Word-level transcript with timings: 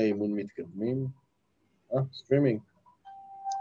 אימון 0.00 0.32
מתקדמים. 0.32 1.06
אה, 1.94 2.00
סטרימינג. 2.12 2.60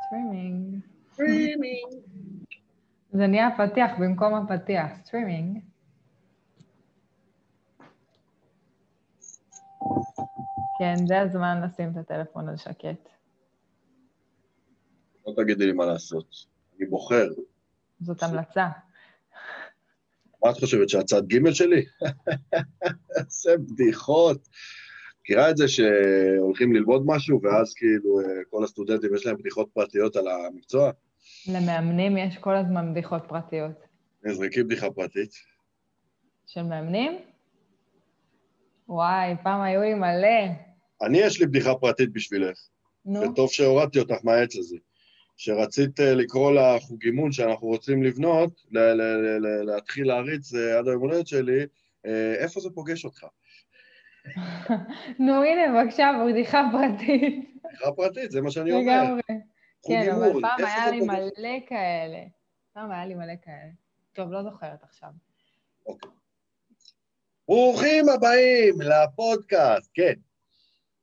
סטרימינג. 0.05 0.79
סטרימינג. 1.13 1.93
זה 3.11 3.27
נהיה 3.27 3.49
פתיח 3.57 3.91
במקום 3.99 4.33
הפתיח, 4.33 4.91
סטרימינג. 5.03 5.59
כן, 10.79 11.05
זה 11.07 11.19
הזמן 11.19 11.61
לשים 11.65 11.91
את 11.91 11.97
הטלפון 11.97 12.49
על 12.49 12.57
שקט. 12.57 13.09
לא 15.27 15.33
תגידי 15.35 15.65
לי 15.65 15.71
מה 15.71 15.85
לעשות. 15.85 16.45
אני 16.77 16.85
בוחר. 16.85 17.27
זאת 17.99 18.23
המלצה. 18.23 18.67
מה 20.43 20.51
את 20.51 20.55
חושבת, 20.59 20.89
שהצד 20.89 21.27
ג' 21.27 21.51
שלי? 21.51 21.85
איזה 23.17 23.57
בדיחות. 23.57 24.47
מכירה 25.21 25.49
את 25.49 25.57
זה 25.57 25.67
שהולכים 25.67 26.73
ללמוד 26.73 27.03
משהו, 27.05 27.41
ואז 27.43 27.73
כאילו 27.73 28.19
אה, 28.19 28.25
כל 28.49 28.63
הסטודנטים 28.63 29.15
יש 29.15 29.25
להם 29.25 29.37
בדיחות 29.37 29.69
פרטיות 29.73 30.15
על 30.15 30.27
המקצוע? 30.27 30.91
למאמנים 31.47 32.17
יש 32.17 32.37
כל 32.37 32.55
הזמן 32.55 32.91
בדיחות 32.91 33.21
פרטיות. 33.27 33.71
נזרקי 34.23 34.63
בדיחה 34.63 34.91
פרטית. 34.91 35.31
של 36.47 36.63
מאמנים? 36.63 37.19
וואי, 38.87 39.35
פעם 39.43 39.61
היו 39.61 39.81
לי 39.81 39.93
מלא. 39.93 40.51
אני, 41.01 41.17
יש 41.17 41.39
לי 41.39 41.45
בדיחה 41.45 41.75
פרטית 41.75 42.13
בשבילך, 42.13 42.57
נו, 43.05 43.19
וטוב 43.21 43.51
שהורדתי 43.51 43.99
אותך 43.99 44.15
מהעץ 44.23 44.55
הזה. 44.55 44.77
שרצית 45.37 45.99
אה, 45.99 46.13
לקרוא 46.13 46.51
לחוג 46.51 47.03
אימון 47.03 47.31
שאנחנו 47.31 47.67
רוצים 47.67 48.03
לבנות, 48.03 48.61
ל- 48.71 48.79
ל- 48.79 49.01
ל- 49.01 49.47
ל- 49.47 49.63
להתחיל 49.63 50.07
להריץ 50.07 50.53
אה, 50.53 50.79
עד 50.79 50.87
היום 50.87 51.01
הולדת 51.01 51.27
שלי, 51.27 51.65
איפה 52.37 52.59
זה 52.59 52.69
פוגש 52.69 53.05
אותך? 53.05 53.25
נו, 55.19 55.43
הנה, 55.43 55.83
בבקשה, 55.83 56.11
בדיחה 56.27 56.61
פרטית. 56.71 57.55
בדיחה 57.63 57.91
פרטית, 57.91 58.31
זה 58.31 58.41
מה 58.41 58.51
שאני 58.51 58.71
אומר. 58.71 59.03
לגמרי. 59.03 59.21
כן, 59.87 60.11
אבל 60.11 60.41
פעם 60.41 60.65
היה 60.65 60.91
לי? 60.91 61.01
מלא 61.01 61.67
כאלה. 61.67 62.23
פעם 62.73 62.91
היה 62.91 63.05
לי 63.05 63.15
מלא 63.15 63.33
כאלה. 63.41 63.71
טוב, 64.13 64.31
לא 64.31 64.43
זוכרת 64.43 64.83
עכשיו. 64.83 65.09
אוקיי. 65.85 66.11
ברוכים 67.47 68.09
הבאים 68.09 68.75
לפודקאסט, 68.81 69.91
כן, 69.93 70.13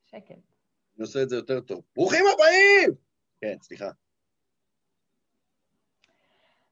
שקט. 0.05 0.31
אני 0.31 1.03
עושה 1.03 1.23
את 1.23 1.29
זה 1.29 1.37
יותר 1.37 1.61
טוב. 1.61 1.83
ברוכים 1.95 2.25
הבאים! 2.35 2.95
כן, 3.41 3.57
סליחה. 3.63 3.91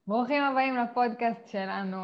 ברוכים 0.09 0.43
הבאים 0.43 0.77
לפודקאסט 0.77 1.49
שלנו, 1.49 1.97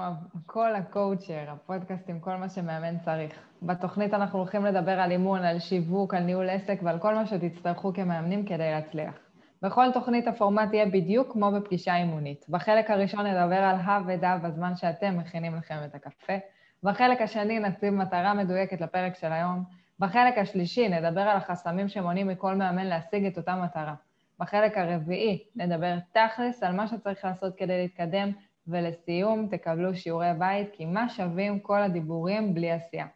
כל 0.47 0.75
הקואוצ'ר, 0.75 1.45
הפודקאסט 1.48 2.08
עם 2.08 2.20
כל 2.20 2.36
מה 2.36 2.48
שמאמן 2.48 2.98
צריך. 2.98 3.39
בתוכנית 3.62 4.14
אנחנו 4.14 4.39
הולכים 4.39 4.64
לדבר 4.64 5.00
על 5.00 5.11
אימון, 5.11 5.45
על 5.45 5.58
שיווק, 5.58 6.14
על 6.14 6.23
ניהול 6.23 6.50
עסק 6.50 6.78
ועל 6.83 6.98
כל 6.98 7.14
מה 7.14 7.27
שתצטרכו 7.27 7.92
כמאמנים 7.95 8.47
כדי 8.47 8.70
להצליח. 8.70 9.14
בכל 9.62 9.92
תוכנית 9.92 10.28
הפורמט 10.28 10.73
יהיה 10.73 10.86
בדיוק 10.86 11.33
כמו 11.33 11.53
בפגישה 11.53 11.97
אימונית. 11.97 12.45
בחלק 12.48 12.91
הראשון 12.91 13.27
נדבר 13.27 13.56
על 13.56 13.77
הא 13.84 14.00
ודא 14.06 14.36
בזמן 14.36 14.77
שאתם 14.77 15.19
מכינים 15.19 15.56
לכם 15.56 15.78
את 15.84 15.95
הקפה. 15.95 16.36
בחלק 16.83 17.20
השני 17.20 17.58
נציב 17.58 17.95
מטרה 17.95 18.34
מדויקת 18.34 18.80
לפרק 18.80 19.14
של 19.14 19.33
היום. 19.33 19.64
בחלק 19.98 20.39
השלישי 20.39 20.89
נדבר 20.89 21.20
על 21.20 21.36
החסמים 21.36 21.89
שמונעים 21.89 22.28
מכל 22.28 22.55
מאמן 22.55 22.86
להשיג 22.86 23.27
את 23.27 23.36
אותה 23.39 23.56
מטרה. 23.56 23.95
בחלק 24.43 24.79
הרביעי 24.79 25.45
נדבר 25.57 25.95
תכלס 26.12 26.62
על 26.62 26.73
מה 26.73 26.89
שצריך 26.89 27.25
לעשות 27.25 27.55
כדי 27.57 27.83
להתקדם, 27.83 28.31
ולסיום 28.67 29.48
תקבלו 29.51 29.95
שיעורי 29.95 30.33
בית, 30.39 30.69
כי 30.73 30.85
מה 30.85 31.09
שווים 31.09 31.61
כל 31.61 31.83
הדיבורים 31.83 32.55
בלי 32.55 32.73
עשייה. 32.73 33.07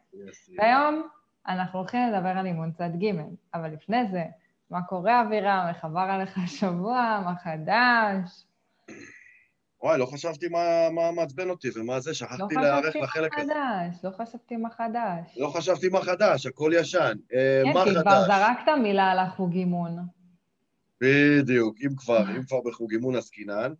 והיום 0.57 1.07
אנחנו 1.47 1.79
הולכים 1.79 2.13
לדבר 2.13 2.29
על 2.29 2.45
אימון 2.45 2.71
צד 2.71 2.89
ג', 3.03 3.11
אבל 3.53 3.73
לפני 3.73 4.07
זה, 4.11 4.23
מה 4.69 4.81
קורה 4.81 5.21
אבירם? 5.21 5.65
איך 5.69 5.85
עבר 5.85 5.99
עליך 5.99 6.37
השבוע? 6.37 7.21
מה 7.25 7.33
חדש? 7.43 8.45
וואי, 9.83 9.99
לא 9.99 10.05
חשבתי 10.05 10.47
מה 10.47 10.89
מה 10.91 11.11
מעצבן 11.11 11.49
אותי 11.49 11.67
ומה 11.75 11.99
זה, 11.99 12.09
לא 12.09 12.13
שכחתי 12.13 12.55
להיערך 12.55 12.85
חשבתי 12.85 12.99
מה 12.99 13.05
לחלק 13.05 13.39
הזה. 13.39 13.53
חדש, 13.53 14.05
לא 14.05 14.11
חשבתי 14.11 14.57
מה 14.57 14.69
חדש. 14.69 15.37
לא 15.37 15.47
חשבתי 15.47 15.89
מה 15.89 16.01
חדש, 16.01 16.45
הכל 16.45 16.71
ישן. 16.75 17.17
אה, 17.33 17.61
כן, 17.65 17.73
מה 17.73 17.83
כי 17.83 17.91
כבר 17.91 18.01
חדש? 18.01 18.27
זרקת 18.27 18.81
מילה 18.83 19.11
על 19.11 19.19
החוג 19.19 19.53
אימון. 19.53 20.16
בדיוק, 21.01 21.77
אם 21.85 21.95
כבר, 21.97 22.23
אם 22.37 22.43
כבר 22.43 22.61
בחוג 22.61 22.91
אימון 22.91 23.15
עסקינן. 23.15 23.73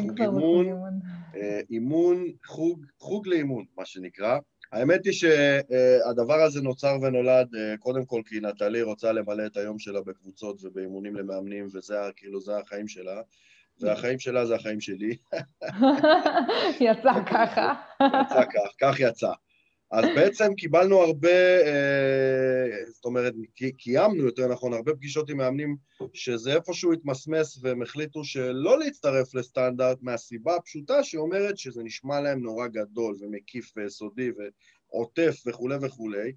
חוג 0.00 0.22
אימון. 0.22 0.66
אה, 1.36 1.60
אימון, 1.70 2.24
חוג, 2.46 2.86
חוג 2.98 3.28
לאימון, 3.28 3.64
מה 3.78 3.84
שנקרא. 3.84 4.38
האמת 4.72 5.04
היא 5.04 5.12
שהדבר 5.12 6.42
הזה 6.42 6.62
נוצר 6.62 6.96
ונולד 7.02 7.54
אה, 7.54 7.76
קודם 7.76 8.04
כל 8.04 8.22
כי 8.26 8.40
נטלי 8.40 8.82
רוצה 8.82 9.12
למלא 9.12 9.46
את 9.46 9.56
היום 9.56 9.78
שלה 9.78 10.00
בקבוצות 10.00 10.64
ובאימונים 10.64 11.16
למאמנים, 11.16 11.68
וזה 11.72 11.94
כאילו, 12.16 12.40
זה 12.40 12.58
החיים 12.58 12.88
שלה. 12.88 13.20
והחיים 13.80 14.18
שלה 14.18 14.46
זה 14.46 14.54
החיים 14.54 14.80
שלי. 14.80 15.16
יצא 16.80 17.12
ככה. 17.30 17.74
יצא 18.22 18.44
כך, 18.44 18.70
כך 18.80 19.00
יצא. 19.00 19.32
אז 19.90 20.04
בעצם 20.16 20.54
קיבלנו 20.54 21.00
הרבה, 21.00 21.60
אה, 21.66 22.84
זאת 22.86 23.04
אומרת, 23.04 23.34
קי- 23.54 23.72
קיימנו 23.72 24.24
יותר 24.24 24.48
נכון, 24.48 24.72
הרבה 24.72 24.94
פגישות 24.94 25.30
עם 25.30 25.36
מאמנים 25.36 25.76
שזה 26.12 26.54
איפשהו 26.54 26.92
התמסמס 26.92 27.58
והם 27.62 27.82
החליטו 27.82 28.24
שלא 28.24 28.78
להצטרף 28.78 29.34
לסטנדרט 29.34 29.98
מהסיבה 30.02 30.56
הפשוטה 30.56 31.02
שאומרת 31.02 31.58
שזה 31.58 31.82
נשמע 31.82 32.20
להם 32.20 32.42
נורא 32.42 32.66
גדול 32.66 33.16
ומקיף 33.20 33.72
ויסודי 33.76 34.30
ועוטף 34.92 35.42
וכולי 35.46 35.76
וכולי. 35.82 36.32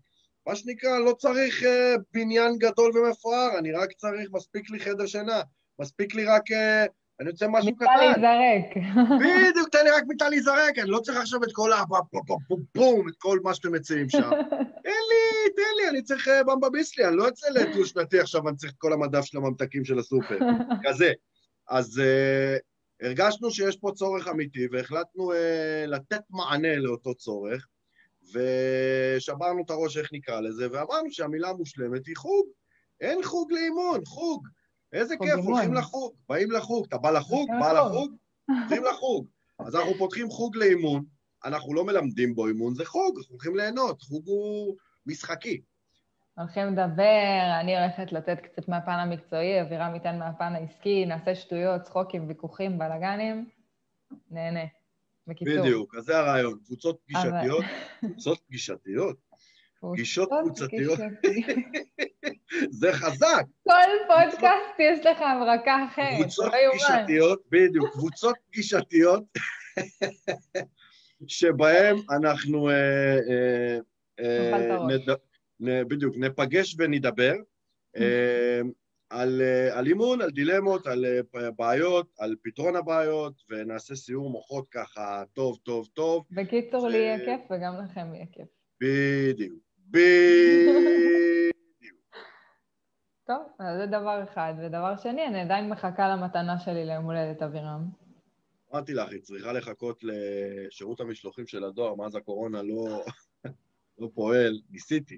מה 0.48 0.56
שנקרא, 0.56 1.00
לא 1.00 1.14
צריך 1.14 1.64
אה, 1.64 1.96
בניין 2.14 2.58
גדול 2.58 2.98
ומפואר, 2.98 3.58
אני 3.58 3.72
רק 3.72 3.94
צריך, 3.94 4.30
מספיק 4.32 4.70
לי 4.70 4.80
חדר 4.80 5.06
שינה, 5.06 5.42
מספיק 5.80 6.16
לי 6.16 6.26
רק, 6.26 6.52
אה, 6.52 6.86
אני 7.20 7.30
רוצה 7.30 7.48
משהו 7.48 7.76
קטן. 7.76 7.86
להיזרק. 7.98 8.84
בדיוק, 9.20 9.70
תן 9.72 9.84
לי 9.84 9.92
רק 9.92 10.04
מיטה 10.08 10.30
להיזרק, 10.30 10.80
אני 10.80 10.90
לא 10.90 11.00
צריך 11.00 11.18
עכשיו 11.18 11.44
את 11.44 11.50
כל 11.52 11.74
ה... 11.74 11.84
בום, 12.76 13.10
את 13.10 13.16
כל 13.18 13.40
מה 13.44 13.54
שאתם 13.54 13.72
מציעים 13.72 14.10
שם. 14.10 14.30
תן 14.84 15.00
לי, 15.10 15.50
תן 15.56 15.76
לי, 15.82 15.90
אני 15.90 16.02
צריך 16.02 16.28
אה, 16.28 16.44
במבה 16.44 16.70
ביסלי, 16.70 17.08
אני 17.08 17.16
לא 17.16 17.24
יוצא 17.24 17.50
לטיול 17.50 17.86
שנתי 17.86 18.20
עכשיו, 18.20 18.50
אני 18.50 18.58
צריך 18.58 18.72
את 18.72 18.78
כל 18.78 18.94
המדף 18.94 19.26
של 19.26 19.38
הממתקים 19.38 19.86
של 19.86 20.00
הסופר. 20.00 20.40
כזה. 20.84 21.12
אז 21.70 22.02
uh, 22.02 23.06
הרגשנו 23.06 23.52
שיש 23.52 23.78
פה 23.78 23.92
צורך 23.96 24.28
אמיתי, 24.28 24.68
והחלטנו 24.72 25.32
uh, 25.32 25.36
לתת 25.88 26.22
מענה 26.30 26.76
לאותו 26.76 27.16
צורך, 27.16 27.68
ושברנו 28.34 29.64
את 29.66 29.70
הראש 29.70 29.98
איך 29.98 30.10
נקרא 30.14 30.40
לזה, 30.40 30.68
ואמרנו 30.72 31.12
שהמילה 31.12 31.50
המושלמת 31.50 32.08
היא 32.08 32.16
חוג. 32.18 32.48
אין 33.02 33.24
חוג 33.24 33.52
לאימון, 33.52 34.06
חוג. 34.06 34.48
איזה 34.94 35.16
כיף. 35.18 35.36
הולכים 35.36 35.74
לחוג, 35.74 36.14
באים 36.30 36.52
לחוג, 36.52 36.86
אתה 36.88 36.98
בא 36.98 37.12
לחוג, 37.12 37.50
בא 37.60 37.72
לחוג. 37.72 38.12
הולכים 38.48 38.84
לחוג. 38.84 39.28
אז 39.60 39.76
אנחנו 39.76 39.94
פותחים 39.98 40.30
חוג 40.30 40.56
לאימון, 40.56 41.06
אנחנו 41.46 41.74
לא 41.74 41.86
מלמדים 41.86 42.36
בו 42.36 42.48
אימון, 42.48 42.74
זה 42.76 42.86
חוג, 42.86 43.18
אנחנו 43.18 43.34
הולכים 43.34 43.56
ליהנות, 43.56 44.02
חוג 44.02 44.24
הוא 44.26 44.76
משחקי. 45.06 45.62
הולכים 46.38 46.68
לדבר, 46.68 47.60
אני 47.62 47.78
הולכת 47.80 48.12
לתת 48.12 48.40
קצת 48.40 48.68
מהפן 48.68 48.92
המקצועי, 48.92 49.62
אבירם 49.62 49.96
ייתן 49.96 50.20
מהפן 50.20 50.56
העסקי, 50.56 51.06
נעשה 51.06 51.36
שטויות, 51.36 51.82
צחוקים, 51.82 52.28
ויכוחים, 52.28 52.80
בלאגנים, 52.80 53.50
נהנה. 54.32 54.66
בקיצור. 55.28 55.60
בדיוק, 55.60 55.96
אז 55.96 56.04
זה 56.04 56.18
הרעיון, 56.18 56.60
קבוצות 56.66 57.00
פגישתיות, 57.06 57.66
קבוצות 58.00 58.40
פגישתיות, 58.48 59.18
פגישות 59.94 60.30
קבוצתיות. 60.44 61.00
זה 62.80 62.94
חזק, 62.94 63.44
כל 63.64 63.74
פודקאסט 64.08 64.80
יש 64.80 65.06
לך 65.06 65.22
הברקה 65.22 65.86
אחרת, 65.90 66.22
קבוצות 66.22 66.46
לא 66.54 66.58
יאומן. 66.58 66.78
פגישתיות, 66.80 67.42
בדיוק, 67.52 67.90
קבוצות 67.92 68.36
פגישתיות, 68.52 69.24
שבהן 71.28 71.96
אנחנו, 72.10 72.70
אה, 72.70 73.20
אה, 74.20 74.54
אה, 75.70 75.84
בדיוק, 75.84 76.16
ניפגש 76.18 76.76
ונדבר 76.80 77.34
על 79.10 79.88
אימון, 79.88 80.22
על 80.22 80.30
דילמות, 80.30 80.88
על 80.88 81.06
בעיות, 81.56 82.08
על 82.20 82.36
פתרון 82.44 82.76
הבעיות, 82.76 83.34
ונעשה 83.50 83.96
סיור 83.96 84.30
מוחות 84.30 84.68
ככה 84.72 85.24
טוב, 85.34 85.58
טוב, 85.64 85.88
טוב, 85.94 86.26
בקיצור, 86.32 86.88
לי 86.88 86.98
יהיה 86.98 87.20
כיף 87.26 87.52
וגם 87.52 87.74
לכם 87.84 88.16
יהיה 88.16 88.26
כיף. 88.32 88.48
בדיוק, 88.82 89.60
בדיוק. 89.90 91.29
טוב, 93.30 93.44
אז 93.60 93.78
זה 93.78 93.86
דבר 93.86 94.24
אחד. 94.24 94.54
ודבר 94.58 94.98
שני, 94.98 95.28
אני 95.28 95.42
עדיין 95.42 95.70
מחכה 95.70 96.10
למתנה 96.10 96.60
שלי 96.60 96.86
ליום 96.86 97.06
הולדת 97.06 97.42
אבירם. 97.42 97.86
אמרתי 98.74 98.94
לך, 98.94 99.10
היא 99.10 99.22
צריכה 99.22 99.54
לחכות 99.54 100.04
לשירות 100.04 101.00
המשלוחים 101.00 101.48
של 101.48 101.64
הדואר, 101.64 101.96
מאז 101.96 102.16
הקורונה 102.16 102.62
לא, 102.62 103.04
לא 104.00 104.10
פועל, 104.14 104.62
ניסיתי. 104.70 105.18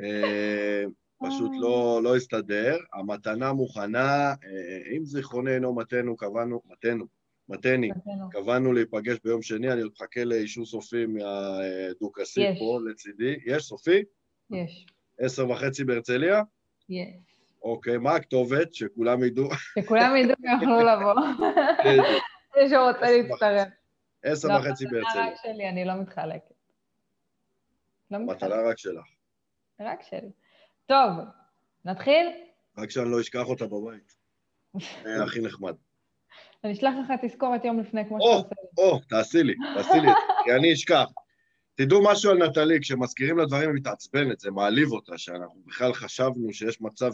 אה, 0.00 0.84
פשוט 1.18 1.52
לא, 1.60 2.00
לא 2.04 2.16
הסתדר, 2.16 2.76
המתנה 2.92 3.52
מוכנה, 3.52 4.28
אה, 4.30 4.96
אם 4.96 5.04
זיכרוני 5.04 5.54
אינו 5.54 5.74
מתנו, 5.74 6.16
קבענו, 6.16 6.60
מתנו, 6.66 7.04
מתני. 7.48 7.90
קבענו 8.30 8.72
להיפגש 8.72 9.18
ביום 9.24 9.42
שני, 9.42 9.72
אני 9.72 9.82
עוד 9.82 9.92
מחכה 9.92 10.24
לאישור 10.24 10.66
סופי 10.66 11.06
מהדוכסי 11.06 12.40
יש. 12.40 12.58
פה 12.58 12.78
לצידי. 12.90 13.36
יש 13.46 13.62
סופי? 13.62 14.02
יש. 14.50 14.86
עשר 15.18 15.50
וחצי 15.50 15.84
בהרצליה? 15.84 16.42
אוקיי, 17.62 17.98
מה 17.98 18.14
הכתובת? 18.14 18.74
שכולם 18.74 19.24
ידעו. 19.24 19.48
שכולם 19.78 20.16
ידעו 20.16 20.34
ויוכלו 20.42 20.80
לבוא. 20.80 21.14
מי 22.56 22.68
שרוצה 22.68 23.10
להצטרף. 23.10 23.68
עשר 24.22 24.48
וחצי 24.48 24.84
לא, 24.84 24.90
בהרצליה. 24.90 25.26
רק 25.26 25.34
שלי, 25.42 25.68
אני 25.68 25.84
לא 25.84 25.94
מתחלקת. 25.94 26.52
לא 28.10 28.18
מתחלקת. 28.18 28.42
מתנה 28.42 28.70
רק 28.70 28.78
שלך. 28.78 29.04
רק 29.80 30.02
שלי. 30.02 30.30
טוב, 30.86 31.10
נתחיל? 31.84 32.26
רק 32.78 32.90
שאני 32.90 33.10
לא 33.10 33.20
אשכח 33.20 33.46
אותה 33.46 33.66
בבית. 33.66 34.16
זה 35.04 35.24
הכי 35.24 35.40
נחמד. 35.40 35.74
אני 36.64 36.72
אשלח 36.72 36.94
לך 37.04 37.12
תזכורת 37.24 37.64
יום 37.64 37.80
לפני, 37.80 38.08
כמו 38.08 38.18
או, 38.18 38.38
שאתה 38.38 38.54
עושה. 38.60 38.82
או, 38.82 38.98
תעשי 39.08 39.42
לי, 39.42 39.54
תעשי 39.74 40.00
לי, 40.00 40.08
כי 40.44 40.52
אני 40.52 40.72
אשכח. 40.72 41.04
תדעו 41.78 42.04
משהו 42.04 42.30
על 42.30 42.48
נטלי, 42.48 42.80
כשמזכירים 42.80 43.38
לה 43.38 43.46
דברים 43.46 43.68
היא 43.68 43.76
מתעצבנת, 43.76 44.40
זה 44.40 44.50
מעליב 44.50 44.92
אותה, 44.92 45.18
שאנחנו 45.18 45.62
בכלל 45.66 45.92
חשבנו 45.92 46.52
שיש 46.52 46.80
מצב 46.80 47.10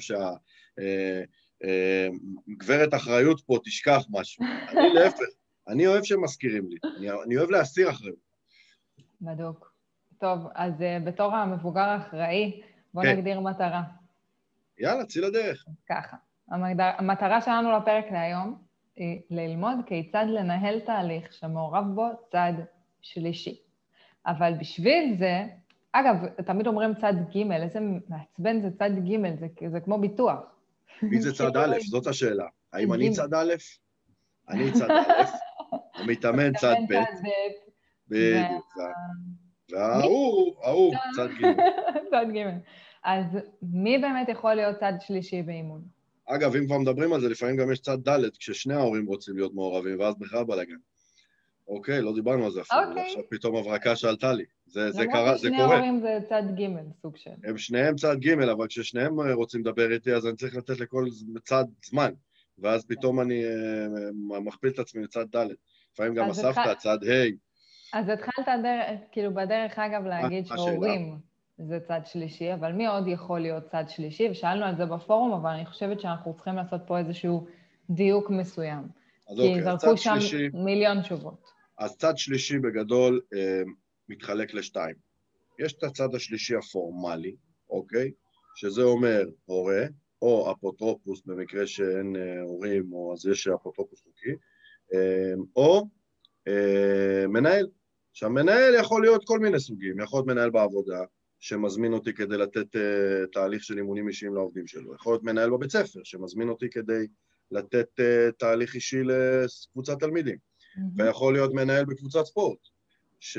שהגברת 1.60 2.94
אחריות 2.94 3.40
פה 3.40 3.58
תשכח 3.64 4.02
משהו. 4.10 4.44
אני 4.68 4.94
להפך, 4.94 5.24
אני 5.68 5.86
אוהב 5.86 6.04
שמזכירים 6.04 6.68
לי, 6.68 6.76
אני, 6.96 7.10
אני 7.26 7.36
אוהב 7.36 7.50
להסיר 7.50 7.90
אחריות. 7.90 8.18
בדוק. 9.20 9.74
טוב, 10.18 10.46
אז 10.54 10.72
uh, 10.80 11.04
בתור 11.06 11.34
המבוגר 11.34 11.80
האחראי, 11.80 12.62
בוא 12.94 13.02
כן. 13.02 13.16
נגדיר 13.16 13.40
מטרה. 13.40 13.82
יאללה, 14.78 15.04
צאי 15.06 15.22
לדרך. 15.22 15.64
ככה, 15.88 16.16
המגדר, 16.50 16.90
המטרה 16.98 17.40
שלנו 17.40 17.78
לפרק 17.78 18.04
להיום 18.12 18.62
היא 18.96 19.20
ללמוד 19.30 19.76
כיצד 19.86 20.26
לנהל 20.28 20.80
תהליך 20.80 21.32
שמעורב 21.32 21.84
בו 21.94 22.08
צד 22.32 22.52
שלישי. 23.02 23.64
אבל 24.26 24.52
בשביל 24.60 25.16
זה, 25.18 25.44
אגב, 25.92 26.16
תמיד 26.46 26.66
אומרים 26.66 26.94
צד 26.94 27.14
ג', 27.34 27.52
איזה 27.52 27.78
מעצבן 28.08 28.62
זה 28.62 28.68
צד 28.78 28.90
ג', 28.90 29.38
זה, 29.40 29.46
זה 29.68 29.80
כמו 29.80 29.98
ביטוח. 29.98 30.40
מי 31.02 31.20
זה 31.20 31.32
צד 31.34 31.56
א'? 31.56 31.76
זאת 31.90 32.06
השאלה. 32.06 32.46
האם 32.72 32.92
אני. 32.92 33.10
צד 33.10 33.34
א'? 33.34 33.54
אני 34.48 34.72
צד 34.72 34.90
א', 34.90 35.22
המתאמן 35.98 36.52
צד 36.56 36.74
ב', 36.88 36.94
בדיוק. 38.08 38.74
וההוא, 39.72 40.54
ההוא, 40.64 40.94
צד 41.16 41.28
ג'. 41.28 41.46
צד 42.10 42.26
ג'. 42.34 42.58
אז 43.04 43.38
מי 43.62 43.98
באמת 43.98 44.28
יכול 44.28 44.54
להיות 44.54 44.76
צד 44.80 44.92
שלישי 45.00 45.42
באימון? 45.42 45.82
אגב, 46.26 46.56
אם 46.56 46.66
כבר 46.66 46.78
מדברים 46.78 47.12
על 47.12 47.20
זה, 47.20 47.28
לפעמים 47.28 47.56
גם 47.56 47.72
יש 47.72 47.80
צד 47.80 48.08
ד' 48.08 48.30
כששני 48.38 48.74
ההורים 48.74 49.06
רוצים 49.06 49.36
להיות 49.36 49.54
מעורבים, 49.54 50.00
ואז 50.00 50.14
בכלל 50.18 50.44
בלאגן. 50.44 50.76
אוקיי, 51.68 52.02
לא 52.02 52.14
דיברנו 52.14 52.44
על 52.44 52.50
זה 52.50 52.60
אפילו, 52.60 52.80
אוקיי. 52.88 53.06
עכשיו 53.06 53.22
פתאום 53.30 53.56
הברקה 53.56 53.96
שעלתה 53.96 54.32
לי. 54.32 54.44
זה, 54.66 54.90
זה 54.90 55.02
למרות 55.02 55.14
קרה, 55.14 55.32
זה 55.32 55.38
ששני 55.38 55.56
קורה. 55.56 55.74
ההורים 55.74 56.00
זה 56.00 56.18
צד 56.28 56.42
ג', 56.60 56.66
סוג 57.02 57.16
של. 57.16 57.30
הם 57.44 57.58
שניהם 57.58 57.96
צד 57.96 58.16
ג', 58.20 58.30
אבל 58.48 58.66
כששניהם 58.66 59.20
אה, 59.20 59.34
רוצים 59.34 59.60
לדבר 59.60 59.92
איתי, 59.92 60.12
אז 60.14 60.26
אני 60.26 60.36
צריך 60.36 60.56
לתת 60.56 60.80
לכל 60.80 61.04
צד 61.44 61.64
זמן. 61.86 62.12
ואז 62.58 62.84
פתאום 62.86 63.20
אני 63.20 63.44
אה, 63.44 64.40
מכפיל 64.40 64.70
את 64.70 64.78
עצמי 64.78 65.02
לצד 65.02 65.36
ד'. 65.36 65.46
לפעמים 65.92 66.14
גם 66.14 66.30
הסבתא, 66.30 66.60
התח- 66.60 66.78
צד 66.78 66.98
ה'. 67.04 67.24
אז 67.98 68.08
התחלת 68.08 68.46
כאילו 69.12 69.34
בדרך 69.34 69.78
אגב 69.78 70.04
להגיד? 70.04 70.46
שהורים 70.46 71.18
זה 71.58 71.78
צד 71.88 72.00
שלישי, 72.04 72.54
אבל 72.54 72.72
מי 72.72 72.86
עוד 72.86 73.08
יכול 73.08 73.40
להיות 73.40 73.64
צד 73.66 73.84
שלישי? 73.88 74.28
ושאלנו 74.30 74.64
על 74.64 74.76
זה 74.76 74.86
בפורום, 74.86 75.32
אבל 75.32 75.50
אני 75.50 75.66
חושבת 75.66 76.00
שאנחנו 76.00 76.34
צריכים 76.34 76.56
לעשות 76.56 76.80
פה 76.86 76.98
איזשהו 76.98 77.46
דיוק 77.90 78.30
מסוים. 78.30 78.82
אז 79.30 79.36
כי 79.36 79.48
אוקיי, 79.48 79.58
אז 79.72 79.78
צד 79.78 79.86
זרקו 79.86 79.96
שם 79.96 80.20
שלישי, 80.20 80.48
מיליון 80.54 81.02
תשובות. 81.02 81.53
אז 81.78 81.96
צד 81.96 82.12
שלישי 82.16 82.58
בגדול 82.58 83.20
אה, 83.34 83.62
מתחלק 84.08 84.54
לשתיים. 84.54 84.94
יש 85.58 85.72
את 85.72 85.82
הצד 85.82 86.14
השלישי 86.14 86.54
הפורמלי, 86.56 87.36
אוקיי? 87.70 88.12
שזה 88.56 88.82
אומר 88.82 89.24
הורה, 89.44 89.84
או 90.22 90.52
אפוטרופוס 90.52 91.22
במקרה 91.26 91.66
שאין 91.66 92.16
אה, 92.16 92.42
הורים, 92.42 92.92
או 92.92 93.12
אז 93.12 93.26
יש 93.26 93.48
אפוטרופוס 93.48 94.02
חוקי, 94.04 94.32
אה, 94.94 95.32
או 95.56 95.88
אה, 96.48 97.26
מנהל. 97.28 97.66
עכשיו, 98.10 98.30
מנהל 98.30 98.74
יכול 98.74 99.02
להיות 99.02 99.22
כל 99.24 99.38
מיני 99.38 99.60
סוגים, 99.60 100.00
יכול 100.00 100.18
להיות 100.18 100.26
מנהל 100.26 100.50
בעבודה, 100.50 101.00
שמזמין 101.40 101.92
אותי 101.92 102.12
כדי 102.12 102.36
לתת 102.36 102.76
אה, 102.76 103.26
תהליך 103.32 103.64
של 103.64 103.78
אימונים 103.78 104.08
אישיים 104.08 104.34
לעובדים 104.34 104.66
שלו, 104.66 104.94
יכול 104.94 105.12
להיות 105.12 105.22
מנהל 105.22 105.50
בבית 105.50 105.70
ספר, 105.70 106.00
שמזמין 106.04 106.48
אותי 106.48 106.70
כדי 106.70 107.06
לתת 107.50 108.00
אה, 108.00 108.28
תהליך 108.38 108.74
אישי 108.74 109.02
לקבוצת 109.02 110.00
תלמידים. 110.00 110.36
ויכול 110.96 111.32
להיות 111.32 111.54
מנהל 111.54 111.84
בקבוצת 111.84 112.24
ספורט, 112.24 112.58
ש... 113.20 113.38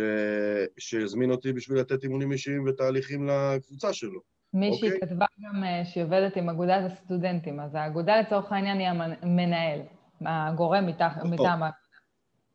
שהזמין 0.77 1.31
אותי 1.31 1.53
בשביל 1.53 1.79
לתת 1.79 2.03
אימונים 2.03 2.31
אישיים 2.31 2.63
ותהליכים 2.67 3.27
לקבוצה 3.27 3.93
שלו. 3.93 4.19
מישהי 4.53 4.91
אוקיי. 4.91 5.01
כתבה 5.01 5.25
גם 5.41 5.63
אה, 5.63 5.85
שהיא 5.85 6.03
עובדת 6.03 6.35
עם 6.35 6.49
אגודת 6.49 6.91
הסטודנטים, 6.91 7.59
אז 7.59 7.75
האגודה 7.75 8.19
לצורך 8.19 8.51
העניין 8.51 8.79
היא 8.79 8.87
המנהל, 9.21 9.79
הגורם 10.25 10.85
מתח-. 10.85 11.17
מטעם 11.23 11.63
ה... 11.63 11.69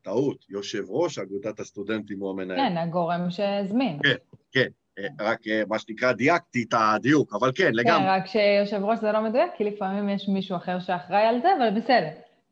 טעות, 0.02 0.44
יושב 0.48 0.84
ראש 0.88 1.18
אגודת 1.18 1.60
הסטודנטים 1.60 2.20
הוא 2.20 2.30
המנהל. 2.30 2.56
כן, 2.56 2.76
הגורם 2.76 3.30
שהזמין. 3.30 3.98
כן, 4.52 4.66
אה, 4.98 5.04
רק 5.20 5.48
אה, 5.48 5.62
מה 5.68 5.78
שנקרא 5.78 6.12
דייקתי 6.12 6.64
את 6.68 6.74
הדיוק, 6.76 7.34
אבל 7.34 7.52
כן, 7.54 7.64
כן, 7.64 7.72
לגמרי. 7.74 8.08
רק 8.08 8.26
שיושב 8.26 8.84
ראש 8.84 8.98
זה 8.98 9.12
לא 9.12 9.22
מדויק, 9.22 9.50
כי 9.56 9.64
לפעמים 9.64 10.08
יש 10.08 10.28
מישהו 10.28 10.56
אחר 10.56 10.80
שאחראי 10.80 11.22
על 11.22 11.40
זה, 11.42 11.48
אבל 11.58 11.80
בסדר, 11.80 12.10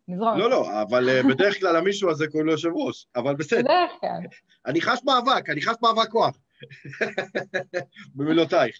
נזרום. 0.08 0.38
לא, 0.38 0.50
לא, 0.50 0.82
אבל 0.82 1.08
אה, 1.08 1.22
בדרך 1.22 1.60
כלל 1.60 1.76
המישהו 1.76 2.10
הזה 2.10 2.26
קוראים 2.28 2.46
לו 2.46 2.52
יושב 2.52 2.68
ראש, 2.74 3.06
אבל 3.16 3.34
בסדר. 3.36 3.60
בדרך 3.60 3.90
כלל. 4.00 4.20
אני 4.66 4.80
חש 4.80 4.98
מאבק, 5.04 5.50
אני 5.50 5.62
חש 5.62 5.74
מאבק 5.82 6.10
כוח. 6.10 6.36
במילותייך. 8.14 8.76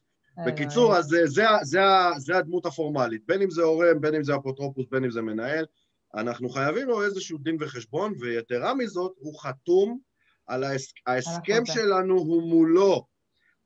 בקיצור, 0.47 0.97
אז 0.97 1.15
אה, 1.15 1.27
זה, 1.27 1.51
ה- 1.51 1.65
זה, 1.65 1.85
ה- 1.85 2.13
זה 2.19 2.37
הדמות 2.37 2.67
הפורמלית, 2.67 3.23
בין 3.27 3.43
אם 3.43 3.51
זה 3.51 3.63
הורה, 3.63 3.95
בין 4.01 4.15
אם 4.15 4.23
זה 4.25 4.37
אפוטרופוס, 4.37 4.87
בין 4.91 5.05
אם 5.05 5.11
זה 5.11 5.23
מנהל, 5.23 5.67
אנחנו 6.15 6.49
חייבים 6.49 6.89
לו 6.89 7.03
איזשהו 7.05 7.39
דין 7.39 7.57
וחשבון, 7.61 8.13
ויתרה 8.21 8.75
מזאת, 8.75 9.13
הוא 9.19 9.41
חתום 9.41 9.99
על 10.47 10.65
ההס... 10.65 10.93
ההסכם 11.07 11.63
שלנו 11.67 12.15
הוא 12.19 12.43
מולו, 12.43 13.07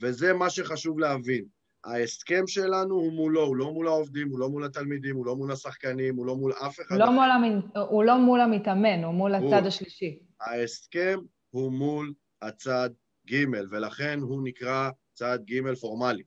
וזה 0.00 0.32
מה 0.32 0.50
שחשוב 0.50 0.98
להבין. 0.98 1.44
ההסכם 1.84 2.46
שלנו 2.46 2.94
הוא 2.94 3.12
מולו, 3.12 3.42
הוא 3.42 3.56
לא 3.56 3.72
מול 3.72 3.86
העובדים, 3.86 4.30
הוא 4.30 4.38
לא 4.38 4.48
מול 4.48 4.64
התלמידים, 4.64 5.16
הוא 5.16 5.26
לא 5.26 5.36
מול 5.36 5.52
השחקנים, 5.52 6.16
הוא 6.16 6.26
לא 6.26 6.36
מול 6.36 6.52
אף 6.52 6.80
אחד. 6.80 6.96
לא 6.98 7.10
מול 7.10 7.30
המ... 7.30 7.60
הוא 7.88 8.04
לא 8.04 8.18
מול 8.18 8.40
המתאמן, 8.40 9.04
הוא 9.04 9.14
מול 9.14 9.34
הוא. 9.34 9.54
הצד 9.54 9.66
השלישי. 9.66 10.18
ההסכם 10.40 11.18
הוא 11.50 11.72
מול 11.72 12.12
הצד 12.42 12.90
ג', 13.30 13.44
ולכן 13.70 14.18
הוא 14.22 14.42
נקרא 14.44 14.90
צד 15.14 15.38
ג' 15.44 15.74
פורמלי. 15.74 16.22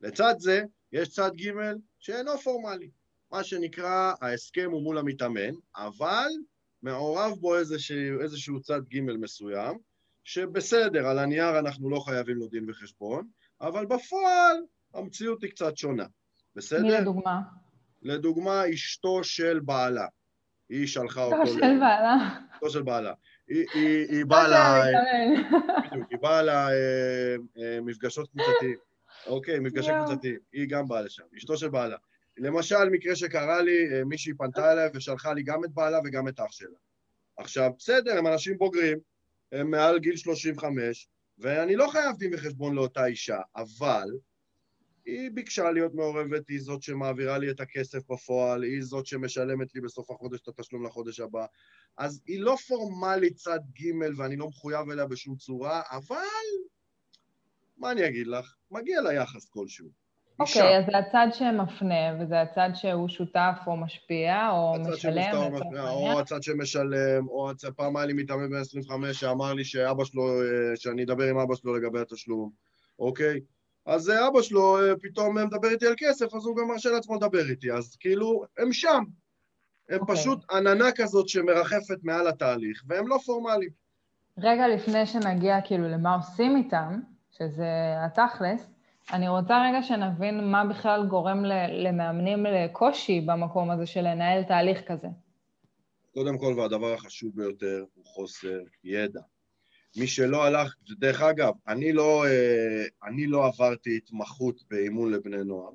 לצד 0.00 0.34
זה, 0.38 0.62
יש 0.92 1.08
צד 1.08 1.30
ג' 1.36 1.50
שאינו 1.98 2.38
פורמלי. 2.38 2.90
מה 3.32 3.44
שנקרא, 3.44 4.12
ההסכם 4.20 4.70
הוא 4.70 4.82
מול 4.82 4.98
המתאמן, 4.98 5.54
אבל 5.76 6.28
מעורב 6.82 7.32
בו 7.40 7.58
איזשהו, 7.58 8.20
איזשהו 8.20 8.60
צד 8.60 8.80
ג' 8.88 9.00
מסוים, 9.00 9.78
שבסדר, 10.24 11.06
על 11.06 11.18
הנייר 11.18 11.58
אנחנו 11.58 11.90
לא 11.90 12.00
חייבים 12.00 12.36
לו 12.36 12.48
דין 12.48 12.70
וחשבון, 12.70 13.28
אבל 13.60 13.86
בפועל 13.86 14.56
המציאות 14.94 15.42
היא 15.42 15.50
קצת 15.50 15.76
שונה. 15.76 16.06
בסדר? 16.56 16.82
מי 16.82 16.90
לדוגמה? 16.90 17.40
לדוגמה, 18.02 18.62
אשתו 18.74 19.24
של 19.24 19.60
בעלה. 19.60 20.06
היא 20.68 20.86
שלחה 20.86 21.24
אותו... 21.24 21.42
ל- 21.42 21.46
של 21.46 21.60
בעלה. 21.60 22.14
אשתו 22.54 22.70
של 22.70 22.82
בעלה. 22.82 23.12
היא, 23.48 24.24
באה. 24.24 24.84
המתאמן. 24.84 25.58
בדיוק, 25.90 26.10
היא 26.10 26.18
באה 26.18 26.42
למפגשות 27.56 28.28
קבוצתיים. 28.30 28.76
אוקיי, 29.26 29.60
מפגשי. 29.60 29.90
קבוצתיים. 30.04 30.38
היא 30.52 30.68
גם 30.68 30.88
באה 30.88 31.02
לשם, 31.02 31.22
אשתו 31.36 31.56
של 31.56 31.68
בעלה. 31.68 31.96
למשל, 32.36 32.88
מקרה 32.90 33.16
שקרה 33.16 33.62
לי, 33.62 33.92
אה, 33.92 34.04
מישהי 34.04 34.34
פנתה 34.34 34.72
אליי 34.72 34.88
ושלחה 34.94 35.32
לי 35.32 35.42
גם 35.42 35.64
את 35.64 35.70
בעלה 35.70 35.98
וגם 36.04 36.28
את 36.28 36.40
אח 36.40 36.52
שלה. 36.52 36.78
עכשיו, 37.36 37.70
בסדר, 37.78 38.18
הם 38.18 38.26
אנשים 38.26 38.58
בוגרים, 38.58 38.98
הם 39.52 39.70
מעל 39.70 39.98
גיל 39.98 40.16
35, 40.16 41.08
ואני 41.38 41.76
לא 41.76 41.88
חייב 41.88 42.16
דין 42.16 42.34
וחשבון 42.34 42.74
לאותה 42.74 43.06
אישה, 43.06 43.38
אבל 43.56 44.08
היא 45.06 45.30
ביקשה 45.34 45.70
להיות 45.70 45.94
מעורבת, 45.94 46.48
היא 46.48 46.60
זאת 46.60 46.82
שמעבירה 46.82 47.38
לי 47.38 47.50
את 47.50 47.60
הכסף 47.60 48.10
בפועל, 48.10 48.62
היא 48.62 48.82
זאת 48.82 49.06
שמשלמת 49.06 49.74
לי 49.74 49.80
בסוף 49.80 50.10
החודש 50.10 50.40
את 50.40 50.48
התשלום 50.48 50.86
לחודש 50.86 51.20
הבא. 51.20 51.46
אז 51.98 52.22
היא 52.26 52.40
לא 52.40 52.56
פורמלית 52.68 53.34
צד 53.36 53.60
ג' 53.80 54.18
ואני 54.18 54.36
לא 54.36 54.48
מחויב 54.48 54.90
אליה 54.90 55.06
בשום 55.06 55.36
צורה, 55.36 55.82
אבל 55.90 56.16
מה 57.78 57.90
אני 57.90 58.08
אגיד 58.08 58.26
לך? 58.26 58.54
מגיע 58.70 59.00
לה 59.00 59.12
יחס 59.12 59.48
כלשהו. 59.48 60.04
אוקיי, 60.40 60.78
אז 60.78 60.84
זה 60.90 60.98
הצד 60.98 61.26
שמפנה, 61.32 62.20
וזה 62.20 62.40
הצד 62.40 62.70
שהוא 62.74 63.08
שותף 63.08 63.58
או 63.66 63.76
משפיע, 63.76 64.50
או 64.50 64.76
הצד 64.76 64.90
משלם, 64.90 65.32
או 65.34 65.42
העניין. 65.42 65.84
או 65.84 66.20
הצד 66.20 66.42
שמשלם, 66.42 67.28
או 67.28 67.50
הצד, 67.50 67.70
פעם 67.72 67.96
היה 67.96 68.06
לי 68.06 68.12
מתאמן 68.12 68.50
בן 68.50 68.56
25 68.56 69.20
שאמר 69.20 69.52
לי 69.54 69.64
שאבא 69.64 70.04
שלו, 70.04 70.42
אה, 70.42 70.76
שאני 70.76 71.04
אדבר 71.04 71.24
עם 71.24 71.38
אבא 71.38 71.54
שלו 71.54 71.76
לגבי 71.76 72.00
התשלום, 72.00 72.50
אוקיי? 72.98 73.40
אז 73.86 74.10
אה, 74.10 74.28
אבא 74.28 74.42
שלו 74.42 74.78
אה, 74.78 74.96
פתאום 75.02 75.38
אה, 75.38 75.46
מדבר 75.46 75.68
איתי 75.68 75.86
על 75.86 75.94
כסף, 75.96 76.34
אז 76.34 76.46
הוא 76.46 76.56
גם 76.56 76.68
מרשה 76.68 76.90
לעצמו 76.90 77.14
לדבר 77.14 77.50
איתי, 77.50 77.72
אז 77.72 77.96
כאילו, 77.96 78.44
הם 78.58 78.72
שם. 78.72 79.04
הם 79.88 80.00
אוקיי. 80.00 80.16
פשוט 80.16 80.50
עננה 80.50 80.92
כזאת 80.92 81.28
שמרחפת 81.28 81.98
מעל 82.02 82.28
התהליך, 82.28 82.82
והם 82.86 83.08
לא 83.08 83.18
פורמליים. 83.26 83.70
רגע 84.38 84.68
לפני 84.68 85.06
שנגיע 85.06 85.60
כאילו 85.60 85.88
למה 85.88 86.14
עושים 86.14 86.56
איתם, 86.56 87.00
שזה 87.30 87.94
התכלס, 88.04 88.66
אני 89.12 89.28
רוצה 89.28 89.54
רגע 89.68 89.82
שנבין 89.82 90.50
מה 90.50 90.64
בכלל 90.64 91.06
גורם 91.06 91.44
למאמנים 91.68 92.46
לקושי 92.46 93.20
במקום 93.20 93.70
הזה 93.70 93.86
של 93.86 94.00
לנהל 94.00 94.42
תהליך 94.42 94.82
כזה. 94.86 95.08
קודם 96.14 96.38
כל, 96.38 96.54
והדבר 96.58 96.92
החשוב 96.92 97.32
ביותר 97.34 97.84
הוא 97.94 98.04
חוסר 98.04 98.58
ידע. 98.84 99.20
מי 99.96 100.06
שלא 100.06 100.44
הלך, 100.44 100.74
דרך 100.90 101.22
אגב, 101.22 101.52
אני 101.68 101.92
לא, 101.92 102.26
אה, 102.26 102.84
אני 103.04 103.26
לא 103.26 103.46
עברתי 103.46 103.96
התמחות 103.96 104.62
באימון 104.70 105.12
לבני 105.12 105.44
נוער, 105.44 105.72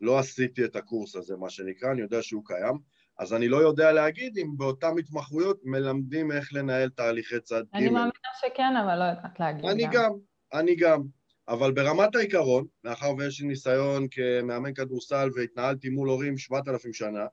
לא 0.00 0.18
עשיתי 0.18 0.64
את 0.64 0.76
הקורס 0.76 1.16
הזה, 1.16 1.36
מה 1.36 1.50
שנקרא, 1.50 1.92
אני 1.92 2.00
יודע 2.00 2.22
שהוא 2.22 2.42
קיים, 2.44 2.78
אז 3.18 3.34
אני 3.34 3.48
לא 3.48 3.56
יודע 3.56 3.92
להגיד 3.92 4.38
אם 4.38 4.56
באותן 4.56 4.98
התמחויות 4.98 5.60
מלמדים 5.64 6.32
איך 6.32 6.52
לנהל 6.52 6.88
תהליכי 6.88 7.40
צד 7.40 7.62
ג'. 7.62 7.76
אני 7.76 7.88
מאמינה 7.88 8.10
שכן, 8.40 8.76
אבל 8.84 8.98
לא 8.98 9.04
יודעת 9.04 9.40
להגיד 9.40 9.64
אני 9.64 9.84
גם. 9.84 9.92
גם, 9.92 10.12
אני 10.52 10.76
גם. 10.76 11.02
אבל 11.48 11.72
ברמת 11.72 12.16
העיקרון, 12.16 12.66
מאחר 12.84 13.14
ויש 13.18 13.40
לי 13.40 13.46
ניסיון 13.46 14.06
כמאמן 14.10 14.74
כדורסל 14.74 15.28
והתנהלתי 15.34 15.88
מול 15.88 16.08
הורים 16.08 16.38
7,000 16.38 16.92
שנה, 16.92 17.26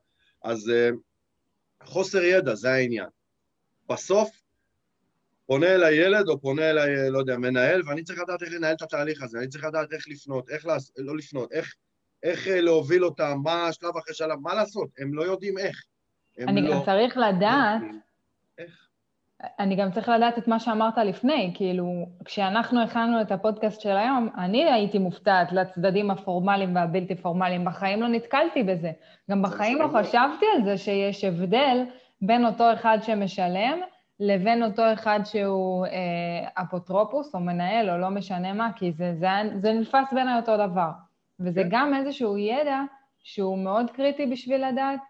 אז 0.44 0.70
uh, 0.70 0.96
חוסר 1.86 2.22
ידע, 2.22 2.54
זה 2.54 2.72
העניין. 2.72 3.08
בסוף, 3.88 4.41
פונה 5.46 5.66
אליי 5.66 5.94
ילד 5.94 6.28
או 6.28 6.40
פונה 6.40 6.70
אליי, 6.70 7.10
לא 7.10 7.18
יודע, 7.18 7.36
מנהל, 7.36 7.82
ואני 7.86 8.02
צריך 8.02 8.20
לדעת 8.20 8.42
איך 8.42 8.52
לנהל 8.52 8.74
את 8.74 8.82
התהליך 8.82 9.22
הזה, 9.22 9.38
אני 9.38 9.48
צריך 9.48 9.64
לדעת 9.64 9.92
איך 9.92 10.08
לפנות, 10.08 10.50
איך 10.50 10.66
לעשות, 10.66 10.96
לא 10.98 11.16
לפנות, 11.16 11.52
איך, 11.52 11.74
איך 12.22 12.48
אה, 12.48 12.60
להוביל 12.60 13.04
אותם, 13.04 13.38
מה 13.42 13.66
השלב 13.66 13.96
אחרי 13.96 14.14
שלב, 14.14 14.38
מה 14.42 14.54
לעשות, 14.54 14.88
הם 14.98 15.14
לא 15.14 15.22
יודעים 15.22 15.58
איך. 15.58 15.84
אני 16.48 16.62
לא... 16.62 16.74
גם 16.74 16.84
צריך 16.84 17.16
לדעת... 17.16 17.82
איך? 18.58 18.88
אני 19.58 19.76
גם 19.76 19.90
צריך 19.90 20.08
לדעת 20.08 20.38
את 20.38 20.48
מה 20.48 20.60
שאמרת 20.60 20.98
לפני, 20.98 21.52
כאילו, 21.54 22.06
כשאנחנו 22.24 22.82
הכנו 22.82 23.20
את 23.20 23.32
הפודקאסט 23.32 23.80
של 23.80 23.96
היום, 23.96 24.28
אני 24.38 24.72
הייתי 24.72 24.98
מופתעת 24.98 25.52
לצדדים 25.52 26.10
הפורמליים 26.10 26.76
והבלתי 26.76 27.14
פורמליים, 27.14 27.64
בחיים 27.64 28.02
לא 28.02 28.08
נתקלתי 28.08 28.62
בזה. 28.62 28.92
גם 29.30 29.42
בחיים 29.42 29.78
לא 29.78 29.88
חשבתי 29.88 30.46
על 30.56 30.64
זה 30.64 30.78
שיש 30.78 31.24
הבדל 31.24 31.78
בין 32.20 32.46
אותו 32.46 32.72
אחד 32.72 32.98
שמשלם 33.02 33.80
לבין 34.24 34.62
אותו 34.62 34.82
אחד 34.92 35.20
שהוא 35.24 35.86
אה, 35.86 36.62
אפוטרופוס 36.62 37.34
או 37.34 37.40
מנהל 37.40 37.90
או 37.90 37.98
לא 37.98 38.10
משנה 38.10 38.52
מה, 38.52 38.70
כי 38.76 38.92
זה, 38.92 39.14
זה, 39.18 39.26
זה 39.62 39.72
נתפס 39.72 40.12
בעיניי 40.12 40.40
אותו 40.40 40.56
דבר. 40.56 40.90
וזה 41.40 41.62
כן. 41.62 41.68
גם 41.70 41.94
איזשהו 41.94 42.38
ידע 42.38 42.80
שהוא 43.22 43.58
מאוד 43.58 43.90
קריטי 43.90 44.26
בשביל 44.26 44.68
לדעת 44.68 45.00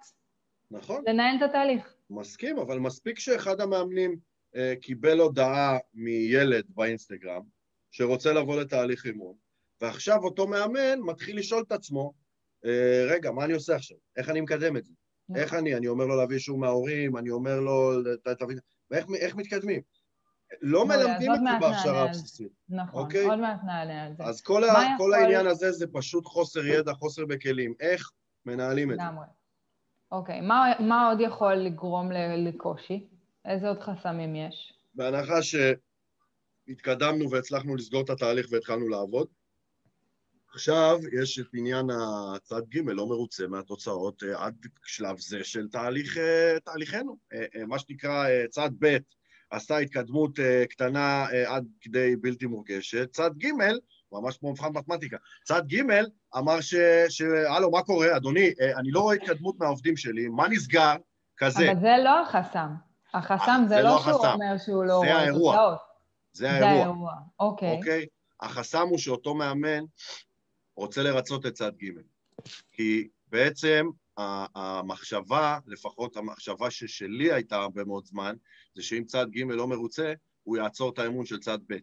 נכון. 0.70 1.04
לנהל 1.06 1.36
את 1.36 1.42
התהליך. 1.42 1.94
מסכים, 2.10 2.58
אבל 2.58 2.78
מספיק 2.78 3.18
שאחד 3.18 3.60
המאמנים 3.60 4.16
אה, 4.56 4.74
קיבל 4.80 5.20
הודעה 5.20 5.78
מילד 5.94 6.64
באינסטגרם 6.68 7.42
שרוצה 7.90 8.32
לבוא 8.32 8.60
לתהליך 8.60 9.06
אימון, 9.06 9.34
ועכשיו 9.80 10.18
אותו 10.24 10.46
מאמן 10.46 11.00
מתחיל 11.00 11.38
לשאול 11.38 11.62
את 11.66 11.72
עצמו, 11.72 12.12
אה, 12.64 13.06
רגע, 13.10 13.30
מה 13.30 13.44
אני 13.44 13.52
עושה 13.52 13.76
עכשיו? 13.76 13.96
איך 14.16 14.28
אני 14.28 14.40
מקדם 14.40 14.76
את 14.76 14.84
זה? 14.84 14.92
נכון. 15.28 15.42
איך 15.42 15.54
אני? 15.54 15.74
אני 15.74 15.88
אומר 15.88 16.06
לו 16.06 16.16
להביא 16.16 16.36
אישור 16.36 16.58
מההורים, 16.58 17.16
אני 17.16 17.30
אומר 17.30 17.60
לו, 17.60 17.92
תבין, 18.38 18.58
ואיך 18.92 19.34
מתקדמים? 19.36 19.80
לא 20.62 20.86
מלמדים 20.86 21.34
את 21.34 21.40
זה 21.40 21.50
בהכשרה 21.60 22.02
הבסיסית. 22.02 22.52
נכון, 22.68 23.02
אוקיי? 23.02 23.24
עוד 23.24 23.38
מעט 23.38 23.60
נעלה 23.66 24.04
על 24.04 24.12
זה. 24.16 24.24
אז 24.24 24.40
כל, 24.40 24.64
ה, 24.64 24.74
כל 24.98 25.14
העניין 25.14 25.46
הזה 25.46 25.72
זה 25.72 25.86
פשוט 25.92 26.26
חוסר 26.26 26.66
ידע, 26.66 26.92
חוסר 26.92 27.26
בכלים. 27.26 27.74
איך 27.80 28.10
מנהלים 28.46 28.92
את 28.92 28.96
זה? 28.96 29.02
אוקיי, 30.12 30.40
מה, 30.40 30.72
מה 30.80 31.08
עוד 31.08 31.20
יכול 31.20 31.54
לגרום 31.54 32.12
לקושי? 32.46 33.06
איזה 33.44 33.68
עוד 33.68 33.80
חסמים 33.80 34.36
יש? 34.36 34.72
בהנחה 34.94 35.38
שהתקדמנו 35.42 37.30
והצלחנו 37.30 37.76
לסגור 37.76 38.02
את 38.02 38.10
התהליך 38.10 38.46
והתחלנו 38.50 38.88
לעבוד, 38.88 39.26
עכשיו 40.54 40.98
יש 41.22 41.38
את 41.38 41.46
עניין 41.54 41.86
הצד 41.90 42.62
ג' 42.68 42.88
לא 42.88 43.06
מרוצה 43.06 43.46
מהתוצאות 43.46 44.22
אה, 44.22 44.44
עד 44.44 44.54
שלב 44.86 45.18
זה 45.18 45.44
של 45.44 45.68
תהליך, 45.68 46.18
אה, 46.18 46.60
תהליכנו, 46.64 47.16
אה, 47.32 47.66
מה 47.66 47.78
שנקרא 47.78 48.26
צד 48.50 48.70
ב' 48.78 48.96
עשה 49.50 49.78
התקדמות 49.78 50.38
קטנה 50.70 51.26
עד 51.46 51.64
כדי 51.80 52.16
בלתי 52.16 52.46
מורגשת, 52.46 53.08
צד 53.12 53.30
ג' 53.38 53.48
ממש 54.12 54.36
כמו 54.36 54.52
מבחן 54.52 54.72
מתמטיקה. 54.74 55.16
צד 55.44 55.62
ג' 55.66 55.82
אמר 56.38 56.60
ש... 56.60 56.74
ש... 57.08 57.22
הלו, 57.48 57.70
מה 57.70 57.82
קורה? 57.82 58.16
אדוני, 58.16 58.50
אני 58.76 58.90
לא 58.90 59.00
רואה 59.00 59.14
התקדמות 59.14 59.54
מהעובדים 59.58 59.96
שלי, 59.96 60.28
מה 60.28 60.48
נסגר? 60.48 60.96
כזה. 61.36 61.72
אבל 61.72 61.80
זה 61.80 61.94
לא 62.04 62.22
החסם. 62.22 62.68
החסם 63.14 63.62
זה, 63.68 63.74
זה 63.74 63.82
לא, 63.82 63.90
לא 63.90 64.00
שהוא 64.02 64.26
אומר 64.26 64.58
שהוא 64.64 64.84
לא 64.84 64.96
רואה 64.96 65.26
תוצאות. 65.32 65.78
זה 66.32 66.50
האירוע. 66.50 66.62
זה 66.62 66.68
האירוע, 66.68 67.12
אוקיי. 67.40 67.76
אוקיי? 67.76 68.06
החסם 68.40 68.88
הוא 68.88 68.98
שאותו 68.98 69.34
מאמן 69.34 69.84
רוצה 70.76 71.02
לרצות 71.02 71.46
את 71.46 71.52
צד 71.52 71.72
ג'. 71.76 71.90
כי 72.72 73.08
בעצם 73.28 73.86
המחשבה, 74.16 75.58
לפחות 75.66 76.16
המחשבה 76.16 76.70
ששלי 76.70 77.32
הייתה 77.32 77.56
הרבה 77.56 77.84
מאוד 77.84 78.04
זמן, 78.04 78.34
זה 78.74 78.82
שאם 78.82 79.04
צד 79.06 79.26
ג' 79.30 79.42
לא 79.50 79.68
מרוצה, 79.68 80.12
הוא 80.42 80.56
יעצור 80.56 80.90
את 80.90 80.98
האמון 80.98 81.26
של 81.26 81.38
צד 81.38 81.58
ב'. 81.68 81.76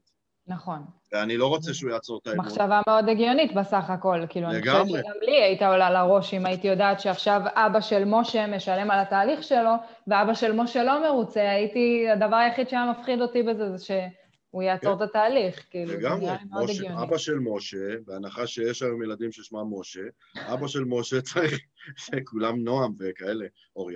נכון. 0.47 0.79
ואני 1.11 1.37
לא 1.37 1.47
רוצה 1.47 1.73
שהוא 1.73 1.91
יעצור 1.91 2.19
את 2.21 2.27
האמון. 2.27 2.45
מחשבה 2.45 2.81
מאוד 2.87 3.09
הגיונית 3.09 3.53
בסך 3.53 3.89
הכל. 3.89 4.21
כאילו, 4.29 4.47
לגמרי. 4.49 4.79
אני 4.79 4.87
חושבת 4.87 5.03
שגם 5.03 5.13
לי 5.21 5.41
הייתה 5.41 5.67
עולה 5.67 5.89
לראש 5.89 6.33
אם 6.33 6.45
הייתי 6.45 6.67
יודעת 6.67 6.99
שעכשיו 6.99 7.41
אבא 7.53 7.81
של 7.81 8.05
משה 8.05 8.47
משלם 8.47 8.91
על 8.91 8.99
התהליך 8.99 9.43
שלו, 9.43 9.71
ואבא 10.07 10.33
של 10.33 10.51
משה 10.51 10.83
לא 10.83 11.03
מרוצה, 11.09 11.51
הייתי, 11.51 12.09
הדבר 12.09 12.35
היחיד 12.35 12.69
שהיה 12.69 12.91
מפחיד 12.91 13.21
אותי 13.21 13.43
בזה 13.43 13.69
זה 13.69 14.07
שהוא 14.49 14.63
יעצור 14.63 14.97
כן. 14.97 15.03
את 15.03 15.09
התהליך, 15.09 15.65
כאילו, 15.69 15.93
לגמרי. 15.93 16.19
זה 16.19 16.25
נראה 16.25 16.37
לי 16.43 16.49
מאוד 16.49 16.63
משה, 16.63 16.73
הגיוני. 16.73 17.03
אבא 17.03 17.17
של 17.17 17.39
משה, 17.39 17.99
בהנחה 18.05 18.47
שיש 18.47 18.81
היום 18.81 19.03
ילדים 19.03 19.31
ששמם 19.31 19.79
משה, 19.79 20.01
אבא 20.37 20.67
של 20.67 20.83
משה 20.83 21.21
צריך, 21.33 21.59
שכולם 21.95 22.63
נועם 22.63 22.93
וכאלה, 22.99 23.45
אור, 23.75 23.91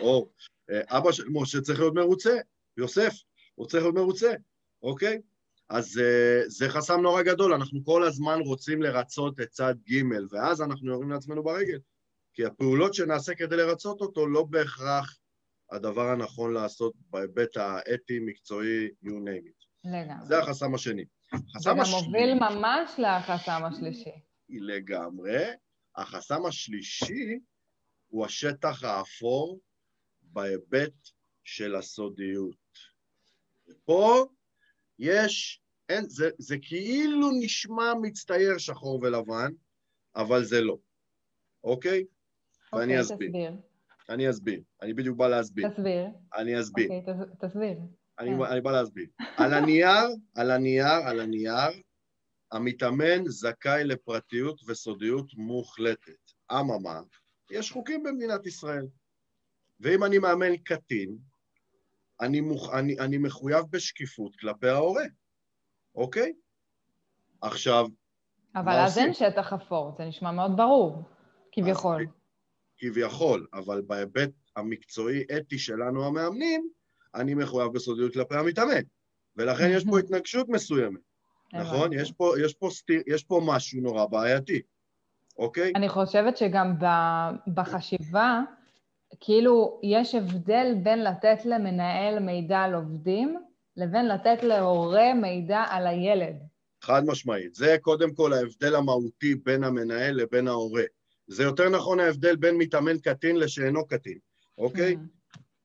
אור, 0.00 0.32
אבא 0.70 1.12
של 1.12 1.24
משה 1.28 1.60
צריך 1.60 1.80
להיות 1.80 1.94
מרוצה, 1.94 2.36
יוסף, 2.76 3.14
הוא 3.54 3.66
צריך 3.66 3.82
להיות 3.82 3.94
מרוצה, 3.94 4.32
אוקיי? 4.82 5.20
אז 5.68 6.00
זה 6.46 6.68
חסם 6.68 7.00
נורא 7.00 7.22
גדול, 7.22 7.54
אנחנו 7.54 7.84
כל 7.84 8.04
הזמן 8.04 8.40
רוצים 8.40 8.82
לרצות 8.82 9.40
את 9.40 9.48
צד 9.48 9.74
ג', 9.90 10.02
ואז 10.30 10.62
אנחנו 10.62 10.90
יורים 10.90 11.10
לעצמנו 11.10 11.42
ברגל. 11.42 11.78
כי 12.34 12.44
הפעולות 12.44 12.94
שנעשה 12.94 13.34
כדי 13.34 13.56
לרצות 13.56 14.00
אותו 14.00 14.26
לא 14.26 14.42
בהכרח 14.42 15.18
הדבר 15.70 16.08
הנכון 16.08 16.52
לעשות 16.52 16.92
בהיבט 17.10 17.56
האתי, 17.56 18.18
מקצועי, 18.18 18.88
you 19.04 19.08
name 19.08 19.46
it. 19.48 19.69
לגמרי. 19.84 20.26
זה 20.26 20.38
החסם 20.38 20.74
השני. 20.74 21.04
זה 21.58 21.70
גם 21.70 21.76
מוביל 21.90 22.34
ממש 22.34 22.90
לחסם 22.98 23.64
השלישי. 23.64 24.10
לגמרי. 24.48 25.44
החסם 25.96 26.46
השלישי 26.46 27.38
הוא 28.08 28.24
השטח 28.24 28.84
האפור 28.84 29.60
בהיבט 30.22 30.92
של 31.44 31.76
הסודיות. 31.76 32.56
ופה 33.68 34.26
יש, 34.98 35.62
אין, 35.88 36.04
זה, 36.08 36.30
זה 36.38 36.56
כאילו 36.62 37.30
נשמע 37.40 37.94
מצטייר 38.02 38.58
שחור 38.58 39.00
ולבן, 39.02 39.52
אבל 40.16 40.44
זה 40.44 40.60
לא, 40.60 40.78
אוקיי? 41.64 42.04
אוקיי, 42.72 42.78
ואני 42.80 43.00
אסביר. 43.00 43.28
תסביר. 43.28 43.52
אני 44.08 44.30
אסביר, 44.30 44.62
אני 44.82 44.94
בדיוק 44.94 45.16
בא 45.16 45.28
להסביר. 45.28 45.68
תסביר. 45.68 46.06
אני 46.34 46.60
אסביר. 46.60 46.90
אוקיי, 46.90 47.14
תסביר. 47.40 47.78
אני, 48.20 48.30
כן. 48.36 48.42
אני 48.42 48.60
בא 48.60 48.72
להסביר. 48.72 49.06
על 49.36 49.54
הנייר, 49.54 50.08
על 50.34 50.50
הנייר, 50.50 51.06
על 51.06 51.20
הנייר, 51.20 51.82
המתאמן 52.52 53.28
זכאי 53.28 53.84
לפרטיות 53.84 54.60
וסודיות 54.66 55.34
מוחלטת. 55.34 56.32
אממה, 56.52 57.00
יש 57.50 57.72
חוקים 57.72 58.02
במדינת 58.02 58.46
ישראל. 58.46 58.86
ואם 59.80 60.04
אני 60.04 60.18
מאמן 60.18 60.56
קטין, 60.56 61.18
אני, 62.20 62.40
מוכ... 62.40 62.74
אני, 62.74 62.98
אני 62.98 63.18
מחויב 63.18 63.64
בשקיפות 63.70 64.36
כלפי 64.36 64.68
ההורה, 64.68 65.04
אוקיי? 65.94 66.32
עכשיו, 67.40 67.86
אבל 68.56 68.72
אז 68.72 68.98
אין 68.98 69.14
שטח 69.14 69.52
אפור, 69.52 69.94
זה 69.98 70.04
נשמע 70.04 70.32
מאוד 70.32 70.56
ברור, 70.56 71.02
כביכול. 71.52 72.06
כביכול, 72.78 73.46
אבל 73.52 73.82
בהיבט 73.82 74.30
המקצועי-אתי 74.56 75.58
שלנו 75.58 76.06
המאמנים, 76.06 76.70
אני 77.14 77.34
מחויב 77.34 77.72
בסודיות 77.72 78.12
כלפי 78.12 78.34
המתאמן, 78.34 78.82
ולכן 79.36 79.70
יש 79.70 79.84
פה 79.84 79.98
התנגשות 79.98 80.48
מסוימת, 80.48 81.00
נכון? 81.52 81.92
יש 81.92 82.12
פה, 82.12 82.32
יש, 82.44 82.54
פה 82.54 82.68
סטיר, 82.70 83.02
יש 83.06 83.24
פה 83.24 83.40
משהו 83.44 83.80
נורא 83.80 84.06
בעייתי, 84.06 84.60
אוקיי? 85.38 85.72
אני 85.76 85.88
חושבת 85.88 86.36
שגם 86.36 86.74
בחשיבה, 87.54 88.40
כאילו, 89.20 89.80
יש 89.82 90.14
הבדל 90.14 90.74
בין 90.82 91.04
לתת 91.04 91.44
למנהל 91.44 92.18
מידע 92.18 92.58
על 92.58 92.74
עובדים, 92.74 93.36
לבין 93.76 94.08
לתת 94.08 94.42
להורה 94.42 95.14
מידע 95.14 95.64
על 95.68 95.86
הילד. 95.86 96.34
חד 96.82 97.02
משמעית. 97.06 97.54
זה 97.54 97.76
קודם 97.80 98.14
כל 98.14 98.32
ההבדל 98.32 98.74
המהותי 98.74 99.34
בין 99.34 99.64
המנהל 99.64 100.14
לבין 100.14 100.48
ההורה. 100.48 100.82
זה 101.26 101.42
יותר 101.42 101.68
נכון 101.68 102.00
ההבדל 102.00 102.36
בין 102.36 102.56
מתאמן 102.56 102.98
קטין 102.98 103.36
לשאינו 103.36 103.86
קטין, 103.86 104.18
אוקיי? 104.58 104.94
Mm. 104.94 105.19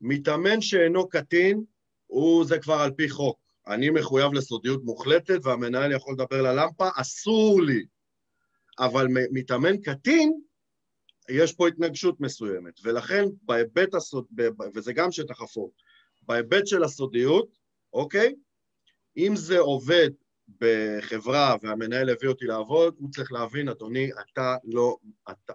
מתאמן 0.07 0.62
שאינו 0.62 1.09
קטין, 1.09 1.63
הוא, 2.07 2.45
זה 2.45 2.59
כבר 2.59 2.74
על 2.74 2.91
פי 2.91 3.09
חוק. 3.09 3.39
אני 3.67 3.89
מחויב 3.89 4.33
לסודיות 4.33 4.83
מוחלטת 4.83 5.39
והמנהל 5.43 5.91
יכול 5.91 6.13
לדבר 6.13 6.41
ללמפה, 6.41 6.89
אסור 6.95 7.62
לי 7.62 7.85
אבל 8.79 9.07
מתאמן 9.31 9.77
קטין, 9.77 10.41
יש 11.29 11.53
פה 11.53 11.67
התנגשות 11.67 12.21
מסוימת, 12.21 12.74
ולכן 12.83 13.24
בהיבט 13.41 13.93
הסוד... 13.93 14.25
וזה 14.75 14.93
גם 14.93 15.12
שטח 15.12 15.41
אפור, 15.41 15.71
בהיבט 16.21 16.67
של 16.67 16.83
הסודיות, 16.83 17.47
אוקיי? 17.93 18.35
אם 19.17 19.33
זה 19.35 19.59
עובד 19.59 20.09
בחברה 20.59 21.55
והמנהל 21.62 22.09
הביא 22.09 22.29
אותי 22.29 22.45
לעבוד, 22.45 22.95
הוא 23.00 23.12
צריך 23.12 23.31
להבין, 23.31 23.69
אדוני, 23.69 24.09
אתה 24.12 24.55
לא, 24.63 24.97
אתה, 25.31 25.53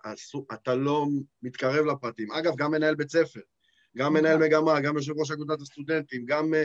אתה 0.54 0.75
לא 0.75 1.07
מתקרב 1.42 1.87
לפרטים. 1.87 2.33
אגב, 2.33 2.52
גם 2.57 2.71
מנהל 2.71 2.95
בית 2.95 3.11
ספר, 3.11 3.40
גם 3.97 4.13
מנהל 4.13 4.37
נכון. 4.37 4.47
מגמה, 4.47 4.81
גם 4.81 4.97
יושב 4.97 5.13
ראש 5.19 5.31
אגודת 5.31 5.61
הסטודנטים, 5.61 6.25
גם... 6.27 6.55
אה, 6.55 6.65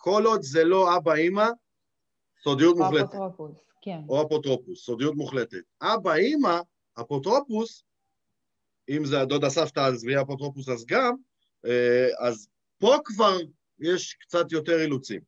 כל 0.00 0.22
עוד 0.26 0.42
זה 0.42 0.64
לא 0.64 0.96
אבא, 0.96 1.14
אימא, 1.14 1.46
סודיות 2.42 2.76
או 2.76 2.84
מוחלטת. 2.84 3.14
או 3.14 3.26
אפוטרופוס, 3.26 3.64
כן. 3.82 4.00
או 4.08 4.22
אפוטרופוס, 4.26 4.84
סודיות 4.84 5.14
מוחלטת. 5.14 5.62
אבא, 5.82 6.14
אימא, 6.14 6.60
אפוטרופוס, 7.00 7.84
אם 8.88 9.04
זה 9.04 9.20
הדוד 9.20 9.44
הסבתא, 9.44 9.80
אז 9.80 10.04
ויהיה 10.04 10.22
אפוטרופוס 10.22 10.68
אז 10.68 10.86
גם, 10.86 11.14
אה, 11.66 12.08
אז 12.18 12.48
פה 12.78 12.96
כבר 13.04 13.36
יש 13.80 14.14
קצת 14.14 14.52
יותר 14.52 14.80
אילוצים. 14.80 15.20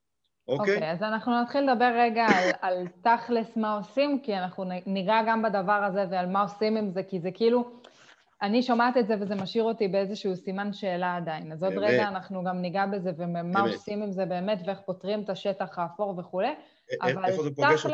אוקיי? 0.49 0.75
אוקיי, 0.75 0.93
אז 0.93 1.03
אנחנו 1.03 1.43
נתחיל 1.43 1.71
לדבר 1.71 1.93
רגע 1.99 2.27
על, 2.27 2.51
על 2.63 2.87
תכלס 3.03 3.57
מה 3.57 3.77
עושים, 3.77 4.21
כי 4.23 4.37
אנחנו 4.37 4.65
ניגע 4.87 5.21
גם 5.29 5.43
בדבר 5.43 5.73
הזה 5.73 6.05
ועל 6.11 6.27
מה 6.27 6.43
עושים 6.43 6.77
עם 6.77 6.91
זה, 6.91 7.03
כי 7.03 7.21
זה 7.21 7.31
כאילו, 7.35 7.80
אני 8.43 8.63
שומעת 8.63 8.97
את 8.97 9.07
זה 9.07 9.15
וזה 9.21 9.35
משאיר 9.35 9.65
אותי 9.65 9.89
באיזשהו 9.89 10.37
סימן 10.37 10.73
שאלה 10.73 11.17
עדיין. 11.17 11.53
אז 11.53 11.63
עוד 11.63 11.73
רגע 11.73 12.09
אנחנו 12.09 12.45
גם 12.45 12.59
ניגע 12.59 12.87
בזה 12.87 13.11
ומה 13.17 13.61
עושים 13.61 14.03
עם 14.03 14.13
זה 14.13 14.27
באמת 14.27 14.59
ואיך 14.67 14.79
פותרים 14.87 15.23
את 15.23 15.31
השטח 15.31 15.79
האפור 15.79 16.19
וכולי. 16.19 16.55
אבל 17.03 17.25
אותך? 17.39 17.87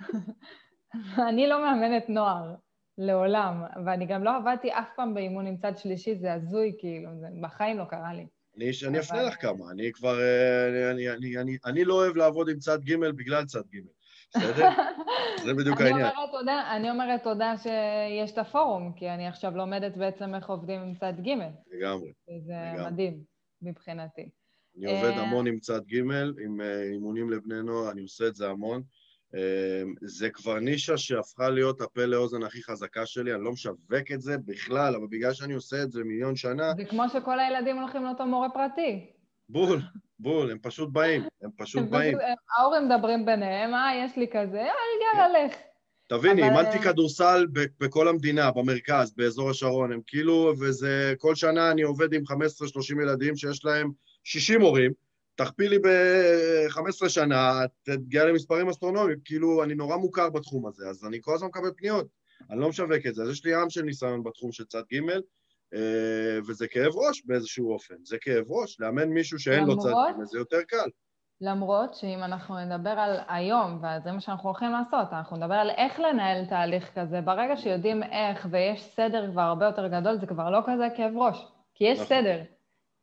אני 1.28 1.46
לא 1.46 1.62
מאמנת 1.62 2.08
נוער, 2.08 2.54
לעולם, 2.98 3.62
ואני 3.86 4.06
גם 4.06 4.24
לא 4.24 4.36
עבדתי 4.36 4.72
אף 4.72 4.88
פעם 4.96 5.14
באימון 5.14 5.46
עם 5.46 5.56
צד 5.56 5.72
שלישי, 5.76 6.14
זה 6.14 6.32
הזוי, 6.32 6.76
כאילו, 6.78 7.10
זה 7.20 7.26
בחיים 7.42 7.78
לא 7.78 7.84
קרה 7.84 8.14
לי. 8.14 8.26
אני, 8.56 8.70
אני 8.88 8.98
אפנה 8.98 9.22
לך 9.22 9.42
כמה, 9.42 9.70
אני 9.70 9.92
כבר, 9.92 10.20
אה, 10.20 10.90
אני, 10.90 11.10
אני, 11.10 11.38
אני, 11.38 11.58
אני 11.64 11.84
לא 11.84 11.94
אוהב 11.94 12.16
לעבוד 12.16 12.48
עם 12.48 12.58
צד 12.58 12.84
ג' 12.84 12.96
בגלל 12.96 13.44
צד 13.44 13.62
ג', 13.74 13.78
בסדר? 14.36 14.68
זה 15.44 15.54
בדיוק 15.54 15.80
העניין. 15.80 16.06
אני 16.06 16.16
אומרת, 16.16 16.30
תודה, 16.30 16.76
אני 16.76 16.90
אומרת 16.90 17.22
תודה 17.22 17.54
שיש 17.56 18.30
את 18.30 18.38
הפורום, 18.38 18.92
כי 18.96 19.10
אני 19.10 19.28
עכשיו 19.28 19.56
לומדת 19.56 19.96
בעצם 19.96 20.34
איך 20.34 20.48
עובדים 20.48 20.80
עם 20.80 20.94
צד 20.94 21.12
ג'. 21.20 21.30
לגמרי. 21.72 22.12
זה 22.46 22.54
מדהים 22.86 23.20
מבחינתי. 23.62 24.28
אני 24.76 24.86
עובד 24.86 25.10
אה, 25.10 25.22
המון 25.22 25.46
עם 25.46 25.58
צד 25.58 25.86
ג', 25.86 25.98
עם 26.44 26.60
אה, 26.60 26.82
אימונים 26.82 27.30
לבני 27.30 27.62
נוער, 27.62 27.90
אני 27.90 28.02
עושה 28.02 28.26
את 28.26 28.34
זה 28.34 28.48
המון. 28.48 28.82
אמ, 29.34 29.94
זה 30.00 30.30
כבר 30.30 30.58
נישה 30.58 30.96
שהפכה 30.96 31.48
להיות 31.48 31.80
הפה 31.80 32.04
לאוזן 32.04 32.42
הכי 32.42 32.62
חזקה 32.62 33.06
שלי, 33.06 33.34
אני 33.34 33.44
לא 33.44 33.52
משווק 33.52 34.12
את 34.14 34.20
זה 34.20 34.38
בכלל, 34.38 34.94
אבל 34.94 35.06
בגלל 35.10 35.32
שאני 35.32 35.54
עושה 35.54 35.82
את 35.82 35.92
זה 35.92 36.04
מיליון 36.04 36.36
שנה... 36.36 36.72
זה 36.76 36.84
כמו 36.84 37.08
שכל 37.08 37.40
הילדים 37.40 37.78
הולכים 37.78 38.04
לאותו 38.04 38.26
מורה 38.26 38.48
פרטי. 38.50 39.12
בול, 39.48 39.80
בול, 40.18 40.50
הם 40.50 40.58
פשוט 40.62 40.88
באים, 40.92 41.22
הם 41.42 41.50
פשוט 41.56 41.82
באים. 41.90 42.18
ההורים 42.58 42.88
מדברים 42.88 43.26
ביניהם, 43.26 43.74
אה, 43.74 44.04
יש 44.04 44.16
לי 44.16 44.26
כזה, 44.32 44.60
אה, 44.60 45.18
יאללה, 45.18 45.44
לך. 45.44 45.54
תביני, 46.08 46.44
אימנתי 46.44 46.78
כדורסל 46.78 47.46
בכל 47.80 48.08
המדינה, 48.08 48.50
במרכז, 48.50 49.14
באזור 49.16 49.50
השרון, 49.50 49.92
הם 49.92 50.00
כאילו, 50.06 50.54
וזה, 50.60 51.14
כל 51.18 51.34
שנה 51.34 51.70
אני 51.70 51.82
עובד 51.82 52.12
עם 52.12 52.22
15-30 52.22 53.02
ילדים 53.02 53.36
שיש 53.36 53.64
להם 53.64 53.90
60 54.24 54.60
הורים, 54.60 54.92
תכפילי 55.34 55.78
ב-15 55.78 57.08
שנה, 57.08 57.60
תגיע 57.82 58.24
למספרים 58.24 58.68
אסטרונומיים, 58.68 59.18
כאילו, 59.24 59.64
אני 59.64 59.74
נורא 59.74 59.96
מוכר 59.96 60.30
בתחום 60.30 60.66
הזה, 60.66 60.88
אז 60.88 61.04
אני 61.04 61.18
כל 61.20 61.34
הזמן 61.34 61.48
מקבל 61.48 61.70
פניות, 61.76 62.06
אני 62.50 62.60
לא 62.60 62.68
משווק 62.68 63.06
את 63.08 63.14
זה, 63.14 63.22
אז 63.22 63.30
יש 63.30 63.44
לי 63.44 63.54
עם 63.54 63.70
של 63.70 63.82
ניסיון 63.82 64.22
בתחום 64.22 64.52
של 64.52 64.64
צד 64.64 64.82
ג', 64.92 65.10
אה, 65.10 65.18
וזה 66.48 66.68
כאב 66.68 66.92
ראש 66.96 67.22
באיזשהו 67.24 67.72
אופן, 67.72 67.94
זה 68.04 68.16
כאב 68.20 68.44
ראש, 68.48 68.80
לאמן 68.80 69.08
מישהו 69.08 69.38
שאין 69.38 69.62
למרות, 69.62 69.76
לו 69.76 69.82
צד 69.82 70.12
זה 70.22 70.38
יותר 70.38 70.62
קל. 70.62 70.90
למרות 71.40 71.94
שאם 71.94 72.22
אנחנו 72.24 72.64
נדבר 72.64 72.90
על 72.90 73.16
היום, 73.28 73.76
וזה 73.76 74.12
מה 74.12 74.20
שאנחנו 74.20 74.48
הולכים 74.48 74.72
לעשות, 74.72 75.12
אנחנו 75.12 75.36
נדבר 75.36 75.54
על 75.54 75.70
איך 75.70 76.00
לנהל 76.00 76.44
תהליך 76.44 76.90
כזה, 76.94 77.20
ברגע 77.20 77.56
שיודעים 77.56 78.02
איך 78.02 78.46
ויש 78.50 78.82
סדר 78.96 79.30
כבר 79.32 79.42
הרבה 79.42 79.66
יותר 79.66 79.86
גדול, 79.88 80.18
זה 80.20 80.26
כבר 80.26 80.50
לא 80.50 80.60
כזה 80.66 80.88
כאב 80.96 81.16
ראש, 81.16 81.46
כי 81.74 81.84
יש 81.84 81.98
נכון. 81.98 82.08
סדר. 82.08 82.42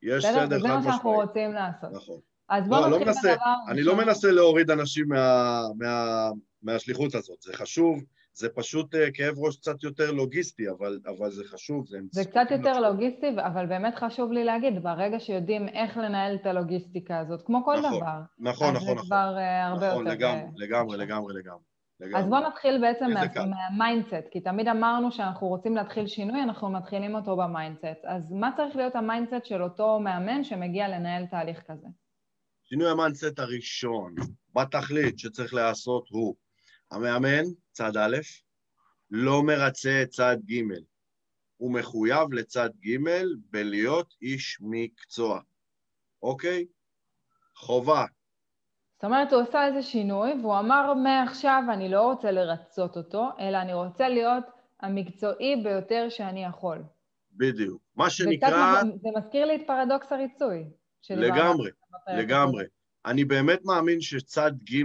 יש 0.03 0.25
סדר 0.25 0.33
חד 0.33 0.45
משמעי. 0.45 0.59
זה 0.61 0.67
מה 0.67 0.83
שאנחנו 0.83 1.11
רוצים 1.11 1.53
לעשות. 1.53 1.91
נכון. 1.93 2.19
אז 2.49 2.67
בואו 2.67 2.81
לא, 2.81 2.87
נתחיל 2.87 3.01
לא 3.01 3.13
מנסה, 3.13 3.33
בדבר... 3.33 3.71
אני 3.71 3.83
לא 3.83 3.95
מנסה 3.95 4.31
להוריד 4.31 4.71
אנשים 4.71 5.07
מה, 5.07 5.61
מה, 5.77 6.29
מהשליחות 6.61 7.15
הזאת, 7.15 7.41
זה 7.41 7.53
חשוב, 7.53 8.03
זה 8.35 8.49
פשוט 8.49 8.95
uh, 8.95 8.97
כאב 9.13 9.35
ראש 9.37 9.57
קצת 9.57 9.83
יותר 9.83 10.11
לוגיסטי, 10.11 10.69
אבל, 10.69 10.99
אבל 11.05 11.31
זה 11.31 11.43
חשוב, 11.43 11.87
זה... 11.87 11.97
זה 12.11 12.25
קצת 12.25 12.47
יותר 12.51 12.71
משהו. 12.71 12.83
לוגיסטי, 12.83 13.27
אבל 13.29 13.65
באמת 13.65 13.95
חשוב 13.95 14.31
לי 14.31 14.43
להגיד, 14.43 14.83
ברגע 14.83 15.19
שיודעים 15.19 15.67
איך 15.67 15.97
לנהל 15.97 16.35
את 16.35 16.45
הלוגיסטיקה 16.45 17.19
הזאת, 17.19 17.41
כמו 17.45 17.65
כל 17.65 17.79
נכון, 17.79 17.97
דבר, 17.97 18.19
נכון, 18.39 18.73
נכון, 18.73 18.75
נכון. 18.75 18.97
זה 18.97 19.03
כבר 19.05 19.35
אה, 19.37 19.65
הרבה 19.65 19.89
נכון, 19.89 20.07
יותר... 20.07 20.17
לגמרי, 20.17 20.67
לגמרי, 20.67 20.97
לגמרי, 20.97 21.33
לגמרי. 21.33 21.63
לגמרי. 21.99 22.19
אז 22.19 22.29
בואו 22.29 22.47
נתחיל 22.47 22.81
בעצם 22.81 23.05
מה 23.49 23.65
mindset, 23.65 24.27
כי 24.31 24.41
תמיד 24.41 24.67
אמרנו 24.67 25.11
שאנחנו 25.11 25.47
רוצים 25.47 25.75
להתחיל 25.75 26.07
שינוי, 26.07 26.43
אנחנו 26.43 26.69
מתחילים 26.69 27.15
אותו 27.15 27.37
ב 27.37 27.45
mindset. 27.45 28.05
אז 28.05 28.31
מה 28.31 28.49
צריך 28.57 28.75
להיות 28.75 28.95
ה 28.95 29.01
mindset 29.02 29.45
של 29.45 29.63
אותו 29.63 29.99
מאמן 29.99 30.43
שמגיע 30.43 30.87
לנהל 30.87 31.25
תהליך 31.25 31.61
כזה? 31.67 31.87
שינוי 32.63 32.89
ה 32.89 32.95
mindset 32.96 33.39
הראשון, 33.39 34.15
בתכלית 34.55 35.19
שצריך 35.19 35.53
לעשות 35.53 36.07
הוא, 36.09 36.35
המאמן, 36.95 37.43
צד 37.71 37.97
א', 37.97 38.17
לא 39.11 39.43
מרצה 39.43 40.01
את 40.03 40.09
צד 40.09 40.37
ג', 40.45 40.61
הוא 41.57 41.73
מחויב 41.73 42.33
לצד 42.33 42.69
ג' 42.85 42.97
בלהיות 43.49 44.13
איש 44.21 44.57
מקצוע, 44.61 45.39
אוקיי? 46.23 46.65
חובה, 47.55 48.05
זאת 48.95 49.03
אומרת, 49.03 49.33
הוא 49.33 49.41
עשה 49.41 49.67
איזה 49.67 49.81
שינוי, 49.81 50.33
והוא 50.41 50.59
אמר, 50.59 50.93
מעכשיו 50.93 51.63
אני 51.73 51.89
לא 51.89 52.01
רוצה 52.01 52.31
לרצות 52.31 52.97
אותו, 52.97 53.29
אלא 53.39 53.57
אני 53.57 53.73
רוצה 53.73 54.09
להיות 54.09 54.43
המקצועי 54.81 55.55
ביותר 55.63 56.07
שאני 56.09 56.45
יכול. 56.45 56.83
בדיוק. 57.31 57.81
מה 57.95 58.09
שנקרא... 58.09 58.81
זה 58.83 59.09
מזכיר 59.17 59.45
לי 59.45 59.55
את 59.55 59.61
פרדוקס 59.67 60.11
הריצוי. 60.11 60.63
לגמרי, 61.09 61.69
לגמרי. 62.17 62.65
אני 63.05 63.25
באמת 63.25 63.59
מאמין 63.65 64.01
שצד 64.01 64.51
ג', 64.63 64.83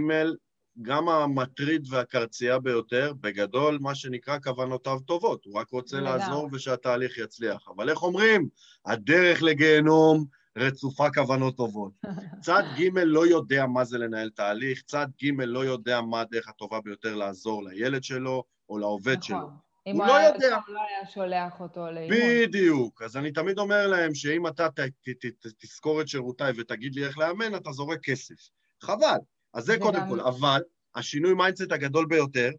גם 0.81 1.09
המטריד 1.09 1.87
והקרצייה 1.89 2.59
ביותר, 2.59 3.13
בגדול, 3.21 3.77
מה 3.81 3.95
שנקרא 3.95 4.37
כוונותיו 4.43 4.99
טובות. 5.05 5.45
הוא 5.45 5.59
רק 5.59 5.69
רוצה 5.69 5.97
לגמרי. 5.97 6.19
לעזור 6.19 6.49
ושהתהליך 6.51 7.17
יצליח. 7.17 7.67
אבל 7.75 7.89
איך 7.89 8.03
אומרים? 8.03 8.49
הדרך 8.85 9.43
לגיהנום 9.43 10.25
רצופה 10.57 11.07
כוונות 11.13 11.57
טובות. 11.57 11.91
צד 12.45 12.63
ג' 12.77 12.97
לא 12.97 13.27
יודע 13.27 13.65
מה 13.65 13.83
זה 13.83 13.97
לנהל 13.97 14.29
תהליך, 14.29 14.81
צד 14.81 15.07
ג' 15.23 15.41
לא 15.41 15.65
יודע 15.65 16.01
מה 16.01 16.21
הדרך 16.21 16.47
הטובה 16.47 16.81
ביותר 16.81 17.15
לעזור 17.15 17.63
לילד 17.63 18.03
שלו 18.03 18.43
או 18.69 18.77
לעובד 18.77 19.17
נכון. 19.17 19.21
שלו. 19.21 19.49
אם 19.87 19.95
הוא 19.95 20.05
לא 20.07 20.15
היה 20.15 20.27
יודע. 20.27 20.55
הוא 20.67 20.75
לא 20.75 20.79
היה 20.89 21.07
שולח 21.07 21.59
אותו 21.59 21.91
לאימון. 21.91 22.17
בדיוק. 22.19 23.01
אז 23.01 23.17
אני 23.17 23.31
תמיד 23.31 23.59
אומר 23.59 23.87
להם 23.87 24.15
שאם 24.15 24.47
אתה 24.47 24.69
ת, 24.69 24.79
ת, 24.79 25.09
ת, 25.09 25.25
ת, 25.25 25.47
תזכור 25.59 26.01
את 26.01 26.07
שירותיי 26.07 26.53
ותגיד 26.57 26.95
לי 26.95 27.05
איך 27.05 27.17
לאמן, 27.17 27.55
אתה 27.55 27.71
זורק 27.71 27.99
כסף. 28.03 28.49
חבל. 28.81 29.17
אז 29.53 29.65
זה 29.65 29.77
קודם 29.79 30.01
כל. 30.09 30.19
אבל 30.19 30.61
השינוי 30.95 31.33
mindset 31.33 31.71
הגדול 31.71 32.05
ביותר 32.05 32.49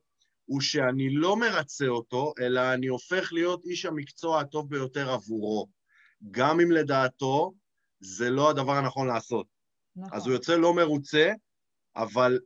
הוא 0.45 0.61
שאני 0.61 1.15
לא 1.15 1.37
מרצה 1.37 1.87
אותו, 1.87 2.33
אלא 2.41 2.75
אני 2.75 2.87
הופך 2.87 3.33
להיות 3.33 3.65
איש 3.65 3.87
המקצוע 3.87 4.41
הטוב 4.41 4.71
ביותר 4.71 5.11
עבורו. 5.11 5.67
גם 6.31 6.61
אם 6.61 6.71
לדעתו 6.71 7.53
זה 8.01 8.31
לא 8.31 8.51
הדבר 8.51 8.73
הנכון 8.73 9.07
לעשות. 9.07 9.47
נכון. 9.97 10.17
אז 10.17 10.27
הוא 10.27 10.33
יוצא 10.33 10.57
לא 10.57 10.75
מרוצה, 10.75 11.33
אבל 11.97 12.39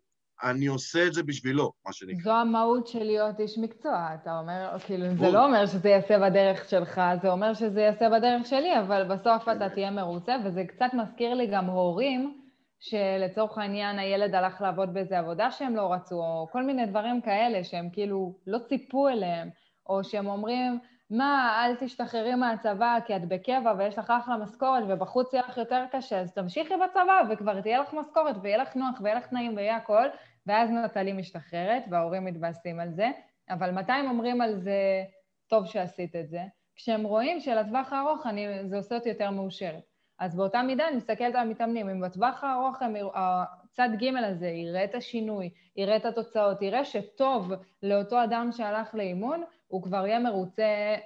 אני 0.42 0.66
עושה 0.66 1.06
את 1.06 1.14
זה 1.14 1.22
בשבילו, 1.22 1.72
מה 1.86 1.92
שנקרא. 1.92 2.22
זו 2.22 2.32
המהות 2.32 2.86
של 2.86 3.02
להיות 3.02 3.40
איש 3.40 3.58
מקצוע, 3.58 4.08
אתה 4.14 4.38
אומר, 4.38 4.78
כאילו, 4.86 5.06
בוא. 5.14 5.26
זה 5.26 5.32
לא 5.32 5.44
אומר 5.46 5.66
שזה 5.66 5.88
יעשה 5.88 6.18
בדרך 6.18 6.70
שלך, 6.70 7.00
זה 7.22 7.30
אומר 7.30 7.54
שזה 7.54 7.80
יעשה 7.80 8.08
בדרך 8.10 8.46
שלי, 8.46 8.80
אבל 8.80 9.16
בסוף 9.16 9.48
אתה 9.56 9.68
תהיה 9.68 9.90
מרוצה, 9.90 10.36
וזה 10.44 10.64
קצת 10.64 10.90
מזכיר 10.92 11.34
לי 11.34 11.46
גם 11.46 11.64
הורים, 11.64 12.45
שלצורך 12.80 13.58
העניין 13.58 13.98
הילד 13.98 14.34
הלך 14.34 14.60
לעבוד 14.60 14.94
באיזה 14.94 15.18
עבודה 15.18 15.50
שהם 15.50 15.76
לא 15.76 15.92
רצו, 15.92 16.14
או 16.14 16.48
כל 16.52 16.62
מיני 16.62 16.86
דברים 16.86 17.20
כאלה 17.20 17.64
שהם 17.64 17.90
כאילו 17.92 18.34
לא 18.46 18.58
ציפו 18.58 19.08
אליהם, 19.08 19.50
או 19.88 20.04
שהם 20.04 20.26
אומרים, 20.26 20.78
מה, 21.10 21.62
אל 21.64 21.74
תשתחררי 21.74 22.34
מהצבא 22.34 22.98
כי 23.06 23.16
את 23.16 23.28
בקבע 23.28 23.74
ויש 23.78 23.98
לך 23.98 24.10
אחלה 24.10 24.36
משכורת 24.36 24.84
ובחוץ 24.88 25.32
יהיה 25.32 25.44
לך 25.48 25.56
יותר 25.56 25.84
קשה, 25.92 26.20
אז 26.20 26.32
תמשיכי 26.32 26.74
בצבא 26.84 27.22
וכבר 27.30 27.60
תהיה 27.60 27.80
לך 27.80 27.94
משכורת 27.94 28.36
ויהיה 28.42 28.58
לך 28.58 28.76
נוח 28.76 29.00
ויהיה 29.02 29.16
לך 29.16 29.26
תנאים 29.26 29.56
ויהיה 29.56 29.76
הכל, 29.76 30.06
ואז 30.46 30.70
נטלי 30.70 31.12
משתחררת 31.12 31.82
וההורים 31.90 32.24
מתבאסים 32.24 32.80
על 32.80 32.90
זה, 32.90 33.10
אבל 33.50 33.70
מתי 33.70 33.92
הם 33.92 34.08
אומרים 34.08 34.40
על 34.40 34.56
זה, 34.56 35.04
טוב 35.48 35.66
שעשית 35.66 36.16
את 36.16 36.28
זה? 36.28 36.40
כשהם 36.76 37.02
רואים 37.02 37.40
שלטווח 37.40 37.92
הארוך 37.92 38.26
אני, 38.26 38.68
זה 38.68 38.76
עושה 38.76 38.94
אותי 38.94 39.08
יותר 39.08 39.30
מאושרת. 39.30 39.95
אז 40.18 40.36
באותה 40.36 40.62
מידה 40.62 40.88
אני 40.88 40.96
מסתכלת 40.96 41.34
על 41.34 41.40
המתאמנים. 41.40 41.88
אם 41.88 42.00
בטווח 42.00 42.44
הארוך 42.44 42.76
הצד 43.14 43.88
ג' 44.02 44.16
הזה 44.16 44.46
יראה 44.46 44.84
את 44.84 44.94
השינוי, 44.94 45.50
יראה 45.76 45.96
את 45.96 46.04
התוצאות, 46.04 46.62
יראה 46.62 46.84
שטוב 46.84 47.52
לאותו 47.82 48.24
אדם 48.24 48.48
שהלך 48.52 48.94
לאימון, 48.94 49.42
הוא 49.66 49.82
כבר 49.82 50.06
יהיה 50.06 50.18
מרוצה, 50.18 50.96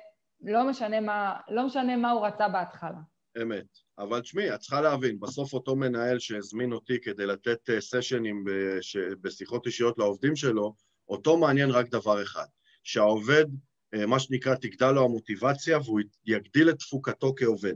לא 0.40 0.70
משנה 0.70 1.00
מה, 1.00 1.36
לא 1.48 1.66
משנה 1.66 1.96
מה 1.96 2.10
הוא 2.10 2.26
רצה 2.26 2.48
בהתחלה. 2.48 2.98
אמת. 3.42 3.66
אבל 3.98 4.20
תשמעי, 4.20 4.54
את 4.54 4.60
צריכה 4.60 4.80
להבין, 4.80 5.20
בסוף 5.20 5.52
אותו 5.52 5.76
מנהל 5.76 6.18
שהזמין 6.18 6.72
אותי 6.72 7.00
כדי 7.00 7.26
לתת 7.26 7.70
אה, 7.70 7.80
סשנים 7.80 8.44
בשיחות 9.20 9.66
אישיות 9.66 9.98
לעובדים 9.98 10.36
שלו, 10.36 10.74
אותו 11.08 11.36
מעניין 11.36 11.70
רק 11.70 11.88
דבר 11.88 12.22
אחד, 12.22 12.46
שהעובד, 12.82 13.44
אה, 13.94 14.06
מה 14.06 14.18
שנקרא, 14.18 14.54
תגדל 14.54 14.90
לו 14.90 15.04
המוטיבציה 15.04 15.78
והוא 15.78 16.00
יגדיל 16.26 16.70
את 16.70 16.78
תפוקתו 16.78 17.34
כעובד. 17.36 17.74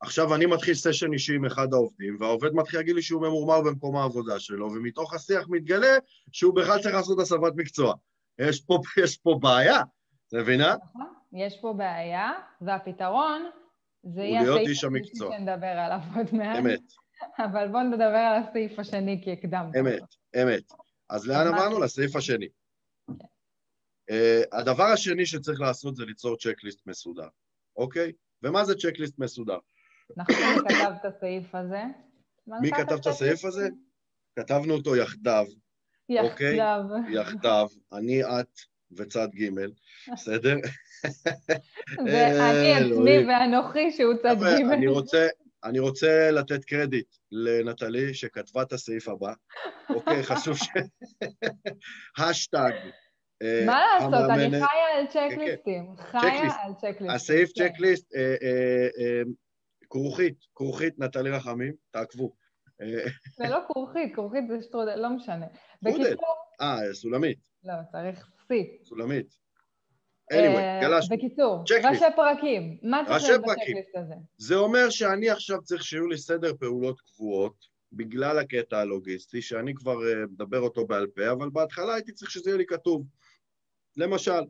עכשיו 0.00 0.34
אני 0.34 0.46
מתחיל 0.46 0.74
סשן 0.74 1.12
אישי 1.12 1.34
עם 1.34 1.44
אחד 1.44 1.72
העובדים, 1.72 2.16
והעובד 2.20 2.52
מתחיל 2.54 2.78
להגיד 2.80 2.94
לי 2.94 3.02
שהוא 3.02 3.22
ממורמר 3.22 3.60
במקום 3.60 3.96
העבודה 3.96 4.40
שלו, 4.40 4.72
ומתוך 4.72 5.14
השיח 5.14 5.48
מתגלה 5.48 5.96
שהוא 6.32 6.54
בכלל 6.54 6.82
צריך 6.82 6.94
לעשות 6.94 7.20
הסבת 7.20 7.52
מקצוע. 7.56 7.94
יש 8.38 8.60
פה, 8.60 8.78
יש 9.04 9.16
פה 9.16 9.38
בעיה, 9.40 9.80
את 10.28 10.34
מבינה? 10.34 10.76
נכון, 10.84 11.06
יש 11.32 11.58
פה 11.60 11.72
בעיה, 11.72 12.32
והפתרון 12.60 13.50
זה 14.02 14.20
יהיה 14.20 14.42
הסעיף 14.42 14.70
השני 14.70 15.00
שנדבר 15.14 15.66
עליו 15.66 15.98
עוד 16.16 16.26
מעט. 16.32 16.58
אמת. 16.58 16.80
אבל 17.38 17.68
בואו 17.68 17.82
נדבר 17.82 18.04
על 18.04 18.42
הסעיף 18.42 18.78
השני, 18.78 19.20
כי 19.24 19.32
הקדמת. 19.32 19.76
אמת, 19.80 20.02
אמת. 20.42 20.72
אז 21.08 21.28
לאן 21.28 21.46
עברנו? 21.46 21.80
לסעיף 21.80 22.16
השני. 22.16 22.48
כן. 23.06 23.12
Uh, 24.10 24.58
הדבר 24.58 24.84
השני 24.84 25.26
שצריך 25.26 25.60
לעשות 25.60 25.96
זה 25.96 26.04
ליצור 26.04 26.36
צ'קליסט 26.36 26.86
מסודר, 26.86 27.28
אוקיי? 27.76 28.12
ומה 28.42 28.64
זה 28.64 28.74
צ'קליסט 28.74 29.18
מסודר? 29.18 29.58
נכון, 30.16 30.36
מי 30.36 30.68
כתב 30.68 30.92
את 31.00 31.04
הסעיף 31.04 31.54
הזה? 31.54 31.82
מי 32.46 32.70
כתב 32.70 32.92
את 33.00 33.06
הסעיף 33.06 33.44
הזה? 33.44 33.68
כתבנו 34.38 34.74
אותו 34.74 34.96
יחדיו, 34.96 35.46
אוקיי? 36.18 36.56
יחדיו. 36.56 36.80
יחדיו, 37.10 37.68
אני, 37.92 38.24
את 38.24 38.60
וצד 38.92 39.28
ג', 39.34 39.50
בסדר? 40.12 40.56
זה 42.10 42.50
אני 42.50 42.72
עצמי 42.74 43.26
ואנוכי 43.28 43.90
שהוא 43.90 44.14
צד 44.22 44.36
ג'. 44.40 44.72
אני 44.72 44.86
רוצה, 44.86 45.26
אני 45.64 45.78
רוצה 45.78 46.30
לתת 46.30 46.64
קרדיט 46.64 47.06
לנטלי 47.32 48.14
שכתבה 48.14 48.62
את 48.62 48.72
הסעיף 48.72 49.08
הבא. 49.08 49.32
אוקיי, 49.88 50.22
חשוב 50.22 50.56
ש... 50.56 50.68
השטג. 52.18 52.72
אה, 53.42 53.62
מה 53.66 53.80
לעשות, 53.94 54.30
אני 54.30 54.50
חיה 54.50 54.98
על 54.98 55.06
כן, 55.12 55.28
כן. 55.28 55.36
צ'קליסטים. 55.36 55.96
חיה 55.96 56.52
על 56.62 56.72
צ'קליסטים. 56.78 57.10
הסעיף 57.10 57.50
כן. 57.54 57.68
צ'קליסט, 57.68 58.14
אה, 58.14 58.34
אה, 58.42 59.22
כרוכית, 59.90 60.36
כרוכית 60.54 60.98
נטלי 60.98 61.30
רחמים, 61.30 61.72
תעקבו. 61.90 62.32
זה 63.36 63.48
לא 63.48 63.58
כרוכית, 63.68 64.14
כרוכית 64.14 64.44
זה 64.48 64.62
שטרודל, 64.62 64.96
לא 64.96 65.10
משנה. 65.10 65.46
בקיצור... 65.82 66.34
אה, 66.60 66.94
סולמית. 66.94 67.38
לא, 67.64 67.74
צריך 67.92 68.30
סי. 68.48 68.78
סולמית. 68.84 69.26
anyway, 70.32 70.36
אה, 70.36 70.80
גלשנו. 70.82 71.16
בקיצור, 71.16 71.64
ראשי 71.90 72.04
פרקים. 72.16 72.78
מה 72.82 73.02
צריך 73.06 73.40
בצ'קליסט 73.40 73.96
הזה? 73.96 74.14
זה 74.38 74.54
אומר 74.54 74.90
שאני 74.90 75.30
עכשיו 75.30 75.62
צריך 75.62 75.84
שיהיו 75.84 76.06
לי 76.06 76.18
סדר 76.18 76.52
פעולות 76.60 77.00
קבועות, 77.00 77.76
בגלל 77.92 78.38
הקטע 78.38 78.78
הלוגיסטי, 78.78 79.42
שאני 79.42 79.74
כבר 79.74 80.08
אה, 80.08 80.26
מדבר 80.26 80.60
אותו 80.60 80.86
בעל 80.86 81.06
פה, 81.06 81.32
אבל 81.32 81.50
בהתחלה 81.50 81.94
הייתי 81.94 82.12
צריך 82.12 82.30
שזה 82.30 82.50
יהיה 82.50 82.58
לי 82.58 82.66
כתוב. 82.66 83.06
למשל, 83.96 84.40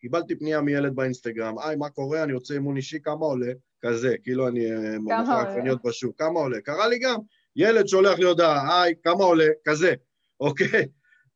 קיבלתי 0.00 0.38
פנייה 0.38 0.60
מילד 0.60 0.94
באינסטגרם, 0.94 1.58
היי, 1.58 1.76
מה 1.76 1.90
קורה? 1.90 2.22
אני 2.22 2.32
רוצה 2.32 2.54
אימון 2.54 2.76
אישי, 2.76 3.00
כמה 3.02 3.26
עולה? 3.26 3.52
כזה, 3.86 4.14
כאילו 4.22 4.48
אני 4.48 4.72
אה, 4.72 4.98
מוכר 4.98 5.32
עגבניות 5.32 5.82
בשוק, 5.84 6.18
כמה 6.18 6.40
עולה? 6.40 6.60
קרה 6.60 6.88
לי 6.88 6.98
גם, 6.98 7.16
ילד 7.56 7.88
שולח 7.88 8.18
לי 8.18 8.24
הודעה, 8.24 8.82
היי, 8.82 8.94
כמה 9.02 9.24
עולה? 9.24 9.46
כזה, 9.64 9.94
אוקיי? 10.40 10.88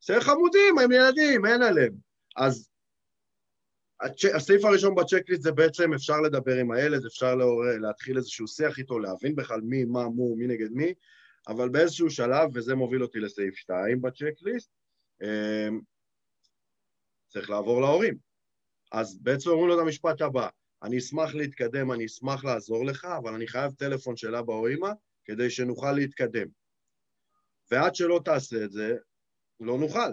זה 0.04 0.20
חמודים, 0.20 0.78
הם 0.78 0.92
ילדים, 0.92 1.46
אין 1.46 1.62
עליהם. 1.62 1.92
אז 2.36 2.68
הסעיף 4.34 4.64
הראשון 4.64 4.94
בצ'קליסט 4.94 5.42
זה 5.42 5.52
בעצם 5.52 5.94
אפשר 5.94 6.20
לדבר 6.20 6.56
עם 6.56 6.70
הילד, 6.70 7.06
אפשר 7.06 7.34
להורה, 7.34 7.78
להתחיל 7.78 8.16
איזשהו 8.16 8.48
שיח 8.48 8.78
איתו, 8.78 8.98
להבין 8.98 9.36
בכלל 9.36 9.60
מי, 9.60 9.84
מה, 9.84 10.08
מו, 10.08 10.36
מי 10.36 10.46
נגד 10.46 10.70
מי, 10.72 10.94
אבל 11.48 11.68
באיזשהו 11.68 12.10
שלב, 12.10 12.48
וזה 12.54 12.74
מוביל 12.74 13.02
אותי 13.02 13.20
לסעיף 13.20 13.54
2 13.54 14.02
בצ'קליסט, 14.02 14.70
צריך 17.28 17.50
לעבור 17.50 17.80
להורים. 17.80 18.14
אז 18.92 19.18
בעצם 19.22 19.50
אומרים 19.50 19.68
לו 19.68 19.74
את 19.74 19.80
המשפט 19.80 20.20
הבא, 20.20 20.48
אני 20.82 20.98
אשמח 20.98 21.34
להתקדם, 21.34 21.92
אני 21.92 22.06
אשמח 22.06 22.44
לעזור 22.44 22.84
לך, 22.84 23.04
אבל 23.04 23.34
אני 23.34 23.46
חייב 23.46 23.72
טלפון 23.72 24.16
של 24.16 24.34
אבא 24.34 24.52
או 24.52 24.68
אמא 24.68 24.90
כדי 25.24 25.50
שנוכל 25.50 25.92
להתקדם. 25.92 26.46
ועד 27.70 27.94
שלא 27.94 28.20
תעשה 28.24 28.64
את 28.64 28.72
זה, 28.72 28.96
לא 29.60 29.78
נוכל. 29.78 30.12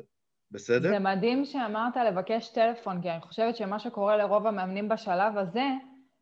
בסדר? 0.52 0.90
זה 0.90 1.00
מדהים 1.00 1.46
שאמרת 1.46 1.98
לבקש 2.08 2.50
טלפון, 2.50 3.02
כי 3.02 3.12
אני 3.12 3.22
חושבת 3.22 3.56
שמה 3.56 3.80
שקורה 3.80 4.18
לרוב 4.18 4.48
המאמנים 4.48 4.90
בשלב 4.90 5.38
הזה, 5.38 5.66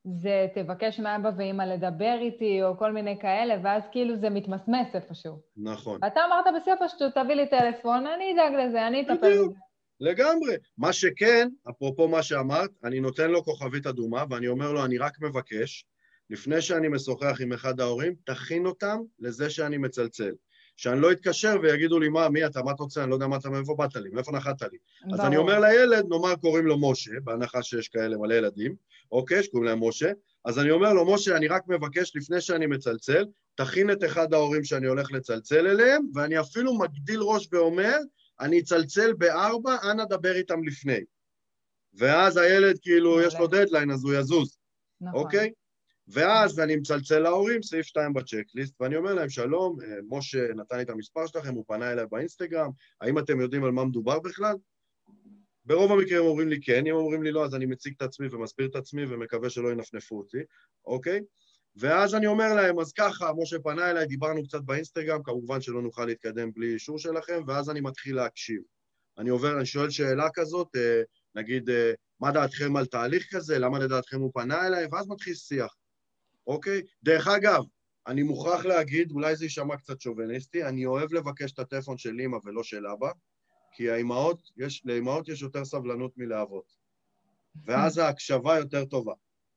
זה 0.03 0.47
תבקש 0.55 0.99
מאבא 0.99 1.31
ואמא 1.38 1.63
לדבר 1.63 2.17
איתי, 2.21 2.63
או 2.63 2.77
כל 2.77 2.91
מיני 2.91 3.19
כאלה, 3.21 3.55
ואז 3.63 3.84
כאילו 3.91 4.15
זה 4.15 4.29
מתמסמס 4.29 4.95
איפשהו. 4.95 5.39
נכון. 5.58 5.99
ואתה 6.01 6.19
אמרת 6.25 6.45
בשיא 6.62 6.73
הפשטות, 6.73 7.13
תביא 7.13 7.36
לי 7.36 7.49
טלפון, 7.49 8.08
אני 8.08 8.34
אדאג 8.34 8.53
לזה, 8.53 8.88
אני 8.88 9.01
אטפל 9.01 9.15
בזה. 9.15 9.64
לגמרי. 9.99 10.55
מה 10.77 10.93
שכן, 10.93 11.49
אפרופו 11.69 12.08
מה 12.08 12.23
שאמרת, 12.23 12.69
אני 12.84 12.99
נותן 12.99 13.31
לו 13.31 13.43
כוכבית 13.43 13.88
אדומה, 13.88 14.23
ואני 14.29 14.47
אומר 14.47 14.71
לו, 14.71 14.86
אני 14.86 14.97
רק 14.97 15.21
מבקש, 15.21 15.86
לפני 16.29 16.62
שאני 16.62 16.88
משוחח 16.88 17.41
עם 17.41 17.53
אחד 17.53 17.79
ההורים, 17.79 18.15
תכין 18.25 18.65
אותם 18.65 18.97
לזה 19.19 19.49
שאני 19.49 19.77
מצלצל. 19.77 20.31
שאני 20.77 21.01
לא 21.01 21.12
אתקשר 21.12 21.55
ויגידו 21.62 21.99
לי, 21.99 22.10
מה, 22.10 22.29
מי 22.29 22.45
אתה, 22.45 22.63
מה 22.63 22.71
אתה 22.71 22.84
רוצה, 22.84 23.01
אני 23.03 23.10
לא 23.10 23.15
יודע 23.15 23.27
מה 23.27 23.38
אתה, 23.38 23.49
מאיפה 23.49 23.75
באת 23.77 23.95
לי, 23.95 24.10
מאיפה 24.10 24.31
נחת 24.31 24.62
לי. 24.62 24.77
ברור. 25.01 25.13
אז 25.13 25.27
אני 25.27 25.38
אומר 25.38 25.60
לילד, 25.60 26.05
נאמר 26.10 26.36
קוראים 26.36 26.65
לו 26.65 26.91
משה, 26.91 27.12
בהנחה 27.23 27.63
שיש 27.63 27.88
כאלה 27.88 28.17
מלא 28.17 28.34
ילדים, 28.34 28.75
אוקיי, 29.12 29.43
שקוראים 29.43 29.69
להם 29.69 29.88
משה, 29.88 30.12
אז 30.45 30.60
אני 30.60 30.71
אומר 30.71 30.93
לו, 30.93 31.13
משה, 31.13 31.38
אני 31.38 31.47
רק 31.47 31.62
מבקש, 31.67 32.15
לפני 32.15 32.41
שאני 32.41 32.65
מצלצל, 32.65 33.25
תכין 33.55 33.91
את 33.91 34.03
אחד 34.03 34.34
ההורים 34.34 34.63
שאני 34.63 34.88
הולך 34.88 35.12
לצלצל 35.12 35.67
אליהם, 35.67 36.01
ואני 36.13 36.39
אפילו 36.39 36.77
מגדיל 36.77 37.19
ראש 37.21 37.47
ואומר, 37.51 37.97
אני 38.39 38.60
אצלצל 38.60 39.13
בארבע, 39.13 39.76
אנא 39.91 40.06
דבר 40.06 40.36
איתם 40.36 40.63
לפני. 40.63 41.00
ואז 41.93 42.38
הילד, 42.38 42.80
כאילו, 42.82 43.21
יש 43.21 43.36
לו 43.39 43.48
דדליין, 43.48 43.91
אז 43.91 44.04
הוא 44.04 44.13
יזוז. 44.13 44.58
נכון. 45.02 45.19
אוקיי? 45.19 45.52
ואז 46.08 46.60
אני 46.60 46.76
מצלצל 46.76 47.19
להורים, 47.19 47.63
סעיף 47.63 47.86
2 47.86 48.13
בצ'קליסט, 48.13 48.82
ואני 48.82 48.95
אומר 48.95 49.13
להם, 49.13 49.30
שלום, 49.30 49.82
אה, 49.82 49.95
משה 50.10 50.54
נתן 50.56 50.78
לי 50.78 50.84
את 50.84 50.89
המספר 50.89 51.28
שלכם, 51.28 51.54
הוא 51.54 51.65
פנה 51.67 51.91
אליי 51.91 52.06
באינסטגרם, 52.12 52.71
האם 53.02 53.19
אתם 53.19 53.39
יודעים 53.39 53.63
על 53.63 53.71
מה 53.71 53.86
מדובר 53.86 54.19
בכלל? 54.19 54.56
ברוב 55.65 55.91
המקרים 55.91 56.21
הם 56.21 56.26
אומרים 56.26 56.50
לי 56.50 56.62
כן, 56.62 56.88
אם 56.88 56.95
אומרים 56.95 57.24
לי 57.24 57.32
לא, 57.32 57.45
אז 57.45 57.56
אני 57.56 57.65
מציג 57.65 57.93
את 57.98 58.02
עצמי 58.02 58.28
ומסביר 58.28 58.67
את 58.67 58.76
עצמי 58.76 59.06
ומקווה 59.06 59.50
שלא 59.50 59.71
ינפנפו 59.71 60.17
אותי, 60.17 60.38
אוקיי? 60.86 61.21
ואז 61.76 62.16
אני 62.16 62.28
אומר 62.28 62.54
להם, 62.54 62.80
אז 62.80 62.94
ככה, 62.94 63.32
משה 63.38 63.60
פנה 63.60 63.92
אליי, 63.92 64.06
דיברנו 64.06 64.44
קצת 64.44 64.62
באינסטגרם, 64.62 65.24
כמובן 65.24 65.62
שלא 65.62 65.82
נוכל 65.82 66.06
להתקדם 66.06 66.52
בלי 66.54 66.74
אישור 66.74 67.00
שלכם, 67.00 67.44
ואז 67.48 67.70
אני 67.70 67.82
מתחיל 67.82 68.16
להקשיב. 68.16 68.62
אני 69.18 69.30
עובר, 69.30 69.58
אני 69.58 69.66
שואל 69.66 69.90
שאלה 69.90 70.28
כזאת, 70.34 70.76
אה, 70.76 71.02
נגיד, 71.36 71.70
אה, 71.70 71.94
מה 72.20 72.32
דעתכם 72.32 72.76
על 72.76 72.86
תהליך 72.86 73.36
כזה, 73.36 73.60
למה 73.60 73.80
לדעתכם 73.80 74.20
הוא 74.20 74.32
פנה 74.34 74.68
אליי, 74.68 74.88
ואז 74.92 75.08
מתחיל 75.08 75.34
שיח. 75.34 75.76
אוקיי? 76.48 76.82
דרך 77.04 77.28
אגב, 77.28 77.64
אני 78.08 78.24
מוכרח 78.24 78.66
להגיד, 78.66 79.12
אולי 79.12 79.36
זה 79.36 79.46
יישמע 79.46 79.78
קצת 79.78 80.02
שוביניסטי, 80.02 80.64
אני 80.64 80.86
אוהב 80.86 81.14
לבקש 81.14 81.52
את 81.52 81.60
הטלפון 81.60 81.98
של 81.98 82.20
אימא 82.20 82.38
ולא 82.44 82.64
של 82.64 82.88
אבא, 82.88 83.12
כי 83.76 83.90
האימהות, 83.90 84.42
יש, 84.58 84.82
לאימהות 84.86 85.30
יש 85.30 85.42
יותר 85.42 85.66
סבלנות 85.66 86.18
מלאבות. 86.18 86.74
ואז 87.66 87.98
ההקשבה 87.98 88.58
יותר 88.58 88.86
טובה. 88.86 89.14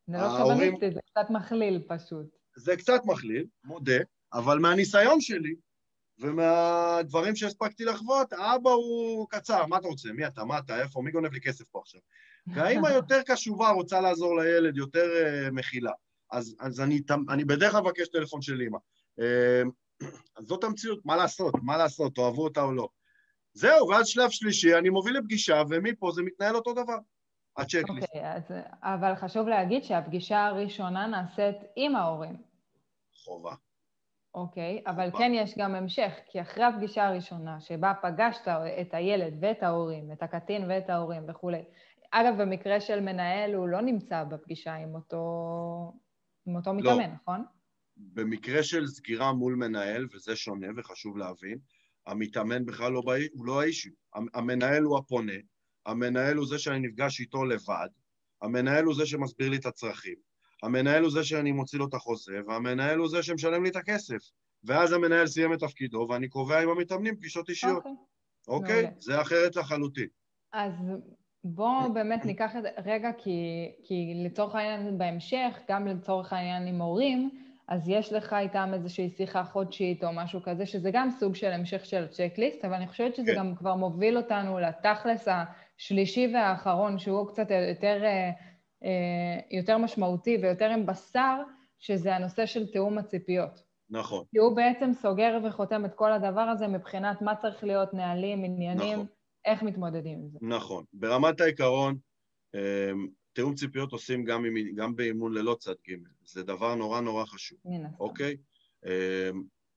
זה 0.08 0.16
לא 0.16 0.22
ההורים... 0.22 0.76
זה 0.94 1.00
קצת 1.10 1.30
מכליל 1.30 1.82
פשוט. 1.88 2.26
זה 2.56 2.76
קצת 2.76 3.00
מכליל, 3.04 3.46
מודה, 3.64 3.98
אבל 4.32 4.58
מהניסיון 4.58 5.20
שלי, 5.20 5.54
ומהדברים 6.18 7.36
שהספקתי 7.36 7.84
לחוות, 7.84 8.32
האבא 8.32 8.70
הוא 8.70 9.28
קצר, 9.30 9.66
מה 9.66 9.78
אתה 9.78 9.88
רוצה? 9.88 10.12
מי 10.12 10.26
אתה? 10.26 10.44
מה 10.44 10.58
אתה? 10.58 10.82
איפה? 10.82 11.02
מי 11.02 11.10
גונב 11.10 11.32
לי 11.32 11.40
כסף 11.40 11.64
פה 11.64 11.80
עכשיו? 11.80 12.00
והאימא 12.54 12.88
יותר 12.88 13.22
קשובה, 13.26 13.70
רוצה 13.70 14.00
לעזור 14.00 14.36
לילד, 14.40 14.76
יותר 14.76 15.04
uh, 15.04 15.50
מכילה. 15.50 15.92
אז, 16.32 16.56
אז 16.60 16.80
אני, 16.80 17.02
אני 17.28 17.44
בדרך 17.44 17.72
כלל 17.72 17.80
מבקש 17.80 18.08
טלפון 18.08 18.42
של 18.42 18.60
אימא. 18.60 18.78
אמ, 19.18 19.70
אז 20.36 20.44
זאת 20.44 20.64
המציאות, 20.64 21.00
מה 21.04 21.16
לעשות? 21.16 21.54
מה 21.62 21.76
לעשות? 21.76 22.14
תאהבו 22.14 22.44
אותה 22.44 22.62
או 22.62 22.72
לא. 22.72 22.88
זהו, 23.52 23.88
ואז 23.88 24.08
שלב 24.08 24.30
שלישי, 24.30 24.74
אני 24.74 24.88
מוביל 24.88 25.18
לפגישה, 25.18 25.62
ומפה 25.70 26.10
זה 26.14 26.22
מתנהל 26.22 26.56
אותו 26.56 26.72
דבר. 26.72 26.98
הצ'קליסט. 27.58 28.08
אוקיי, 28.08 28.22
okay, 28.22 28.36
אז, 28.36 28.42
אבל 28.82 29.14
חשוב 29.14 29.48
להגיד 29.48 29.84
שהפגישה 29.84 30.46
הראשונה 30.46 31.06
נעשית 31.06 31.56
עם 31.76 31.96
ההורים. 31.96 32.36
חובה. 33.24 33.54
אוקיי, 34.34 34.82
okay, 34.86 34.90
אבל 34.90 35.10
כן 35.18 35.32
יש 35.34 35.58
גם 35.58 35.74
המשך, 35.74 36.12
כי 36.26 36.40
אחרי 36.40 36.64
הפגישה 36.64 37.06
הראשונה, 37.06 37.60
שבה 37.60 37.92
פגשת 38.02 38.48
את 38.80 38.94
הילד 38.94 39.34
ואת 39.40 39.62
ההורים, 39.62 40.12
את 40.12 40.22
הקטין 40.22 40.70
ואת 40.70 40.90
ההורים 40.90 41.22
וכולי, 41.28 41.62
אגב, 42.10 42.42
במקרה 42.42 42.80
של 42.80 43.00
מנהל, 43.00 43.54
הוא 43.54 43.68
לא 43.68 43.80
נמצא 43.80 44.24
בפגישה 44.24 44.74
עם 44.74 44.94
אותו 44.94 45.92
עם 46.46 46.56
אותו 46.56 46.72
לא. 46.72 46.78
מתאמן, 46.78 47.14
נכון? 47.14 47.44
במקרה 47.96 48.62
של 48.62 48.86
סגירה 48.86 49.32
מול 49.32 49.54
מנהל, 49.54 50.06
וזה 50.14 50.36
שונה 50.36 50.66
וחשוב 50.76 51.16
להבין, 51.16 51.58
המתאמן 52.06 52.66
בכלל 52.66 52.92
לא, 52.92 53.02
באי, 53.06 53.28
הוא 53.32 53.46
לא 53.46 53.60
האישי. 53.60 53.90
המנהל 54.34 54.82
הוא 54.82 54.98
הפונה, 54.98 55.32
המנהל 55.88 56.36
הוא 56.36 56.46
זה 56.46 56.58
שאני 56.58 56.88
נפגש 56.88 57.20
איתו 57.20 57.44
לבד, 57.44 57.88
המנהל 58.42 58.84
הוא 58.84 58.94
זה 58.94 59.06
שמסביר 59.06 59.48
לי 59.48 59.56
את 59.56 59.66
הצרכים, 59.66 60.16
המנהל 60.62 61.02
הוא 61.02 61.10
זה 61.10 61.24
שאני 61.24 61.52
מוציא 61.52 61.78
לו 61.78 61.86
את 61.88 61.94
החוזה, 61.94 62.40
והמנהל 62.46 62.98
הוא 62.98 63.08
זה 63.08 63.22
שמשלם 63.22 63.62
לי 63.62 63.70
את 63.70 63.76
הכסף. 63.76 64.30
ואז 64.64 64.92
המנהל 64.92 65.26
סיים 65.26 65.52
את 65.52 65.58
תפקידו, 65.58 66.06
ואני 66.10 66.28
קובע 66.28 66.62
עם 66.62 66.68
המתאמנים 66.68 67.16
פגישות 67.16 67.48
אישיות. 67.48 67.84
אוקיי? 68.48 68.74
Okay. 68.74 68.86
אוקיי? 68.86 68.90
זה 68.98 69.20
אחרת 69.20 69.56
לחלוטין. 69.56 70.06
אז 70.52 70.72
בואו 71.44 71.92
באמת 71.92 72.24
ניקח 72.24 72.56
את 72.56 72.62
זה 72.62 72.68
רגע, 72.84 73.10
כי, 73.18 73.68
כי 73.84 74.12
לצורך 74.24 74.54
העניין 74.54 74.98
בהמשך, 74.98 75.58
גם 75.68 75.86
לצורך 75.86 76.32
העניין 76.32 76.66
עם 76.66 76.80
הורים, 76.80 77.30
אז 77.68 77.88
יש 77.88 78.12
לך 78.12 78.32
איתם 78.32 78.70
איזושהי 78.74 79.08
שיחה 79.08 79.44
חודשית 79.44 80.04
או 80.04 80.08
משהו 80.12 80.40
כזה, 80.42 80.66
שזה 80.66 80.90
גם 80.92 81.10
סוג 81.10 81.34
של 81.34 81.52
המשך 81.52 81.86
של 81.86 82.06
צ'קליסט, 82.06 82.64
אבל 82.64 82.74
אני 82.74 82.88
חושבת 82.88 83.14
שזה 83.14 83.32
כן. 83.32 83.38
גם 83.38 83.54
כבר 83.56 83.74
מוביל 83.74 84.16
אותנו 84.16 84.58
לתכלס 84.58 85.28
השלישי 85.78 86.30
והאחרון, 86.34 86.98
שהוא 86.98 87.28
קצת 87.28 87.46
יותר, 87.68 88.04
אה, 88.04 88.30
אה, 88.84 89.58
יותר 89.58 89.78
משמעותי 89.78 90.38
ויותר 90.42 90.70
עם 90.70 90.86
בשר, 90.86 91.42
שזה 91.78 92.16
הנושא 92.16 92.46
של 92.46 92.66
תיאום 92.66 92.98
הציפיות. 92.98 93.62
נכון. 93.90 94.24
כי 94.30 94.38
הוא 94.38 94.56
בעצם 94.56 94.90
סוגר 94.92 95.38
וחותם 95.44 95.84
את 95.84 95.94
כל 95.94 96.12
הדבר 96.12 96.40
הזה 96.40 96.66
מבחינת 96.66 97.22
מה 97.22 97.36
צריך 97.36 97.64
להיות 97.64 97.94
נהלים, 97.94 98.44
עניינים, 98.44 98.92
נכון. 98.92 99.06
איך 99.44 99.62
מתמודדים 99.62 100.18
עם 100.18 100.28
זה. 100.28 100.38
נכון. 100.42 100.84
ברמת 100.92 101.40
העיקרון, 101.40 101.96
אמ, 102.54 103.08
תיאום 103.32 103.54
ציפיות 103.54 103.92
עושים 103.92 104.24
גם, 104.24 104.44
עם, 104.44 104.54
גם 104.74 104.96
באימון 104.96 105.34
ללא 105.34 105.56
צד 105.60 105.74
ג', 105.88 105.94
זה 106.24 106.42
דבר 106.42 106.74
נורא 106.74 107.00
נורא 107.00 107.24
חשוב, 107.24 107.58
אוקיי? 108.00 108.36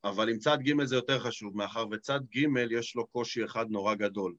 אבל 0.03 0.29
עם 0.29 0.37
צד 0.37 0.57
ג' 0.61 0.83
זה 0.83 0.95
יותר 0.95 1.19
חשוב, 1.19 1.57
מאחר 1.57 1.85
וצד 1.91 2.19
ג' 2.35 2.71
יש 2.71 2.95
לו 2.95 3.07
קושי 3.07 3.45
אחד 3.45 3.65
נורא 3.69 3.95
גדול. 3.95 4.35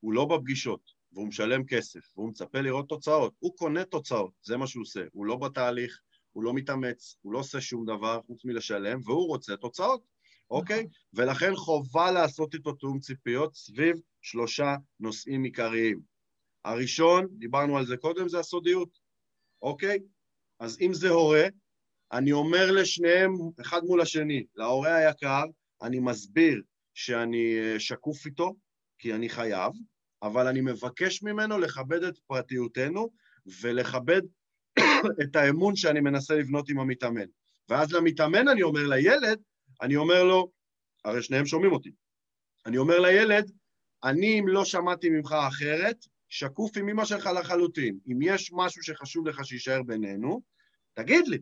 הוא 0.00 0.12
לא 0.12 0.24
בפגישות, 0.24 0.95
והוא 1.12 1.28
משלם 1.28 1.64
כסף, 1.64 2.00
והוא 2.16 2.28
מצפה 2.28 2.60
לראות 2.60 2.88
תוצאות. 2.88 3.34
הוא 3.38 3.56
קונה 3.56 3.84
תוצאות, 3.84 4.32
זה 4.42 4.56
מה 4.56 4.66
שהוא 4.66 4.82
עושה. 4.82 5.00
הוא 5.12 5.26
לא 5.26 5.36
בתהליך, 5.36 6.00
הוא 6.32 6.44
לא 6.44 6.54
מתאמץ, 6.54 7.16
הוא 7.22 7.32
לא 7.32 7.38
עושה 7.38 7.60
שום 7.60 7.84
דבר 7.84 8.20
חוץ 8.26 8.44
מלשלם, 8.44 9.00
והוא 9.04 9.26
רוצה 9.26 9.56
תוצאות, 9.56 10.02
אוקיי? 10.50 10.80
נכון. 10.80 10.90
ולכן 11.12 11.56
חובה 11.56 12.10
לעשות 12.10 12.54
איתו 12.54 12.72
תיאום 12.72 13.00
ציפיות 13.00 13.54
סביב 13.54 13.96
שלושה 14.22 14.76
נושאים 15.00 15.44
עיקריים. 15.44 16.00
הראשון, 16.64 17.26
דיברנו 17.38 17.78
על 17.78 17.86
זה 17.86 17.96
קודם, 17.96 18.28
זה 18.28 18.38
הסודיות, 18.38 18.98
אוקיי? 19.62 19.98
אז 20.60 20.78
אם 20.80 20.92
זה 20.94 21.08
הורה, 21.08 21.46
אני 22.12 22.32
אומר 22.32 22.72
לשניהם, 22.72 23.32
אחד 23.60 23.80
מול 23.84 24.00
השני, 24.00 24.44
להורה 24.54 24.96
היקר, 24.96 25.44
אני 25.82 25.98
מסביר 25.98 26.62
שאני 26.94 27.58
אה, 27.58 27.80
שקוף 27.80 28.26
איתו, 28.26 28.54
כי 28.98 29.14
אני 29.14 29.28
חייב, 29.28 29.72
אבל 30.22 30.46
אני 30.46 30.60
מבקש 30.60 31.22
ממנו 31.22 31.58
לכבד 31.58 32.02
את 32.02 32.18
פרטיותנו 32.18 33.10
ולכבד 33.60 34.22
את 35.22 35.36
האמון 35.36 35.76
שאני 35.76 36.00
מנסה 36.00 36.34
לבנות 36.34 36.68
עם 36.68 36.78
המתאמן. 36.78 37.26
ואז 37.68 37.92
למתאמן 37.92 38.48
אני 38.48 38.62
אומר 38.62 38.86
לילד, 38.86 39.40
אני 39.82 39.96
אומר 39.96 40.24
לו, 40.24 40.50
הרי 41.04 41.22
שניהם 41.22 41.46
שומעים 41.46 41.72
אותי, 41.72 41.90
אני 42.66 42.78
אומר 42.78 43.00
לילד, 43.00 43.50
אני 44.04 44.40
אם 44.40 44.48
לא 44.48 44.64
שמעתי 44.64 45.08
ממך 45.08 45.34
אחרת, 45.48 45.96
שקוף 46.28 46.76
עם 46.76 46.88
אמא 46.88 47.04
שלך 47.04 47.26
לחלוטין. 47.26 47.98
אם 48.12 48.18
יש 48.22 48.50
משהו 48.54 48.82
שחשוב 48.82 49.28
לך 49.28 49.44
שיישאר 49.44 49.82
בינינו, 49.82 50.42
תגיד 50.94 51.28
לי. 51.28 51.38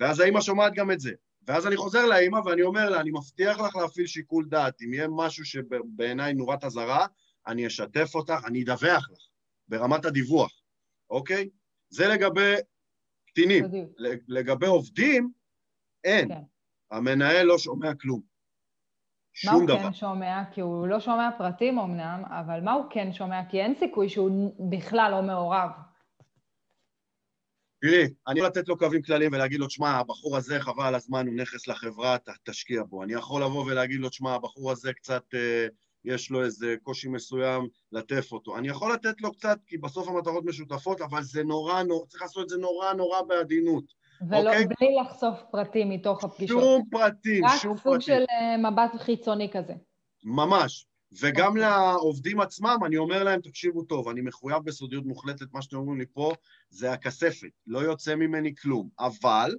ואז 0.00 0.20
האמא 0.20 0.40
שומעת 0.40 0.74
גם 0.74 0.90
את 0.90 1.00
זה. 1.00 1.12
ואז 1.46 1.66
אני 1.66 1.76
חוזר 1.76 2.06
לאמא 2.06 2.40
ואני 2.44 2.62
אומר 2.62 2.90
לה, 2.90 3.00
אני 3.00 3.10
מבטיח 3.10 3.60
לך 3.60 3.76
להפעיל 3.76 4.06
שיקול 4.06 4.46
דעת. 4.48 4.82
אם 4.82 4.92
יהיה 4.92 5.08
משהו 5.16 5.44
שבעיניי 5.44 6.34
נורת 6.34 6.64
אזהרה, 6.64 7.06
אני 7.46 7.66
אשתף 7.66 8.14
אותך, 8.14 8.44
אני 8.46 8.62
אדווח 8.62 9.10
לך, 9.10 9.18
ברמת 9.68 10.04
הדיווח, 10.04 10.52
אוקיי? 11.10 11.48
זה 11.88 12.08
לגבי 12.08 12.54
קטינים. 13.26 13.64
לגבי 14.28 14.66
עובדים, 14.66 15.32
אין. 16.04 16.28
כן. 16.28 16.40
המנהל 16.90 17.46
לא 17.46 17.58
שומע 17.58 17.94
כלום. 17.94 18.20
שום 19.32 19.66
דבר. 19.66 19.76
מה 19.76 19.82
הוא 19.82 19.90
כן 19.90 19.94
שומע? 19.94 20.42
כי 20.52 20.60
הוא 20.60 20.86
לא 20.86 21.00
שומע 21.00 21.30
פרטים 21.38 21.78
אמנם, 21.78 22.22
אבל 22.26 22.60
מה 22.60 22.72
הוא 22.72 22.84
כן 22.90 23.12
שומע? 23.12 23.40
כי 23.50 23.60
אין 23.60 23.74
סיכוי 23.78 24.08
שהוא 24.08 24.54
בכלל 24.70 25.10
לא 25.10 25.22
מעורב. 25.22 25.70
תראי, 27.80 28.14
אני 28.28 28.38
יכול 28.38 28.50
לתת 28.50 28.68
לו 28.68 28.78
קווים 28.78 29.02
כלליים 29.02 29.32
ולהגיד 29.32 29.60
לו, 29.60 29.66
תשמע, 29.66 29.90
הבחור 29.90 30.36
הזה 30.36 30.60
חבל 30.60 30.84
על 30.84 30.94
הזמן, 30.94 31.26
הוא 31.26 31.36
נכס 31.36 31.66
לחברה, 31.66 32.16
תשקיע 32.44 32.82
בו. 32.82 33.02
אני 33.02 33.12
יכול 33.12 33.42
לבוא 33.42 33.64
ולהגיד 33.64 34.00
לו, 34.00 34.08
תשמע, 34.08 34.34
הבחור 34.34 34.70
הזה 34.70 34.92
קצת, 34.92 35.24
אה, 35.34 35.66
יש 36.04 36.30
לו 36.30 36.44
איזה 36.44 36.74
קושי 36.82 37.08
מסוים, 37.08 37.68
לטף 37.92 38.32
אותו. 38.32 38.58
אני 38.58 38.68
יכול 38.68 38.92
לתת 38.92 39.20
לו 39.20 39.32
קצת, 39.32 39.58
כי 39.66 39.78
בסוף 39.78 40.08
המטרות 40.08 40.44
משותפות, 40.44 41.00
אבל 41.00 41.22
זה 41.22 41.44
נורא, 41.44 41.82
נורא, 41.82 42.06
צריך 42.06 42.22
לעשות 42.22 42.44
את 42.44 42.48
זה 42.48 42.56
נורא 42.56 42.92
נורא 42.92 43.22
בעדינות. 43.22 43.84
ולא, 44.28 44.38
אוקיי? 44.38 44.66
בלי 44.66 44.96
לחשוף 45.04 45.38
פרטים 45.50 45.90
מתוך 45.90 46.24
הפגישות. 46.24 46.60
שום 46.60 46.82
פרטים, 46.90 47.44
שום 47.62 47.76
פרטים. 47.76 47.76
רק 47.76 47.82
סוג 47.82 48.00
של 48.00 48.22
uh, 48.22 48.70
מבט 48.70 49.00
חיצוני 49.00 49.50
כזה. 49.52 49.72
ממש. 50.24 50.86
וגם 51.20 51.48
אוקיי. 51.48 51.62
לעובדים 51.62 52.40
עצמם, 52.40 52.78
אני 52.86 52.96
אומר 52.96 53.24
להם, 53.24 53.40
תקשיבו 53.40 53.82
טוב, 53.82 54.08
אני 54.08 54.20
מחויב 54.20 54.58
בסודיות 54.64 55.04
מוחלטת, 55.06 55.46
מה 55.52 55.62
שאתם 55.62 55.76
אומרים 55.76 55.98
לי 55.98 56.06
פה 56.12 56.32
זה 56.70 56.92
הכספת, 56.92 57.50
לא 57.66 57.78
יוצא 57.78 58.14
ממני 58.14 58.54
כלום. 58.54 58.88
אבל, 58.98 59.54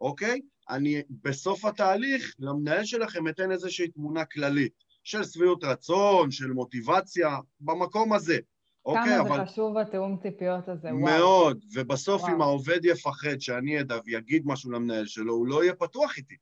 אוקיי, 0.00 0.40
אני 0.70 1.02
בסוף 1.22 1.64
התהליך, 1.64 2.34
למנהל 2.38 2.84
שלכם 2.84 3.28
אתן 3.28 3.52
איזושהי 3.52 3.88
תמונה 3.88 4.24
כללית 4.24 4.87
של 5.08 5.24
שביעות 5.24 5.64
רצון, 5.64 6.30
של 6.30 6.52
מוטיבציה, 6.52 7.36
במקום 7.60 8.12
הזה. 8.12 8.38
אוקיי, 8.86 9.02
כמה 9.04 9.20
אבל... 9.20 9.38
זה 9.38 9.44
חשוב 9.44 9.78
התיאום 9.78 10.16
ציפיות 10.22 10.68
הזה, 10.68 10.88
וואו. 10.88 10.98
מאוד, 10.98 11.64
ובסוף 11.74 12.22
וואו. 12.22 12.34
אם 12.34 12.40
העובד 12.40 12.84
יפחד 12.84 13.40
שאני 13.40 13.80
אדע 13.80 13.98
ויגיד 14.04 14.42
משהו 14.46 14.70
למנהל 14.70 15.06
שלו, 15.06 15.34
הוא 15.34 15.46
לא 15.46 15.64
יהיה 15.64 15.74
פתוח 15.74 16.16
איתי. 16.16 16.34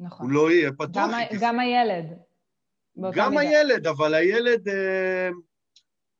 נכון. 0.00 0.26
הוא 0.26 0.32
לא 0.32 0.50
יהיה 0.50 0.72
פתוח 0.72 0.88
גם 0.94 1.14
איתי. 1.14 1.36
גם 1.40 1.60
הילד. 1.60 2.04
גם 3.12 3.30
מידה. 3.30 3.40
הילד, 3.40 3.86
אבל 3.86 4.14
הילד, 4.14 4.68
אה, 4.68 5.28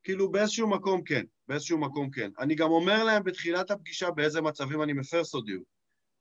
כאילו 0.03 0.31
באיזשהו 0.31 0.69
מקום 0.69 1.03
כן, 1.03 1.25
באיזשהו 1.49 1.79
מקום 1.79 2.11
כן. 2.11 2.31
אני 2.39 2.55
גם 2.55 2.71
אומר 2.71 3.05
להם 3.05 3.23
בתחילת 3.23 3.71
הפגישה 3.71 4.11
באיזה 4.11 4.41
מצבים 4.41 4.83
אני 4.83 4.93
מפר 4.93 5.25
סודיות, 5.25 5.63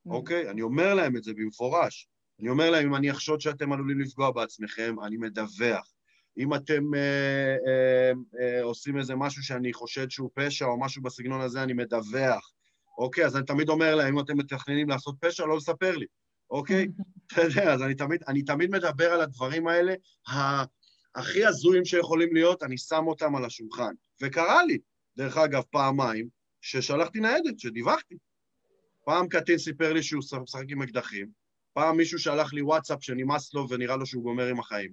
mm. 0.08 0.12
אוקיי? 0.12 0.50
אני 0.50 0.62
אומר 0.62 0.94
להם 0.94 1.18
את 1.18 1.24
זה 1.24 1.34
במפורש. 1.34 2.08
אני 2.42 2.50
אומר 2.50 2.70
להם, 2.70 2.88
אם 2.88 2.96
אני 2.96 3.12
אחשוד 3.12 3.42
שאתם 3.42 3.72
עלולים 3.72 4.00
לפגוע 4.00 4.32
בעצמכם, 4.32 4.96
אני 5.04 5.18
מדווח. 5.18 5.94
אם 6.38 6.54
אתם 6.54 6.96
אה, 6.96 7.56
אה, 7.68 8.12
אה, 8.40 8.64
עושים 8.64 8.98
איזה 8.98 9.16
משהו 9.16 9.44
שאני 9.44 9.74
חושד 9.74 10.10
שהוא 10.10 10.30
פשע 10.34 10.66
או 10.66 10.80
משהו 10.80 11.02
בסגנון 11.02 11.42
הזה, 11.42 11.64
אני 11.64 11.74
מדווח. 11.74 12.52
אוקיי, 12.98 13.26
אז 13.26 13.36
אני 13.38 13.46
תמיד 13.46 13.70
אומר 13.70 13.96
להם, 13.96 14.18
אם 14.18 14.20
אתם 14.20 14.38
מתכננים 14.38 14.90
לעשות 14.90 15.16
פשע, 15.20 15.46
לא 15.46 15.58
לספר 15.58 15.98
לי, 15.98 16.06
אוקיי? 16.50 16.88
אתה 17.28 17.42
יודע, 17.42 17.74
אז 17.74 17.82
אני 17.82 17.96
תמיד, 17.96 18.24
אני 18.28 18.44
תמיד 18.44 18.72
מדבר 18.72 19.12
על 19.12 19.22
הדברים 19.22 19.68
האלה, 19.68 19.94
הכי 21.16 21.46
הזויים 21.46 21.86
שיכולים 21.86 22.34
להיות, 22.34 22.64
אני 22.64 22.78
שם 22.78 23.08
אותם 23.08 23.36
על 23.36 23.46
השולחן. 23.46 23.94
וקרה 24.22 24.64
לי, 24.64 24.78
דרך 25.18 25.38
אגב, 25.38 25.64
פעמיים, 25.72 26.28
ששלחתי 26.62 27.20
ניידת, 27.20 27.60
שדיווחתי. 27.60 28.16
פעם 29.06 29.28
קטין 29.28 29.58
סיפר 29.58 29.94
לי 29.94 30.04
שהוא 30.04 30.22
משחק 30.42 30.64
עם 30.68 30.82
אקדחים, 30.82 31.41
פעם 31.74 31.98
מישהו 31.98 32.20
שלח 32.20 32.54
לי 32.54 32.62
וואטסאפ 32.62 33.04
שנמאס 33.04 33.54
לו 33.54 33.70
ונראה 33.70 33.96
לו 33.96 34.06
שהוא 34.06 34.24
גומר 34.24 34.48
עם 34.48 34.60
החיים. 34.60 34.92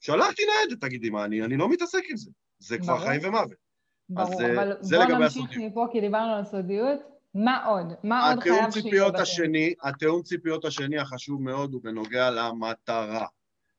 שלחתי 0.00 0.42
ניידת, 0.46 0.80
תגידי 0.80 1.10
מה, 1.10 1.24
אני, 1.24 1.44
אני 1.44 1.56
לא 1.56 1.68
מתעסק 1.68 2.02
עם 2.10 2.16
זה. 2.16 2.30
זה 2.58 2.78
כבר 2.78 2.98
חיים 2.98 3.20
ומוות. 3.24 3.64
ברור, 4.08 4.34
אז, 4.34 4.40
אה, 4.40 4.52
אבל 4.52 4.76
זה 4.80 4.96
בוא 4.96 5.04
נמשיך 5.04 5.56
מפה, 5.56 5.86
כי 5.92 6.00
דיברנו 6.00 6.32
על 6.34 6.40
הסודיות. 6.40 7.00
מה 7.34 7.64
עוד? 7.66 7.92
מה 8.04 8.30
עוד 8.30 8.42
חייב 8.42 8.70
שיהיה 8.70 9.06
השני, 9.14 9.74
התיאום 9.82 10.22
ציפיות 10.22 10.64
השני 10.64 10.98
החשוב 10.98 11.42
מאוד 11.42 11.72
הוא 11.72 11.82
בנוגע 11.82 12.30
למטרה. 12.30 13.26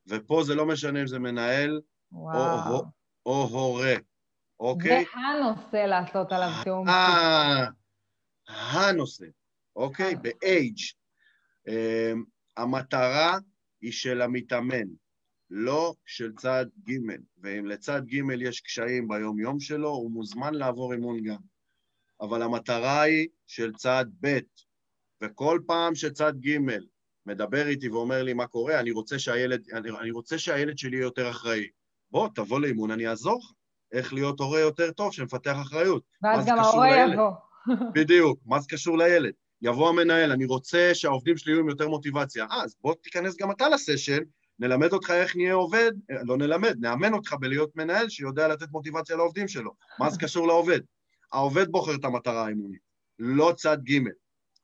ופה 0.06 0.42
זה 0.44 0.54
לא 0.54 0.66
משנה 0.66 1.00
אם 1.00 1.06
זה 1.06 1.18
מנהל 1.18 1.80
או, 2.12 2.30
או, 2.70 2.84
או 3.26 3.42
הורה, 3.42 3.94
אוקיי? 4.60 5.04
זה 5.04 5.20
הנושא 5.20 5.76
לעשות 5.76 6.32
עליו 6.32 6.50
תיאום 6.64 6.86
ציפיות. 6.86 7.74
הנושא, 8.48 9.26
אוקיי? 9.76 10.16
ב-age. 10.16 10.94
אמ, 11.68 12.24
המטרה 12.56 13.38
היא 13.80 13.92
של 13.92 14.22
המתאמן. 14.22 14.86
לא 15.50 15.94
של 16.06 16.32
צד 16.32 16.66
ג', 16.88 16.92
ואם 17.42 17.66
לצד 17.66 18.02
ג' 18.06 18.30
יש 18.40 18.60
קשיים 18.60 19.08
ביום-יום 19.08 19.60
שלו, 19.60 19.88
הוא 19.88 20.10
מוזמן 20.10 20.54
לעבור 20.54 20.92
אימון 20.92 21.22
גם. 21.22 21.36
אבל 22.20 22.42
המטרה 22.42 23.02
היא 23.02 23.28
של 23.46 23.72
צד 23.74 24.04
ב', 24.20 24.38
וכל 25.22 25.60
פעם 25.66 25.94
שצד 25.94 26.32
ג' 26.40 26.58
מדבר 27.26 27.66
איתי 27.66 27.88
ואומר 27.88 28.22
לי 28.22 28.32
מה 28.32 28.46
קורה, 28.46 28.80
אני 28.80 28.90
רוצה 28.90 29.18
שהילד, 29.18 29.64
אני, 29.72 29.90
אני 29.90 30.10
רוצה 30.10 30.38
שהילד 30.38 30.78
שלי 30.78 30.96
יהיה 30.96 31.04
יותר 31.04 31.30
אחראי. 31.30 31.66
בוא, 32.10 32.28
תבוא 32.34 32.60
לאימון, 32.60 32.90
אני 32.90 33.08
אעזור 33.08 33.38
לך. 33.38 33.52
איך 33.92 34.12
להיות 34.12 34.40
הורה 34.40 34.60
יותר 34.60 34.92
טוב 34.92 35.12
שמפתח 35.12 35.56
אחריות. 35.62 36.02
ואז 36.22 36.46
גם 36.46 36.58
ההורה 36.58 37.12
יבוא. 37.12 37.30
בדיוק, 37.94 38.40
מה 38.46 38.60
זה 38.60 38.66
קשור 38.68 38.98
לילד? 38.98 39.32
יבוא 39.62 39.88
המנהל, 39.88 40.32
אני 40.32 40.44
רוצה 40.44 40.90
שהעובדים 40.94 41.36
שלי 41.36 41.52
יהיו 41.52 41.60
עם 41.60 41.68
יותר 41.68 41.88
מוטיבציה. 41.88 42.46
אה, 42.50 42.62
אז 42.64 42.76
בוא 42.82 42.94
תיכנס 43.02 43.36
גם 43.36 43.50
אתה 43.50 43.68
לסשן, 43.68 44.22
נלמד 44.58 44.92
אותך 44.92 45.10
איך 45.10 45.36
נהיה 45.36 45.54
עובד, 45.54 45.92
אה, 46.10 46.16
לא 46.22 46.36
נלמד, 46.36 46.76
נאמן 46.80 47.12
אותך 47.12 47.34
בלהיות 47.40 47.76
מנהל 47.76 48.08
שיודע 48.08 48.48
לתת 48.48 48.70
מוטיבציה 48.70 49.16
לעובדים 49.16 49.48
שלו. 49.48 49.70
מה 49.98 50.10
זה 50.10 50.20
קשור 50.20 50.46
לעובד? 50.46 50.80
העובד 51.32 51.68
בוחר 51.68 51.94
את 51.94 52.04
המטרה 52.04 52.44
האימונית, 52.44 52.80
לא 53.18 53.52
צד 53.56 53.78
ג', 53.82 53.98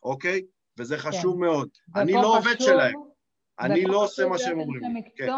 אוקיי? 0.02 0.42
וזה 0.78 0.96
כן. 0.96 1.02
חשוב 1.02 1.34
כן. 1.34 1.40
מאוד. 1.40 1.68
אני 1.96 2.12
לא 2.12 2.38
עובד 2.38 2.54
חשוב, 2.54 2.66
שלהם, 2.66 2.94
אני 3.60 3.84
לא 3.84 4.04
עושה 4.04 4.26
מה 4.26 4.38
שהם 4.38 4.60
אומרים. 4.60 4.82
כן. 5.16 5.28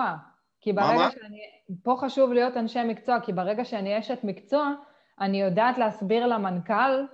כי 0.60 0.72
ברגע 0.72 0.94
מה, 0.96 1.10
שאני... 1.10 1.38
פה 1.82 1.96
חשוב 2.00 2.32
להיות 2.32 2.56
אנשי 2.56 2.84
מקצוע, 2.88 3.20
כי 3.20 3.32
ברגע 3.32 3.64
שאני 3.64 3.98
אשת 3.98 4.18
מקצוע, 4.24 4.72
אני 5.20 5.40
יודעת 5.40 5.78
להסביר 5.78 6.26
למנכ"ל 6.26 7.04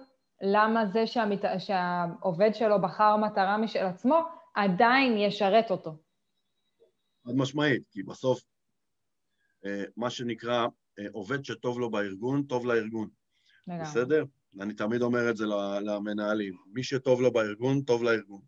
למה 0.43 0.87
זה 0.87 1.07
שהמת... 1.07 1.45
שהעובד 1.59 2.51
שלו 2.55 2.81
בחר 2.81 3.17
מטרה 3.17 3.59
משל 3.59 3.87
עצמו, 3.87 4.21
עדיין 4.55 5.17
ישרת 5.17 5.71
אותו. 5.71 5.91
חד 7.27 7.33
משמעית, 7.37 7.83
כי 7.91 8.03
בסוף, 8.03 8.41
אה, 9.67 9.85
מה 9.97 10.11
שנקרא, 10.11 10.67
אה, 10.99 11.05
עובד 11.13 11.45
שטוב 11.45 11.81
לו 11.81 11.91
בארגון, 11.91 12.43
טוב 12.43 12.67
לארגון. 12.67 13.09
לגמרי. 13.67 13.85
בסדר? 13.85 14.25
אני 14.61 14.75
תמיד 14.75 15.03
אומר 15.03 15.31
את 15.31 15.37
זה 15.37 15.45
למנהלים. 15.81 16.55
מי 16.67 16.83
שטוב 16.83 17.21
לו 17.21 17.33
בארגון, 17.33 17.83
טוב 17.83 18.03
לארגון. 18.03 18.41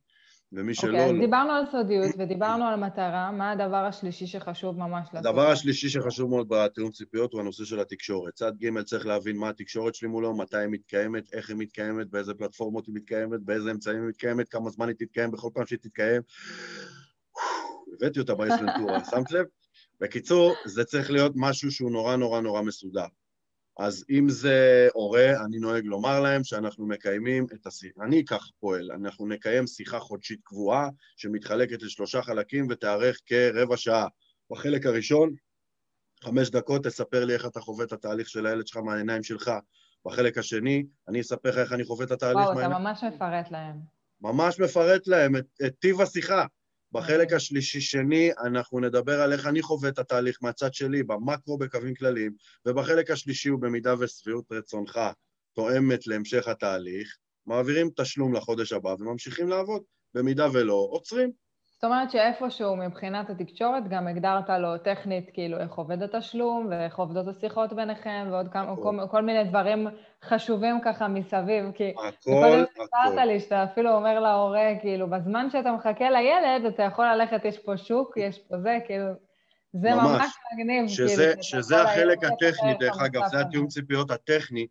ומי 0.53 0.75
שלא, 0.75 0.99
okay, 0.99 1.01
אוקיי, 1.01 1.13
לא. 1.13 1.21
דיברנו 1.21 1.53
על 1.53 1.65
סודיות 1.73 2.11
ודיברנו 2.19 2.65
על 2.65 2.81
מטרה, 2.81 3.33
מה 3.33 3.51
הדבר 3.51 3.77
השלישי 3.77 4.27
שחשוב 4.27 4.79
ממש 4.79 5.09
לעשות? 5.13 5.27
הדבר 5.27 5.51
השלישי 5.51 5.89
שחשוב 5.89 6.31
מאוד 6.31 6.47
בתיאום 6.49 6.91
ציפיות 6.91 7.33
הוא 7.33 7.41
הנושא 7.41 7.65
של 7.65 7.81
התקשורת. 7.81 8.35
צד 8.35 8.53
ג' 8.57 8.83
צריך 8.83 9.07
להבין 9.07 9.37
מה 9.37 9.49
התקשורת 9.49 9.95
שלי 9.95 10.09
מולו, 10.09 10.37
מתי 10.37 10.57
היא 10.57 10.69
מתקיימת, 10.69 11.33
איך 11.33 11.49
היא 11.49 11.57
מתקיימת, 11.57 12.11
באיזה 12.11 12.35
פלטפורמות 12.35 12.87
היא 12.87 12.95
מתקיימת, 12.95 13.41
באיזה 13.41 13.71
אמצעים 13.71 13.97
היא 13.97 14.09
מתקיימת, 14.09 14.49
כמה 14.49 14.71
זמן 14.71 14.89
היא 14.89 14.97
תתקיים 14.99 15.31
בכל 15.31 15.49
פעם 15.55 15.67
שהיא 15.67 15.79
תתקיים. 15.79 16.23
הבאתי 17.97 18.21
אותה 18.21 18.35
באיס 18.35 18.55
ונטורה, 18.61 19.05
שמת 19.11 19.33
לב? 19.33 19.47
בקיצור, 20.01 20.55
זה 20.65 20.85
צריך 20.85 21.11
להיות 21.11 21.33
משהו 21.37 21.71
שהוא 21.71 21.91
נורא 21.91 22.17
נורא 22.17 22.41
נורא 22.41 22.63
מסודר. 22.63 23.07
אז 23.79 24.05
אם 24.11 24.29
זה 24.29 24.89
הורה, 24.95 25.45
אני 25.45 25.59
נוהג 25.59 25.85
לומר 25.85 26.21
להם 26.21 26.45
שאנחנו 26.45 26.87
מקיימים 26.87 27.47
את 27.55 27.67
השיחה, 27.67 28.05
אני 28.05 28.25
כך 28.25 28.51
פועל, 28.61 28.93
אנחנו 28.93 29.27
נקיים 29.27 29.67
שיחה 29.67 29.99
חודשית 29.99 30.41
קבועה 30.45 30.89
שמתחלקת 31.17 31.83
לשלושה 31.83 32.23
חלקים 32.23 32.67
ותארך 32.71 33.19
כרבע 33.27 33.77
שעה. 33.77 34.07
בחלק 34.51 34.87
הראשון, 34.87 35.35
חמש 36.25 36.51
דקות, 36.51 36.85
תספר 36.85 37.25
לי 37.25 37.35
איך 37.35 37.47
אתה 37.47 37.61
חווה 37.61 37.85
את 37.85 37.93
התהליך 37.93 38.29
של 38.29 38.47
הילד 38.47 38.67
שלך 38.67 38.77
מהעיניים 38.77 39.23
שלך. 39.23 39.51
בחלק 40.07 40.39
השני, 40.39 40.87
אני 41.09 41.21
אספר 41.21 41.49
לך 41.49 41.59
איך 41.59 41.73
אני 41.73 41.85
חווה 41.85 42.05
את 42.05 42.11
התהליך 42.11 42.37
מהעיניים... 42.37 42.71
וואו, 42.71 42.71
אתה 42.71 42.79
ממש 42.79 43.05
מפרט 43.05 43.51
להם. 43.51 43.77
ממש 44.21 44.61
מפרט 44.61 45.07
להם 45.07 45.37
את, 45.37 45.47
את 45.67 45.75
טיב 45.79 46.01
השיחה. 46.01 46.47
בחלק 46.93 47.33
השלישי-שני 47.33 48.31
אנחנו 48.45 48.81
נדבר 48.81 49.21
על 49.21 49.33
איך 49.33 49.47
אני 49.47 49.63
חווה 49.63 49.89
את 49.89 49.99
התהליך 49.99 50.39
מהצד 50.43 50.75
שלי, 50.75 51.03
במקרו 51.03 51.59
בקווים 51.59 51.95
כלליים, 51.95 52.33
ובחלק 52.67 53.11
השלישי 53.11 53.49
הוא 53.49 53.61
במידה 53.61 53.95
ושביעות 53.99 54.53
רצונך 54.53 55.01
תואמת 55.55 56.07
להמשך 56.07 56.49
התהליך, 56.49 57.17
מעבירים 57.47 57.91
תשלום 57.97 58.35
לחודש 58.35 58.73
הבא 58.73 58.95
וממשיכים 58.99 59.49
לעבוד. 59.49 59.83
במידה 60.15 60.47
ולא, 60.53 60.89
עוצרים. 60.91 61.42
זאת 61.85 61.91
אומרת 61.91 62.11
שאיפשהו 62.11 62.77
מבחינת 62.77 63.31
התקשורת 63.31 63.89
גם 63.89 64.09
הגדרת 64.09 64.51
לו 64.51 64.79
טכנית 64.79 65.31
כאילו 65.33 65.59
איך 65.59 65.73
עובד 65.73 66.03
התשלום 66.03 66.67
ואיך 66.71 66.99
עובדות 66.99 67.29
השיחות 67.29 67.73
ביניכם 67.73 68.29
ועוד 68.31 68.49
כמה, 68.53 68.77
כל, 68.77 68.97
כל 69.11 69.23
מיני 69.23 69.45
דברים 69.45 69.87
חשובים 70.25 70.81
ככה 70.85 71.09
מסביב, 71.09 71.73
כי... 71.75 71.95
הכל, 72.09 72.65
הכל. 72.83 73.25
לי 73.25 73.41
שאתה 73.41 73.65
אפילו 73.65 73.95
אומר 73.95 74.21
להורה, 74.21 74.73
כאילו, 74.81 75.11
בזמן 75.11 75.51
שאתה 75.51 75.73
מחכה 75.73 76.11
לילד, 76.11 76.65
אתה 76.75 76.83
יכול 76.83 77.07
ללכת, 77.07 77.45
יש 77.45 77.59
פה 77.59 77.77
שוק, 77.77 78.17
יש 78.17 78.39
פה 78.39 78.59
זה, 78.59 78.79
כאילו... 78.87 79.07
זה 79.73 79.91
ממש, 79.95 80.21
ממש 80.21 80.33
מגניב, 80.55 80.89
שזה, 80.89 81.27
כאילו. 81.27 81.43
שזה 81.43 81.83
החלק 81.83 82.19
הטכני, 82.25 82.75
דרך 82.81 83.03
אגב, 83.03 83.23
זה 83.31 83.41
התיאום 83.41 83.67
ציפיות 83.67 84.11
הטכני. 84.11 84.67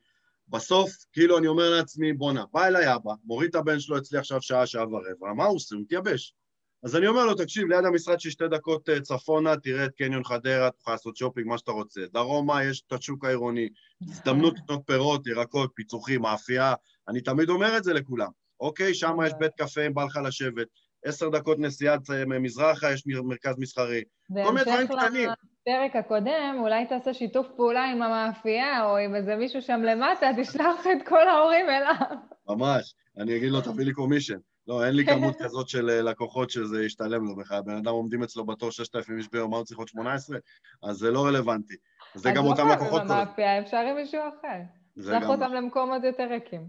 בסוף, 0.47 0.91
כאילו 1.13 1.37
אני 1.37 1.47
אומר 1.47 1.69
לעצמי, 1.69 2.13
בואנה, 2.13 2.43
בא 2.53 2.67
אליי 2.67 2.95
אבא, 2.95 3.11
מוריד 3.25 3.49
את 3.49 3.55
הבן 3.55 3.79
שלו 3.79 3.97
אצלי 3.97 4.19
עכשיו 4.19 4.41
שעה, 4.41 4.65
שעה 4.65 4.83
ורבע, 4.83 5.33
מה 5.35 5.45
הוא 5.45 5.55
עושה? 5.55 5.75
הוא 5.75 5.81
מתייבש. 5.81 6.35
אז 6.83 6.95
אני 6.95 7.07
אומר 7.07 7.25
לו, 7.25 7.33
תקשיב, 7.33 7.67
ליד 7.67 7.85
המשרד 7.85 8.19
שלי 8.19 8.31
שתי 8.31 8.47
דקות 8.47 8.89
אה, 8.89 9.01
צפונה, 9.01 9.57
תראה 9.57 9.85
את 9.85 9.91
קניון 9.97 10.23
חדרה, 10.23 10.71
תוכל 10.71 10.91
לעשות 10.91 11.15
שופינג, 11.15 11.47
מה 11.47 11.57
שאתה 11.57 11.71
רוצה. 11.71 12.01
דרומה, 12.13 12.63
יש 12.63 12.83
את 12.87 12.93
השוק 12.93 13.25
העירוני, 13.25 13.69
הזדמנות 14.01 14.53
לקנות 14.57 14.81
פירות, 14.85 15.27
ירקות, 15.27 15.71
פיצוחים, 15.75 16.21
מאפייה, 16.21 16.73
אני 17.07 17.21
תמיד 17.21 17.49
אומר 17.49 17.77
את 17.77 17.83
זה 17.83 17.93
לכולם. 17.93 18.29
אוקיי, 18.59 18.93
שם 18.93 19.17
יש 19.25 19.33
בית 19.39 19.51
קפה 19.57 19.85
אם 19.87 19.93
בא 19.93 20.03
לך 20.03 20.19
לשבת, 20.25 20.67
עשר 21.05 21.29
דקות 21.29 21.59
נסיעה 21.59 21.97
מזרחה, 22.39 22.91
יש 22.91 23.03
מרכז 23.07 23.55
מסחרי. 23.57 24.03
כל 24.27 24.53
מיני 24.53 24.63
דברים 24.65 24.87
קטנים. 24.87 25.29
בפרק 25.61 25.95
הקודם, 25.95 26.57
אולי 26.59 26.85
תעשה 26.85 27.13
שיתוף 27.13 27.47
פעולה 27.55 27.85
עם 27.85 28.01
המאפייה, 28.01 28.85
או 28.85 28.97
עם 28.97 29.15
איזה 29.15 29.35
מישהו 29.35 29.61
שם 29.61 29.81
למטה, 29.81 30.29
תשלח 30.41 30.87
את 30.87 31.07
כל 31.07 31.27
ההורים 31.27 31.65
אליו. 31.69 32.17
ממש, 32.49 32.93
אני 33.17 33.37
אגיד 33.37 33.51
לו, 33.51 33.61
תביא 33.61 33.85
לי 33.85 33.93
קומישן. 33.93 34.37
לא, 34.67 34.85
אין 34.85 34.95
לי 34.95 35.05
כמות 35.05 35.35
כזאת 35.39 35.69
של 35.69 35.89
אה, 35.89 36.01
לקוחות 36.01 36.49
שזה 36.49 36.85
ישתלם 36.85 37.25
לו 37.25 37.35
בכלל. 37.35 37.61
בן 37.61 37.75
אדם 37.75 37.91
עומדים 37.91 38.23
אצלו 38.23 38.45
בתור 38.45 38.71
6,000 38.71 39.17
איש 39.17 39.29
ביום, 39.29 39.51
מה 39.51 39.57
הוא 39.57 39.65
צריך 39.65 39.79
עוד 39.79 39.87
18? 39.87 40.37
אז 40.83 40.97
זה 40.97 41.11
לא 41.11 41.25
רלוונטי. 41.25 41.75
זה 42.15 42.31
גם 42.31 42.45
אותם 42.45 42.67
לקוחות... 42.67 43.01
אז 43.01 43.09
לא 43.09 43.13
חייב 43.13 43.25
במאפייה, 43.25 43.59
אפשר 43.59 43.77
עם 43.77 43.95
מישהו 43.95 44.21
אחר. 44.39 44.61
שלח 45.03 45.29
אותם 45.29 45.53
למקומות 45.53 46.03
יותר 46.03 46.27
ריקים. 46.29 46.67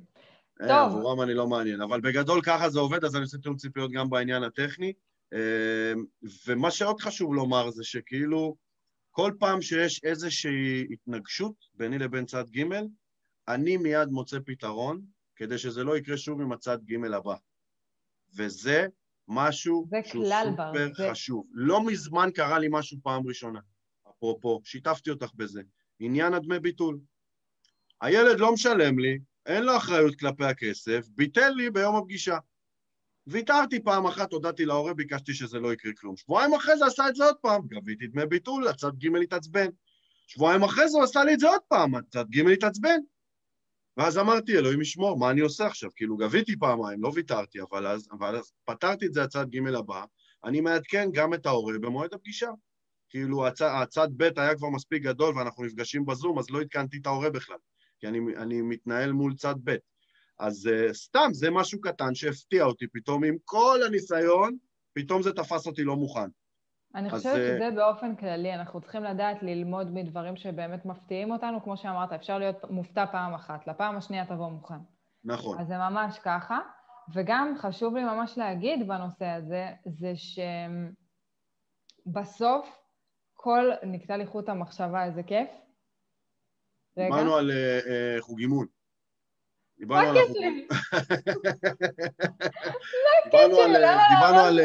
אה, 0.62 0.68
טוב. 0.68 0.98
עבורם 0.98 1.22
אני 1.22 1.34
לא 1.34 1.46
מעניין. 1.46 1.80
אבל 1.80 2.00
בגדול 2.00 2.42
ככה 2.42 2.70
זה 2.70 2.80
עובד, 2.80 3.04
אז 3.04 3.16
אני 3.16 3.22
עושה 3.22 3.38
תיאום 3.38 3.56
ציפיות 3.56 3.92
גם 3.92 4.10
בעניין 4.10 4.42
הטכני. 4.42 4.92
אה, 5.32 5.92
ומה 6.46 6.70
שעוד 6.70 7.00
חשוב 7.00 7.34
לומר 7.34 7.70
זה 7.70 7.84
שכאילו, 7.84 8.56
כל 9.10 9.32
פעם 9.38 9.62
שיש 9.62 10.04
איזושהי 10.04 10.86
התנגשות 10.90 11.54
ביני 11.74 11.98
לבין 11.98 12.26
צד 12.26 12.50
ג', 12.50 12.64
אני 13.48 13.76
מיד 13.76 14.08
מוצא 14.08 14.38
פתרון, 14.46 15.00
כדי 15.36 15.58
שזה 15.58 15.84
לא 15.84 15.96
יקרה 15.96 16.16
שוב 16.16 16.40
עם 16.40 16.52
הצד 16.52 16.78
ג' 16.84 17.04
הבא. 17.14 17.34
וזה 18.36 18.86
משהו 19.28 19.86
שהוא 20.04 20.24
סופר 20.26 20.50
בר, 20.72 21.10
חשוב. 21.10 21.46
זה... 21.46 21.50
לא 21.54 21.86
מזמן 21.86 22.28
קרה 22.34 22.58
לי 22.58 22.66
משהו 22.70 22.98
פעם 23.02 23.26
ראשונה, 23.26 23.60
אפרופו, 24.10 24.60
שיתפתי 24.64 25.10
אותך 25.10 25.30
בזה. 25.34 25.62
עניין 25.98 26.34
הדמי 26.34 26.58
ביטול. 26.58 26.98
הילד 28.00 28.40
לא 28.40 28.52
משלם 28.52 28.98
לי, 28.98 29.18
אין 29.46 29.62
לו 29.64 29.76
אחריות 29.76 30.14
כלפי 30.14 30.44
הכסף, 30.44 31.06
ביטל 31.08 31.48
לי 31.48 31.70
ביום 31.70 31.96
הפגישה. 31.96 32.38
ויתרתי 33.26 33.82
פעם 33.82 34.06
אחת, 34.06 34.32
הודעתי 34.32 34.64
להורה, 34.64 34.94
ביקשתי 34.94 35.34
שזה 35.34 35.58
לא 35.58 35.72
יקרה 35.72 35.92
כלום. 35.92 36.16
שבועיים 36.16 36.54
אחרי 36.54 36.78
זה 36.78 36.86
עשה 36.86 37.08
את 37.08 37.14
זה 37.14 37.24
עוד 37.24 37.36
פעם, 37.36 37.66
גביתי 37.68 38.06
דמי 38.06 38.26
ביטול, 38.26 38.68
הצד 38.68 38.98
ג' 38.98 39.16
התעצבן. 39.22 39.66
שבועיים 40.26 40.62
אחרי 40.62 40.88
זה 40.88 40.96
הוא 40.96 41.04
עשה 41.04 41.24
לי 41.24 41.34
את 41.34 41.40
זה 41.40 41.48
עוד 41.48 41.60
פעם, 41.68 41.94
הצד 41.94 42.24
ג' 42.30 42.48
התעצבן. 42.48 42.98
ואז 43.96 44.18
אמרתי, 44.18 44.58
אלוהים 44.58 44.80
ישמור, 44.80 45.18
מה 45.18 45.30
אני 45.30 45.40
עושה 45.40 45.66
עכשיו? 45.66 45.90
כאילו, 45.96 46.16
גביתי 46.16 46.56
פעמיים, 46.58 47.02
לא 47.02 47.10
ויתרתי, 47.14 47.60
אבל 47.60 47.86
אז, 47.86 48.08
אבל 48.12 48.36
אז 48.36 48.52
פתרתי 48.64 49.06
את 49.06 49.12
זה 49.12 49.22
הצד 49.22 49.46
ג' 49.50 49.74
הבא, 49.74 50.04
אני 50.44 50.60
מעדכן 50.60 51.08
גם 51.12 51.34
את 51.34 51.46
ההורה 51.46 51.78
במועד 51.78 52.14
הפגישה. 52.14 52.50
כאילו, 53.08 53.46
הצ, 53.46 53.60
הצד 53.62 54.08
ב' 54.16 54.28
היה 54.36 54.54
כבר 54.54 54.70
מספיק 54.70 55.02
גדול 55.02 55.38
ואנחנו 55.38 55.64
נפגשים 55.64 56.06
בזום, 56.06 56.38
אז 56.38 56.50
לא 56.50 56.60
עדכנתי 56.60 56.98
את 56.98 57.06
ההורה 57.06 57.30
בכלל, 57.30 57.56
כי 58.00 58.06
אני, 58.06 58.18
אני 58.36 58.62
מתנהל 58.62 59.12
מול 59.12 59.34
צד 59.34 59.54
ב'. 59.64 59.76
אז 60.38 60.70
uh, 60.72 60.92
סתם, 60.92 61.28
זה 61.32 61.50
משהו 61.50 61.80
קטן 61.80 62.14
שהפתיע 62.14 62.64
אותי 62.64 62.86
פתאום, 62.92 63.24
עם 63.24 63.36
כל 63.44 63.80
הניסיון, 63.86 64.56
פתאום 64.92 65.22
זה 65.22 65.32
תפס 65.32 65.66
אותי 65.66 65.84
לא 65.84 65.96
מוכן. 65.96 66.28
אני 66.94 67.10
חושבת 67.10 67.32
אז... 67.32 67.56
שזה 67.56 67.70
באופן 67.74 68.16
כללי, 68.16 68.54
אנחנו 68.54 68.80
צריכים 68.80 69.04
לדעת 69.04 69.42
ללמוד 69.42 69.90
מדברים 69.90 70.36
שבאמת 70.36 70.86
מפתיעים 70.86 71.30
אותנו, 71.30 71.62
כמו 71.62 71.76
שאמרת, 71.76 72.12
אפשר 72.12 72.38
להיות 72.38 72.70
מופתע 72.70 73.06
פעם 73.06 73.34
אחת, 73.34 73.66
לפעם 73.66 73.96
השנייה 73.96 74.26
תבוא 74.26 74.48
מוכן. 74.48 74.78
נכון. 75.24 75.60
אז 75.60 75.66
זה 75.66 75.78
ממש 75.78 76.18
ככה, 76.18 76.58
וגם 77.14 77.54
חשוב 77.58 77.96
לי 77.96 78.04
ממש 78.04 78.38
להגיד 78.38 78.88
בנושא 78.88 79.26
הזה, 79.26 79.68
זה 79.86 80.12
שבסוף 82.06 82.78
כל, 83.34 83.70
נקטע 83.82 84.16
לי 84.16 84.26
חוט 84.26 84.48
המחשבה, 84.48 85.04
איזה 85.04 85.22
כיף. 85.22 85.48
דיברנו 86.98 87.36
על 87.36 87.50
uh, 87.50 88.20
חוג 88.20 88.40
אימון. 88.40 88.66
דיברנו 89.82 90.08
על 90.08 90.16
החוג... 90.16 90.36
דיברנו 94.14 94.40
על... 94.40 94.60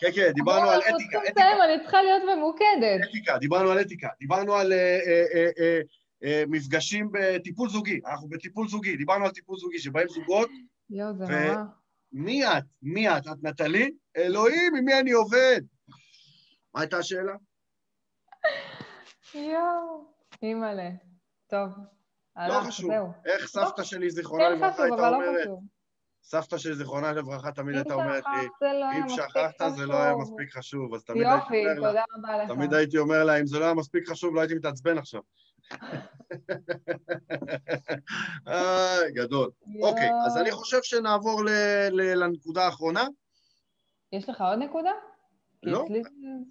כן, 0.00 0.08
כן, 0.14 0.32
דיברנו 0.34 0.70
על 0.70 0.80
אתיקה. 0.80 1.20
אני 1.64 1.80
צריכה 1.82 2.02
להיות 2.02 2.22
ממוקדת. 2.36 3.00
אתיקה, 3.10 3.38
דיברנו 3.38 3.70
על 3.70 3.80
אתיקה. 3.80 4.08
דיברנו 4.20 4.54
על 4.54 4.72
אה, 4.72 4.98
אה, 5.34 5.80
אה, 6.24 6.44
מפגשים 6.48 7.10
בטיפול 7.12 7.68
זוגי. 7.68 8.00
אנחנו 8.06 8.28
בטיפול 8.28 8.68
זוגי. 8.68 8.96
דיברנו 8.96 9.24
על 9.24 9.30
טיפול 9.30 9.58
זוגי, 9.58 9.78
שבאים 9.78 10.08
זוגות. 10.08 10.50
יואו, 10.90 11.14
זה 11.14 11.24
נורא. 11.24 11.64
מי 12.12 12.46
את? 12.46 12.64
מי 12.82 13.08
את? 13.08 13.26
את 13.26 13.42
נטלי? 13.42 13.90
אלוהים, 14.16 14.76
עם 14.76 14.84
מי 14.84 15.00
אני 15.00 15.10
עובד? 15.10 15.60
מה 16.74 16.80
הייתה 16.80 16.98
השאלה? 16.98 17.34
יואו, 19.34 20.04
אימא'לה. 20.42 20.90
טוב. 21.46 21.97
לא 22.48 22.60
חשוב. 22.66 22.90
איך 23.24 23.46
ספתא 23.46 23.82
שלי, 23.82 24.10
זכרונה 24.10 24.44
כן, 24.44 24.52
לברכה, 24.52 24.82
הייתה 24.82 25.08
אומרת... 25.08 25.48
סבתא 26.28 26.58
שלי, 26.58 26.74
זיכרונה 26.74 27.12
לברכה, 27.12 27.52
תמיד 27.52 27.76
הייתה 27.76 27.94
אומרת 27.94 28.24
לי, 28.26 28.48
לא 28.62 28.92
אם 28.92 29.08
שכחת 29.08 29.72
זה 29.76 29.86
לא 29.86 30.02
היה 30.02 30.16
מספיק 30.16 30.56
חשוב. 30.56 30.94
אז 30.94 31.04
תמיד 31.04 31.26
הייתי 31.26 31.76
אומר 31.76 31.92
לה, 31.92 32.04
תודה 32.04 32.04
רבה 32.16 32.44
לך. 32.44 32.50
תמיד 32.50 32.74
הייתי 32.74 32.98
אומר 32.98 33.24
לה, 33.24 33.40
אם 33.40 33.46
זה 33.46 33.58
לא 33.58 33.64
היה 33.64 33.74
מספיק 33.74 34.08
חשוב, 34.08 34.34
לא 34.34 34.40
הייתי 34.40 34.54
מתעצבן 34.54 34.98
עכשיו. 34.98 35.20
גדול. 39.14 39.50
אוקיי, 39.82 40.10
אז 40.26 40.36
אני 40.36 40.50
חושב 40.50 40.78
שנעבור 40.82 41.42
לנקודה 41.92 42.64
האחרונה. 42.64 43.06
יש 44.12 44.28
לך 44.28 44.40
עוד 44.40 44.58
נקודה? 44.58 44.92
לא, 45.62 45.86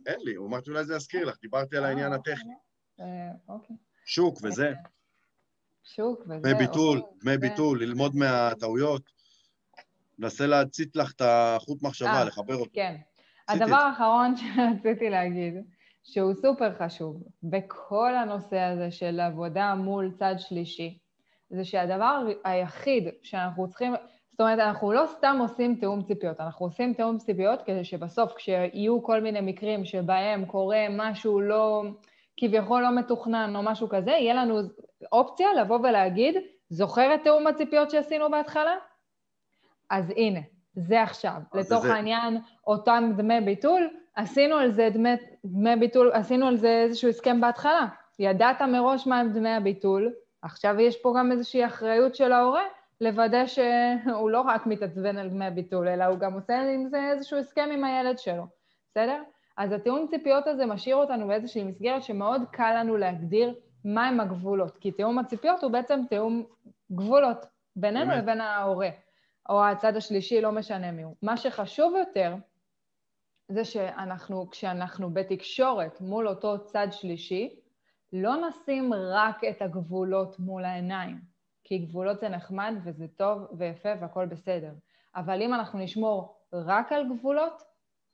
אין 0.06 0.20
לי, 0.20 0.38
אמרתי 0.38 0.70
אולי 0.70 0.86
זה 0.86 0.96
יזכיר 0.96 1.26
לך, 1.26 1.36
דיברתי 1.42 1.78
על 1.78 1.84
העניין 1.84 2.12
אה, 2.12 2.18
הטכני. 2.18 2.54
אה, 3.00 3.32
אוקיי. 3.48 3.76
שוק 4.06 4.38
וזה, 4.44 4.74
שוק 5.96 6.22
וזה. 6.26 6.40
דמי 6.44 6.54
ביטול, 6.54 7.02
דמי 7.24 7.34
זה- 7.34 7.38
ביטול, 7.40 7.82
ללמוד 7.84 8.16
מהטעויות. 8.16 9.02
מנסה 10.20 10.48
להצית 10.48 10.96
לך 10.96 11.12
את 11.16 11.22
החוט 11.26 11.84
מחשבה, 11.84 12.10
אה, 12.20 12.24
לחבר 12.26 12.56
אותו. 12.56 12.72
כן. 12.74 12.96
הדבר. 13.48 13.76
האחרון 13.76 14.34
שרציתי 14.38 15.10
להגיד, 15.10 15.54
שהוא 16.04 16.34
סופר 16.34 16.74
חשוב 16.74 17.24
בכל 17.44 18.16
הנושא 18.16 18.60
הזה 18.60 18.92
של 18.92 19.20
עבודה 19.20 19.76
מול 19.76 20.12
צד 20.20 20.36
שלישי, 20.38 20.98
זה 21.50 21.66
שהדבר 21.66 22.22
היחיד 22.44 23.04
שאנחנו 23.24 23.68
צריכים, 23.70 23.94
זאת 24.32 24.42
אומרת, 24.42 24.60
אנחנו 24.60 24.92
לא 24.92 25.04
סתם 25.18 25.38
עושים 25.42 25.76
תיאום 25.76 26.04
ציפיות, 26.04 26.40
אנחנו 26.40 26.66
עושים 26.66 26.94
תיאום 26.94 27.18
ציפיות 27.18 27.60
כדי 27.66 27.84
שבסוף, 27.84 28.34
כשיהיו 28.36 29.04
כל 29.04 29.22
מיני 29.22 29.42
מקרים 29.42 29.86
שבהם 29.86 30.46
קורה 30.46 30.86
משהו 30.90 31.42
לא, 31.42 31.84
כביכול 32.38 32.82
לא 32.82 32.96
מתוכנן 32.96 33.56
או 33.56 33.64
משהו 33.64 33.90
כזה, 33.90 34.12
יהיה 34.12 34.34
לנו 34.34 34.60
אופציה 35.12 35.54
לבוא 35.54 35.80
ולהגיד, 35.80 36.36
זוכר 36.70 37.16
את 37.16 37.24
תיאום 37.24 37.48
הציפיות 37.48 37.92
שעשינו 37.92 38.32
בהתחלה? 38.32 38.76
אז 39.90 40.10
הנה, 40.16 40.40
זה 40.74 41.04
עכשיו. 41.04 41.36
אז 41.54 41.60
לצורך 41.60 41.84
זה- 41.86 41.94
העניין, 41.94 42.38
אותם 42.68 43.12
דמי 43.18 43.42
ביטול, 43.42 43.90
עשינו 44.16 44.56
על 44.56 44.72
זה 44.72 44.90
דמי, 44.94 45.10
דמי 45.46 45.76
ביטול, 45.76 46.12
עשינו 46.14 46.48
על 46.48 46.58
זה 46.58 46.70
איזשהו 46.70 47.10
הסכם 47.10 47.42
בהתחלה. 47.42 47.86
ידעת 48.20 48.62
מראש 48.62 49.08
מה 49.08 49.20
הם 49.20 49.34
דמי 49.34 49.50
הביטול, 49.50 50.14
עכשיו 50.42 50.80
יש 50.80 51.02
פה 51.02 51.14
גם 51.20 51.32
איזושהי 51.32 51.66
אחריות 51.66 52.16
של 52.16 52.32
ההורה 52.32 52.64
לוודא 53.02 53.46
שהוא 53.46 54.30
לא 54.30 54.42
רק 54.42 54.66
מתעצבן 54.68 55.18
על 55.18 55.30
דמי 55.30 55.50
ביטול, 55.50 55.88
אלא 55.88 56.04
הוא 56.04 56.18
גם 56.18 56.34
עושה 56.34 56.62
עם 56.62 56.88
זה 56.88 57.12
איזשהו 57.12 57.40
הסכם 57.40 57.70
עם 57.74 57.84
הילד 57.84 58.20
שלו, 58.20 58.44
בסדר? 58.92 59.22
אז 59.58 59.72
התיאום 59.72 60.08
ציפיות 60.10 60.48
הזה 60.48 60.66
משאיר 60.66 60.96
אותנו 60.96 61.28
באיזושהי 61.28 61.64
מסגרת 61.64 62.04
שמאוד 62.04 62.42
קל 62.52 62.74
לנו 62.80 62.98
להגדיר 62.98 63.54
מהם 63.88 64.20
הגבולות, 64.20 64.78
כי 64.78 64.92
תיאום 64.92 65.20
הציפיות 65.20 65.64
הוא 65.64 65.72
בעצם 65.72 66.02
תיאום 66.10 66.44
גבולות 66.92 67.46
בינינו 67.76 68.10
באמת. 68.10 68.24
לבין 68.24 68.42
ההורה, 68.42 68.90
או 69.50 69.66
הצד 69.66 69.96
השלישי, 69.96 70.42
לא 70.42 70.52
משנה 70.52 70.92
מי 70.92 71.04
הוא. 71.04 71.16
מה 71.22 71.38
שחשוב 71.38 71.94
יותר 71.96 72.36
זה 73.48 73.66
שאנחנו, 73.66 74.50
כשאנחנו 74.50 75.14
בתקשורת 75.14 76.02
מול 76.02 76.28
אותו 76.28 76.66
צד 76.66 76.88
שלישי, 76.92 77.60
לא 78.14 78.48
נשים 78.48 78.94
רק 78.94 79.44
את 79.44 79.62
הגבולות 79.62 80.40
מול 80.40 80.66
העיניים, 80.66 81.20
כי 81.64 81.78
גבולות 81.78 82.20
זה 82.20 82.30
נחמד 82.30 82.74
וזה 82.84 83.06
טוב 83.08 83.48
ויפה 83.58 83.90
והכל 84.02 84.26
בסדר. 84.26 84.72
אבל 85.16 85.42
אם 85.42 85.54
אנחנו 85.54 85.80
נשמור 85.80 86.38
רק 86.54 86.92
על 86.92 87.06
גבולות, 87.10 87.64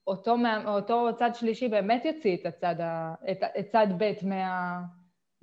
אותו, 0.08 0.36
אותו 0.66 1.10
צד 1.16 1.30
שלישי 1.34 1.68
באמת 1.68 2.06
יוציא 2.06 2.38
את 2.38 2.46
הצד, 2.46 2.82
ה, 2.82 3.14
את, 3.32 3.38
את 3.60 3.68
צד 3.68 3.88
ב' 3.98 4.12
מה, 4.24 4.82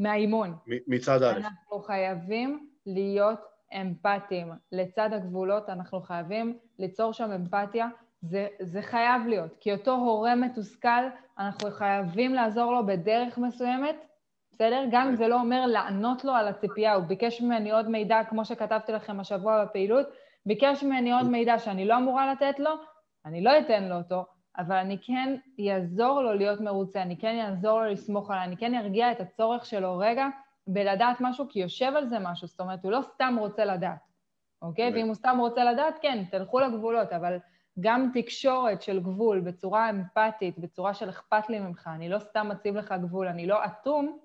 מהאימון. 0.00 0.56
מצד 0.86 1.22
א'. 1.22 1.36
אנחנו 1.36 1.78
חייבים 1.78 2.68
להיות 2.86 3.40
אמפתיים. 3.80 4.52
לצד 4.72 5.12
הגבולות 5.12 5.68
אנחנו 5.68 6.00
חייבים 6.00 6.58
ליצור 6.78 7.12
שם 7.12 7.32
אמפתיה. 7.32 7.88
זה, 8.22 8.46
זה 8.60 8.82
חייב 8.82 9.26
להיות, 9.26 9.56
כי 9.60 9.72
אותו 9.72 9.90
הורה 9.92 10.34
מתוסכל, 10.34 11.02
אנחנו 11.38 11.70
חייבים 11.70 12.34
לעזור 12.34 12.72
לו 12.72 12.86
בדרך 12.86 13.38
מסוימת, 13.38 13.96
בסדר? 14.52 14.84
גם 14.90 15.08
אם 15.08 15.16
זה 15.16 15.28
לא 15.28 15.40
אומר 15.40 15.66
לענות 15.66 16.24
לו 16.24 16.32
על 16.32 16.48
הציפייה. 16.48 16.94
הוא 16.94 17.04
ביקש 17.04 17.40
ממני 17.40 17.70
עוד 17.70 17.88
מידע, 17.88 18.20
כמו 18.28 18.44
שכתבתי 18.44 18.92
לכם 18.92 19.20
השבוע 19.20 19.64
בפעילות, 19.64 20.06
ביקש 20.46 20.84
ממני 20.84 21.12
עוד 21.12 21.26
מידע 21.26 21.58
שאני 21.58 21.84
לא 21.84 21.96
אמורה 21.96 22.32
לתת 22.32 22.58
לו, 22.58 22.70
אני 23.26 23.44
לא 23.44 23.58
אתן 23.58 23.84
לו 23.84 23.96
אותו, 23.96 24.24
אבל 24.58 24.76
אני 24.76 24.98
כן 25.02 25.36
אעזור 25.68 26.22
לו 26.22 26.34
להיות 26.34 26.60
מרוצה, 26.60 27.02
אני 27.02 27.16
כן 27.18 27.38
אעזור 27.38 27.80
לו 27.80 27.90
לסמוך 27.90 28.30
עליי, 28.30 28.44
אני 28.44 28.56
כן 28.56 28.74
ארגיע 28.74 29.12
את 29.12 29.20
הצורך 29.20 29.66
שלו 29.66 29.98
רגע 29.98 30.28
בלדעת 30.66 31.16
משהו, 31.20 31.46
כי 31.48 31.60
יושב 31.60 31.92
על 31.96 32.08
זה 32.08 32.18
משהו, 32.18 32.46
זאת 32.46 32.60
אומרת, 32.60 32.84
הוא 32.84 32.92
לא 32.92 33.00
סתם 33.02 33.36
רוצה 33.38 33.64
לדעת, 33.64 33.98
אוקיי? 34.62 34.88
אמת. 34.88 34.94
ואם 34.94 35.06
הוא 35.06 35.14
סתם 35.14 35.36
רוצה 35.38 35.64
לדעת, 35.64 35.98
כן, 36.02 36.24
תלכו 36.30 36.60
לגבולות, 36.60 37.12
אבל 37.12 37.38
גם 37.80 38.10
תקשורת 38.14 38.82
של 38.82 39.00
גבול 39.00 39.40
בצורה 39.40 39.90
אמפתית, 39.90 40.58
בצורה 40.58 40.94
של 40.94 41.08
אכפת 41.08 41.48
לי 41.48 41.58
ממך, 41.58 41.90
אני 41.94 42.08
לא 42.08 42.18
סתם 42.18 42.48
מציב 42.48 42.76
לך 42.76 42.94
גבול, 43.02 43.28
אני 43.28 43.46
לא 43.46 43.64
אטום, 43.64 44.18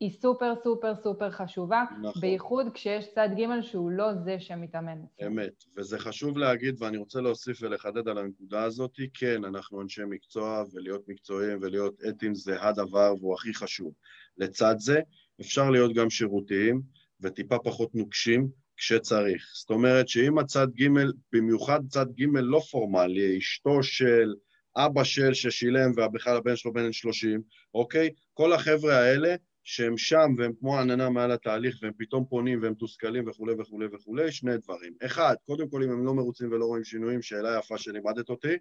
היא 0.00 0.10
סופר 0.10 0.52
סופר 0.64 0.94
סופר 1.02 1.30
חשובה, 1.30 1.84
נכון. 2.02 2.22
בייחוד 2.22 2.66
כשיש 2.74 3.04
צד 3.14 3.28
ג' 3.38 3.60
שהוא 3.62 3.90
לא 3.90 4.14
זה 4.14 4.40
שמתאמן. 4.40 4.98
אמת, 5.26 5.64
וזה 5.76 5.98
חשוב 5.98 6.38
להגיד, 6.38 6.82
ואני 6.82 6.96
רוצה 6.96 7.20
להוסיף 7.20 7.62
ולחדד 7.62 8.08
על 8.08 8.18
הנקודה 8.18 8.62
הזאת, 8.62 9.00
כן, 9.14 9.44
אנחנו 9.44 9.82
אנשי 9.82 10.02
מקצוע, 10.08 10.64
ולהיות 10.72 11.08
מקצועיים 11.08 11.58
ולהיות 11.62 11.94
אתיים 12.08 12.34
זה 12.34 12.62
הדבר 12.62 13.14
והוא 13.20 13.34
הכי 13.34 13.54
חשוב. 13.54 13.92
לצד 14.38 14.74
זה, 14.78 15.00
אפשר 15.40 15.70
להיות 15.70 15.94
גם 15.94 16.10
שירותיים 16.10 16.82
וטיפה 17.20 17.58
פחות 17.58 17.94
נוקשים 17.94 18.48
כשצריך. 18.76 19.52
זאת 19.54 19.70
אומרת 19.70 20.08
שאם 20.08 20.38
הצד 20.38 20.68
ג', 20.74 20.88
במיוחד 21.32 21.80
צד 21.88 22.06
ג' 22.12 22.24
לא 22.34 22.60
פורמלי, 22.70 23.38
אשתו 23.38 23.82
של, 23.82 24.34
אבא 24.76 25.04
של 25.04 25.34
ששילם 25.34 25.90
ובכלל 25.90 26.36
הבן 26.36 26.56
שלו 26.56 26.72
בן 26.72 26.92
30, 26.92 27.42
אוקיי? 27.74 28.10
כל 28.34 28.52
החבר'ה 28.52 28.94
האלה, 28.94 29.34
שהם 29.64 29.98
שם 29.98 30.34
והם 30.38 30.52
כמו 30.60 30.78
עננה 30.78 31.10
מעל 31.10 31.32
התהליך 31.32 31.78
והם 31.82 31.92
פתאום 31.98 32.24
פונים 32.28 32.62
והם 32.62 32.72
מתוסכלים 32.72 33.28
וכולי 33.28 33.54
וכולי 33.58 33.86
וכולי, 33.92 34.32
שני 34.32 34.56
דברים. 34.56 34.94
אחד, 35.06 35.34
קודם 35.46 35.68
כל 35.68 35.82
אם 35.82 35.90
הם 35.90 36.04
לא 36.04 36.14
מרוצים 36.14 36.52
ולא 36.52 36.64
רואים 36.64 36.84
שינויים, 36.84 37.22
שאלה 37.22 37.58
יפה 37.58 37.78
שלימדת 37.78 38.30
אותי, 38.30 38.54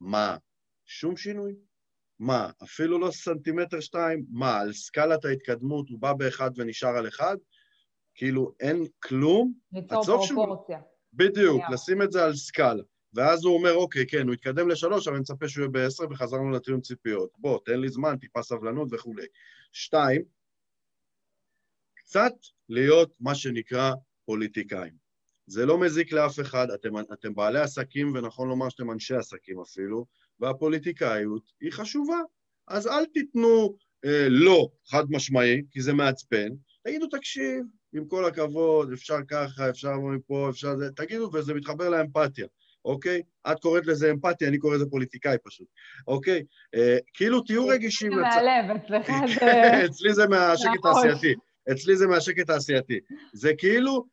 מה? 0.00 0.36
שום 0.84 1.16
שינוי? 1.16 1.54
מה? 2.18 2.50
אפילו 2.62 2.98
לא 2.98 3.10
סנטימטר 3.10 3.80
שתיים? 3.80 4.24
מה? 4.30 4.60
על 4.60 4.72
סקלת 4.72 5.24
ההתקדמות 5.24 5.88
הוא 5.88 5.98
בא 5.98 6.12
באחד 6.12 6.50
ונשאר 6.56 6.96
על 6.96 7.08
אחד? 7.08 7.36
כאילו 8.14 8.52
אין 8.60 8.84
כלום? 8.98 9.52
ליצור 9.72 10.26
פרופורציה. 10.26 10.80
בדיוק, 11.12 11.56
שנייה. 11.56 11.70
לשים 11.70 12.02
את 12.02 12.12
זה 12.12 12.24
על 12.24 12.34
סקאלה. 12.34 12.82
ואז 13.16 13.44
הוא 13.44 13.54
אומר, 13.54 13.74
אוקיי, 13.74 14.06
כן, 14.06 14.26
הוא 14.26 14.34
התקדם 14.34 14.68
לשלוש, 14.68 15.06
אבל 15.06 15.16
אני 15.16 15.20
מצפה 15.20 15.48
שהוא 15.48 15.62
יהיה 15.62 15.70
בעשר, 15.70 16.04
וחזרנו 16.10 16.50
לתיאום 16.50 16.80
ציפיות. 16.80 17.30
בוא, 17.38 17.58
תן 17.64 17.80
לי 17.80 17.88
זמן, 17.88 18.16
טיפה 18.18 18.42
סבלנות 18.42 18.88
וכולי. 18.92 19.26
שתיים, 19.72 20.22
קצת 21.94 22.32
להיות 22.68 23.16
מה 23.20 23.34
שנקרא 23.34 23.92
פוליטיקאים. 24.24 24.92
זה 25.46 25.66
לא 25.66 25.78
מזיק 25.78 26.12
לאף 26.12 26.40
אחד, 26.40 26.70
אתם, 26.70 26.98
אתם 27.12 27.34
בעלי 27.34 27.60
עסקים, 27.60 28.12
ונכון 28.14 28.48
לומר 28.48 28.68
שאתם 28.68 28.90
אנשי 28.90 29.14
עסקים 29.14 29.60
אפילו, 29.60 30.06
והפוליטיקאיות 30.40 31.42
היא 31.60 31.72
חשובה. 31.72 32.18
אז 32.68 32.86
אל 32.86 33.04
תיתנו 33.06 33.76
אה, 34.04 34.26
לא 34.28 34.68
חד 34.86 35.04
משמעי, 35.10 35.62
כי 35.70 35.82
זה 35.82 35.92
מעצבן, 35.92 36.48
תגידו, 36.84 37.06
תקשיב, 37.06 37.64
עם 37.92 38.08
כל 38.08 38.24
הכבוד, 38.24 38.92
אפשר 38.92 39.18
ככה, 39.28 39.70
אפשר 39.70 39.92
לבוא 39.92 40.12
מפה, 40.12 40.50
אפשר 40.50 40.76
זה, 40.76 40.90
תגידו, 40.96 41.30
וזה 41.32 41.54
מתחבר 41.54 41.88
לאמפתיה, 41.88 42.46
אוקיי? 42.86 43.22
את 43.50 43.60
קוראת 43.60 43.86
לזה 43.86 44.10
אמפתיה, 44.10 44.48
אני 44.48 44.58
קורא 44.58 44.74
לזה 44.74 44.86
פוליטיקאי 44.90 45.36
פשוט, 45.44 45.66
אוקיי? 46.08 46.42
אה, 46.74 46.96
כאילו 47.14 47.40
תהיו 47.40 47.66
רגישים 47.68 48.12
זה. 48.14 48.20
מהלב, 48.20 48.76
אצלך 48.76 49.06
זה... 49.40 49.84
אצלי 49.86 50.14
זה 50.14 50.28
מהשקט. 50.28 50.84
העשייתי. 50.84 51.34
אצלי 51.72 51.96
זה 51.96 52.06
מהשקט 52.06 52.50
העשייתי. 52.50 52.98
זה 53.32 53.52
כאילו, 53.58 54.04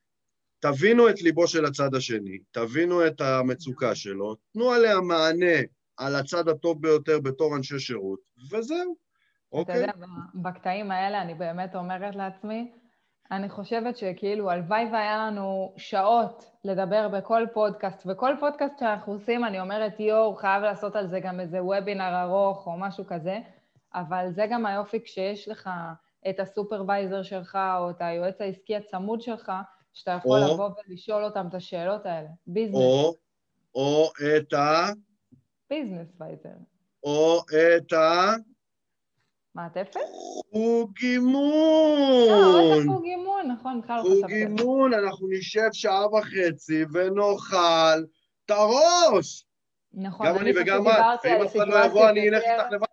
תבינו 0.60 1.10
את 1.10 1.22
ליבו 1.22 1.48
של 1.48 1.66
הצד 1.66 1.96
השני, 1.96 2.38
תבינו 2.52 3.08
את 3.08 3.22
המצוקה 3.22 3.96
שלו, 3.96 4.36
תנו 4.54 4.72
עליה 4.72 5.02
מענה 5.02 5.56
על 5.98 6.16
הצד 6.16 6.48
הטוב 6.48 6.82
ביותר 6.82 7.20
בתור 7.20 7.56
אנשי 7.58 7.80
שירות, 7.80 8.20
וזהו, 8.52 8.96
אתה 9.50 9.58
אוקיי? 9.58 9.76
יודע, 9.82 9.92
ב- 9.94 10.42
בקטעים 10.48 10.92
האלה 10.92 11.22
אני 11.22 11.34
באמת 11.34 11.76
אומרת 11.76 12.16
לעצמי, 12.16 12.72
אני 13.32 13.50
חושבת 13.50 13.98
שכאילו 13.98 14.52
הלוואי 14.52 14.86
והיה 14.92 15.18
לנו 15.18 15.74
שעות 15.78 16.52
לדבר 16.64 17.08
בכל 17.08 17.46
פודקאסט, 17.54 18.04
וכל 18.06 18.36
פודקאסט 18.40 18.80
שאנחנו 18.80 19.14
עושים, 19.14 19.46
אני 19.46 19.60
אומרת, 19.60 20.00
יואו, 20.00 20.36
חייב 20.36 20.64
לעשות 20.64 20.96
על 20.96 21.08
זה 21.08 21.20
גם 21.20 21.40
איזה 21.40 21.64
וובינר 21.64 22.22
ארוך 22.24 22.68
או 22.68 22.78
משהו 22.78 23.04
כזה, 23.08 23.38
אבל 23.94 24.28
זה 24.32 24.46
גם 24.50 24.66
היופי 24.66 25.04
כשיש 25.04 25.48
לך 25.48 25.70
את 26.30 26.40
הסופרוויזר 26.40 27.24
שלך 27.24 27.58
או 27.80 27.90
את 27.90 27.96
היועץ 28.00 28.42
העסקי 28.42 28.76
הצמוד 28.76 29.22
שלך, 29.22 29.52
שאתה 29.94 30.12
יכול 30.12 30.40
או- 30.40 30.54
לבוא 30.54 30.70
ולשאול 30.88 31.24
אותם 31.24 31.48
את 31.50 31.54
השאלות 31.54 32.06
האלה. 32.06 32.30
ביזנס, 32.48 32.76
או, 32.76 33.16
או 33.76 34.10
את 34.38 34.54
ה... 34.54 34.86
ביזנס 35.70 36.08
וייזר. 36.20 36.50
או 37.04 37.40
את 37.78 37.94
ה... 37.94 38.32
מעטפת? 39.56 39.96
חוג 40.54 40.92
אימון! 41.04 42.30
עוד 42.34 42.84
חוג 42.88 43.06
אימון, 43.06 43.52
נכון, 43.52 43.82
בכלל 43.82 43.98
לא 43.98 44.02
חוג 44.02 44.12
חשבתי. 44.18 44.34
זה. 44.34 44.62
אימון, 44.62 44.94
אנחנו 44.94 45.28
נשב 45.32 45.70
שעה 45.72 46.14
וחצי 46.14 46.86
ונאכל 46.94 48.04
את 48.46 48.52
הראש. 48.52 49.46
נכון, 49.94 50.28
גם 50.28 50.38
אני 50.38 50.52
וגם 50.62 50.88
את. 50.88 50.94
ואם 51.24 51.34
על 51.34 51.46
אף 51.46 51.56
אחד 51.56 51.68
לא 51.68 51.86
יבוא, 51.86 52.10
אני 52.10 52.30
אלך 52.30 52.44
איתך 52.44 52.72
לבד. 52.72 52.86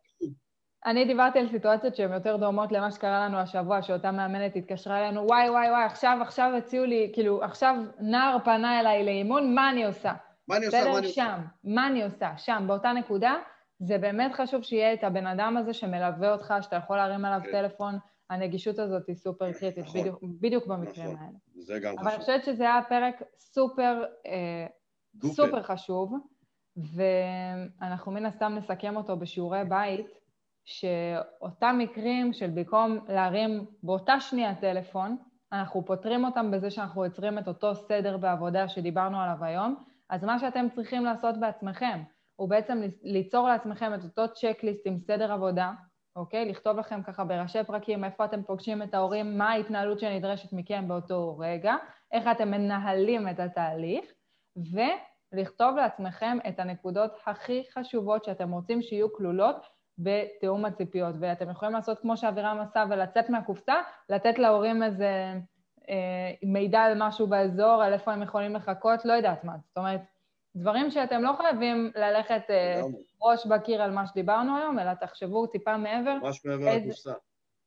אני 0.87 1.05
דיברתי 1.05 1.39
על 1.39 1.49
סיטואציות 1.49 1.97
שהן 1.97 2.13
יותר 2.13 2.37
דומות 2.37 2.73
למה 2.73 2.91
שקרה 2.91 3.25
לנו 3.25 3.39
השבוע, 3.39 3.83
שאותה 3.83 4.11
מאמנת 4.11 4.57
התקשרה 4.57 4.99
אלינו, 4.99 5.27
וואי, 5.27 5.51
וואי, 5.51 5.71
וואי, 5.71 5.85
עכשיו, 5.85 6.19
עכשיו 6.23 6.53
הציעו 6.59 6.85
לי, 6.85 7.11
כאילו, 7.15 7.43
עכשיו 7.45 7.75
נער 8.01 8.37
פנה 8.45 8.81
אליי 8.81 9.05
לאימון, 9.05 9.55
מה 9.55 9.71
אני 9.71 9.85
עושה? 9.85 10.13
מה 10.49 10.57
אני 10.57 10.67
עושה? 10.67 10.85
מה? 10.85 10.99
אני 10.99 11.07
עושה? 11.07 11.13
שם. 11.13 11.39
מה 11.65 11.87
אני 11.87 12.05
עושה? 12.05 12.31
שם, 12.37 12.65
באותה 12.67 12.93
נקודה, 12.93 13.35
זה 13.81 13.99
באמת 13.99 14.33
חשוב 14.33 14.63
שיהיה 14.63 14.95
את 14.95 15.05
הבן 15.05 15.27
אדם 15.27 15.57
הזה 15.57 15.75
שמלווה 15.75 16.33
אותך, 16.33 16.55
שאתה 16.61 16.77
יכול 16.77 16.97
להרים 16.97 17.25
עליו 17.25 17.41
כן. 17.45 17.51
טלפון. 17.51 17.99
הנגישות 18.31 18.79
הזאת 18.79 19.07
היא 19.09 19.17
סופר 19.17 19.53
קריטית, 19.53 19.85
נכון. 19.85 20.01
בדיוק, 20.01 20.23
בדיוק 20.41 20.67
במקרים 20.67 21.07
נכון. 21.07 21.27
האלה. 21.27 21.39
זה 21.55 21.79
גם 21.79 21.95
אבל 21.99 22.09
אני 22.09 22.11
חשוב. 22.11 22.21
חושבת 22.21 22.45
שזה 22.45 22.63
היה 22.63 22.81
פרק 22.89 23.23
סופר, 23.39 24.05
אה, 24.27 24.67
דופר. 25.15 25.35
סופר 25.35 25.63
חשוב, 25.63 26.15
ואנחנו 26.77 28.13
מן 28.13 28.27
הסתם 28.27 28.55
נסכם 28.57 28.97
אותו 28.97 29.17
בשיעורי 29.17 29.65
בית, 29.69 30.07
שאותם 30.65 31.77
מקרים 31.79 32.33
של 32.33 32.51
במקום 32.55 32.99
להרים 33.09 33.67
באותה 33.83 34.21
שנייה 34.21 34.55
טלפון, 34.55 35.17
אנחנו 35.53 35.85
פותרים 35.87 36.25
אותם 36.25 36.51
בזה 36.51 36.71
שאנחנו 36.71 37.05
יוצרים 37.05 37.39
את 37.39 37.49
אותו 37.49 37.75
סדר 37.75 38.17
בעבודה 38.17 38.69
שדיברנו 38.69 39.21
עליו 39.21 39.45
היום, 39.45 39.85
אז 40.09 40.25
מה 40.25 40.39
שאתם 40.39 40.67
צריכים 40.75 41.05
לעשות 41.05 41.41
בעצמכם 41.41 42.03
הוא 42.41 42.49
בעצם 42.49 42.83
ליצור 43.03 43.49
לעצמכם 43.49 43.95
את 43.95 44.05
אותו 44.05 44.35
צ'קליסט 44.35 44.87
עם 44.87 44.99
סדר 44.99 45.33
עבודה, 45.33 45.73
אוקיי? 46.17 46.45
לכתוב 46.45 46.79
לכם 46.79 47.03
ככה 47.03 47.25
בראשי 47.25 47.65
פרקים 47.65 48.05
איפה 48.05 48.25
אתם 48.25 48.43
פוגשים 48.43 48.83
את 48.83 48.95
ההורים, 48.95 49.39
מה 49.39 49.51
ההתנהלות 49.51 50.01
שנדרשת 50.01 50.53
מכם 50.53 50.89
באותו 50.89 51.39
רגע, 51.39 51.75
איך 52.13 52.25
אתם 52.33 52.51
מנהלים 52.51 53.29
את 53.29 53.41
התהליך, 53.41 54.05
ולכתוב 54.57 55.77
לעצמכם 55.77 56.39
את 56.49 56.61
הנקודות 56.61 57.11
הכי 57.27 57.63
חשובות 57.75 58.25
שאתם 58.25 58.51
רוצים 58.51 58.83
שיהיו 58.83 59.13
כלולות 59.13 59.67
בתיאום 59.99 60.65
הציפיות. 60.65 61.15
ואתם 61.21 61.51
יכולים 61.51 61.75
לעשות 61.75 61.99
כמו 61.99 62.17
שאבירם 62.17 62.61
עשה 62.61 62.85
ולצאת 62.91 63.31
מהקופסה, 63.31 63.75
לתת 64.09 64.39
להורים 64.39 64.83
איזה 64.83 65.35
אה, 65.89 66.33
מידע 66.43 66.81
על 66.81 66.93
משהו 66.97 67.27
באזור, 67.27 67.83
על 67.83 67.93
איפה 67.93 68.13
הם 68.13 68.23
יכולים 68.23 68.55
לחכות, 68.55 69.05
לא 69.05 69.13
יודעת 69.13 69.45
מה. 69.45 69.53
זאת 69.69 69.79
אומרת, 69.79 70.01
דברים 70.57 70.91
שאתם 70.91 71.23
לא 71.23 71.33
חייבים 71.37 71.91
ללכת 71.97 72.43
אה. 72.51 72.83
ראש 73.23 73.47
בקיר 73.47 73.83
על 73.83 73.91
מה 73.91 74.07
שדיברנו 74.07 74.57
היום, 74.57 74.79
אלא 74.79 74.95
תחשבו 74.95 75.47
טיפה 75.47 75.77
מעבר. 75.77 76.19
ממש 76.23 76.45
מעבר 76.45 76.77
לקופסה. 76.77 77.13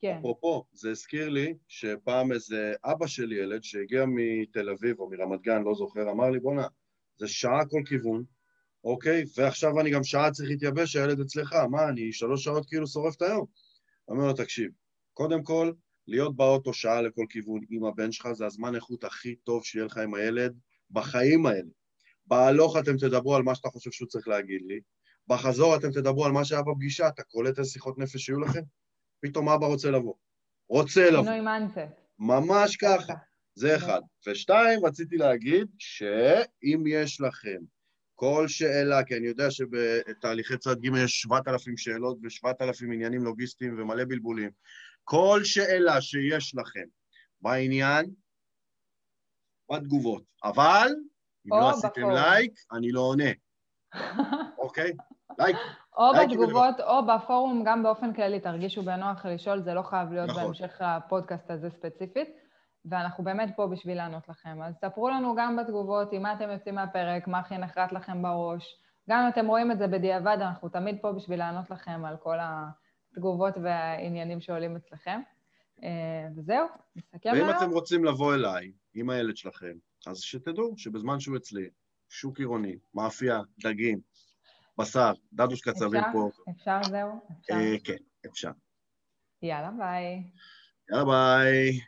כן. 0.01 0.17
אפרופו, 0.19 0.65
זה 0.71 0.91
הזכיר 0.91 1.29
לי 1.29 1.53
שפעם 1.67 2.31
איזה 2.31 2.73
אבא 2.83 3.07
של 3.07 3.31
ילד 3.31 3.63
שהגיע 3.63 4.05
מתל 4.07 4.69
אביב 4.69 4.99
או 4.99 5.09
מרמת 5.09 5.41
גן, 5.41 5.63
לא 5.63 5.75
זוכר, 5.75 6.11
אמר 6.11 6.29
לי, 6.29 6.39
בואנה, 6.39 6.67
זה 7.17 7.27
שעה 7.27 7.65
כל 7.69 7.81
כיוון, 7.85 8.23
אוקיי? 8.83 9.23
ועכשיו 9.37 9.79
אני 9.79 9.91
גם 9.91 10.03
שעה 10.03 10.31
צריך 10.31 10.49
להתייבש, 10.49 10.95
הילד 10.95 11.19
אצלך, 11.19 11.53
מה, 11.53 11.89
אני 11.89 12.13
שלוש 12.13 12.43
שעות 12.43 12.65
כאילו 12.67 12.87
שורף 12.87 13.15
את 13.15 13.21
היום? 13.21 13.45
אומר 14.07 14.27
לו, 14.27 14.33
תקשיב, 14.33 14.71
קודם 15.13 15.43
כל, 15.43 15.71
להיות 16.07 16.35
באוטו 16.35 16.73
שעה 16.73 17.01
לכל 17.01 17.25
כיוון 17.29 17.61
עם 17.69 17.85
הבן 17.85 18.11
שלך 18.11 18.31
זה 18.31 18.45
הזמן 18.45 18.75
איכות 18.75 19.03
הכי 19.03 19.35
טוב 19.35 19.63
שיהיה 19.65 19.85
לך 19.85 19.97
עם 19.97 20.13
הילד 20.13 20.59
בחיים 20.91 21.45
האלה. 21.45 21.69
בהלוך 22.25 22.77
אתם 22.77 22.97
תדברו 22.97 23.35
על 23.35 23.43
מה 23.43 23.55
שאתה 23.55 23.69
חושב 23.69 23.91
שהוא 23.91 24.07
צריך 24.07 24.27
להגיד 24.27 24.61
לי, 24.61 24.79
בחזור 25.27 25.75
אתם 25.75 25.91
תדברו 25.91 26.25
על 26.25 26.31
מה 26.31 26.45
שהיה 26.45 26.61
בפגישה, 26.61 27.07
אתה 27.07 27.23
קולט 27.23 27.59
איזה 27.59 27.69
שיחות 27.69 27.97
נפש 27.97 28.29
יהיו 28.29 28.39
לכם? 28.39 28.61
פתאום 29.21 29.49
אבא 29.49 29.65
רוצה 29.65 29.91
לבוא. 29.91 30.13
רוצה 30.69 31.09
לבוא. 31.11 31.23
שינוי 31.23 31.41
מנצט. 31.41 32.01
ממש 32.19 32.75
ככה. 32.75 33.13
זה 33.55 33.75
אחד. 33.75 34.01
ושתיים, 34.27 34.85
רציתי 34.85 35.17
להגיד 35.17 35.67
שאם 35.77 36.83
יש 36.87 37.21
לכם 37.21 37.57
כל 38.15 38.47
שאלה, 38.47 39.03
כי 39.03 39.17
אני 39.17 39.27
יודע 39.27 39.51
שבתהליכי 39.51 40.57
צד 40.57 40.79
ג' 40.81 40.97
יש 40.97 41.21
7,000 41.21 41.77
שאלות 41.77 42.17
ו-7,000 42.23 42.83
עניינים 42.93 43.23
לוגיסטיים 43.23 43.79
ומלא 43.79 44.05
בלבולים, 44.05 44.49
כל 45.03 45.41
שאלה 45.43 46.01
שיש 46.01 46.55
לכם 46.55 46.85
בעניין, 47.41 48.05
בתגובות. 49.71 50.23
אבל, 50.43 50.91
אם 51.45 51.59
לא 51.59 51.69
עשיתם. 51.69 52.09
לייק, 52.09 52.51
אני 52.71 52.91
לא 52.91 53.01
עונה, 53.01 53.31
אוקיי? 54.57 54.91
לייק. 55.39 55.57
או 55.97 56.11
בתגובות 56.21 56.79
או 56.79 57.05
בפורום, 57.05 57.63
גם 57.65 57.83
באופן 57.83 58.13
כללי, 58.13 58.39
תרגישו 58.39 58.83
בנוח 58.83 59.25
לשאול, 59.25 59.61
זה 59.61 59.73
לא 59.73 59.81
חייב 59.81 60.11
להיות 60.11 60.29
נכון. 60.29 60.43
בהמשך 60.43 60.81
לפודקאסט 60.81 61.51
הזה 61.51 61.69
ספציפית, 61.69 62.29
ואנחנו 62.85 63.23
באמת 63.23 63.49
פה 63.55 63.67
בשביל 63.67 63.97
לענות 63.97 64.29
לכם. 64.29 64.61
אז 64.61 64.75
ספרו 64.81 65.09
לנו 65.09 65.35
גם 65.37 65.55
בתגובות 65.55 66.11
עם 66.11 66.21
מה 66.21 66.33
אתם 66.33 66.49
יוצאים 66.49 66.75
מהפרק, 66.75 67.27
מה 67.27 67.39
הכי 67.39 67.57
נחרט 67.57 67.91
לכם 67.91 68.21
בראש. 68.21 68.79
גם 69.09 69.19
אם 69.19 69.27
אתם 69.27 69.47
רואים 69.47 69.71
את 69.71 69.77
זה 69.77 69.87
בדיעבד, 69.87 70.37
אנחנו 70.41 70.69
תמיד 70.69 70.97
פה 71.01 71.11
בשביל 71.11 71.39
לענות 71.39 71.69
לכם 71.69 72.05
על 72.05 72.17
כל 72.17 72.37
התגובות 72.41 73.53
והעניינים 73.63 74.41
שעולים 74.41 74.75
אצלכם. 74.75 75.21
אה, 75.83 76.27
וזהו, 76.37 76.67
נסכם 76.95 77.29
ואם 77.29 77.35
היום. 77.35 77.49
אתם 77.49 77.69
רוצים 77.71 78.05
לבוא 78.05 78.33
אליי 78.33 78.71
עם 78.93 79.09
הילד 79.09 79.37
שלכם, 79.37 79.73
אז 80.07 80.19
שתדעו 80.21 80.73
שבזמן 80.77 81.19
שהוא 81.19 81.37
אצלי, 81.37 81.69
שוק 82.09 82.39
עירוני, 82.39 82.75
מאפייה, 82.93 83.41
דגים, 83.63 83.99
בשר, 84.77 85.13
דדוש 85.33 85.61
קצבים? 85.61 86.01
פה, 86.13 86.29
אפשר 86.51 86.79
זהו? 86.89 87.11
אפשר. 87.39 87.53
אה, 87.53 87.75
כן, 87.83 87.97
אפשר. 88.25 88.51
יאללה, 89.41 89.71
ביי. 89.71 90.23
יאללה 90.91 91.05
ביי. 91.05 91.79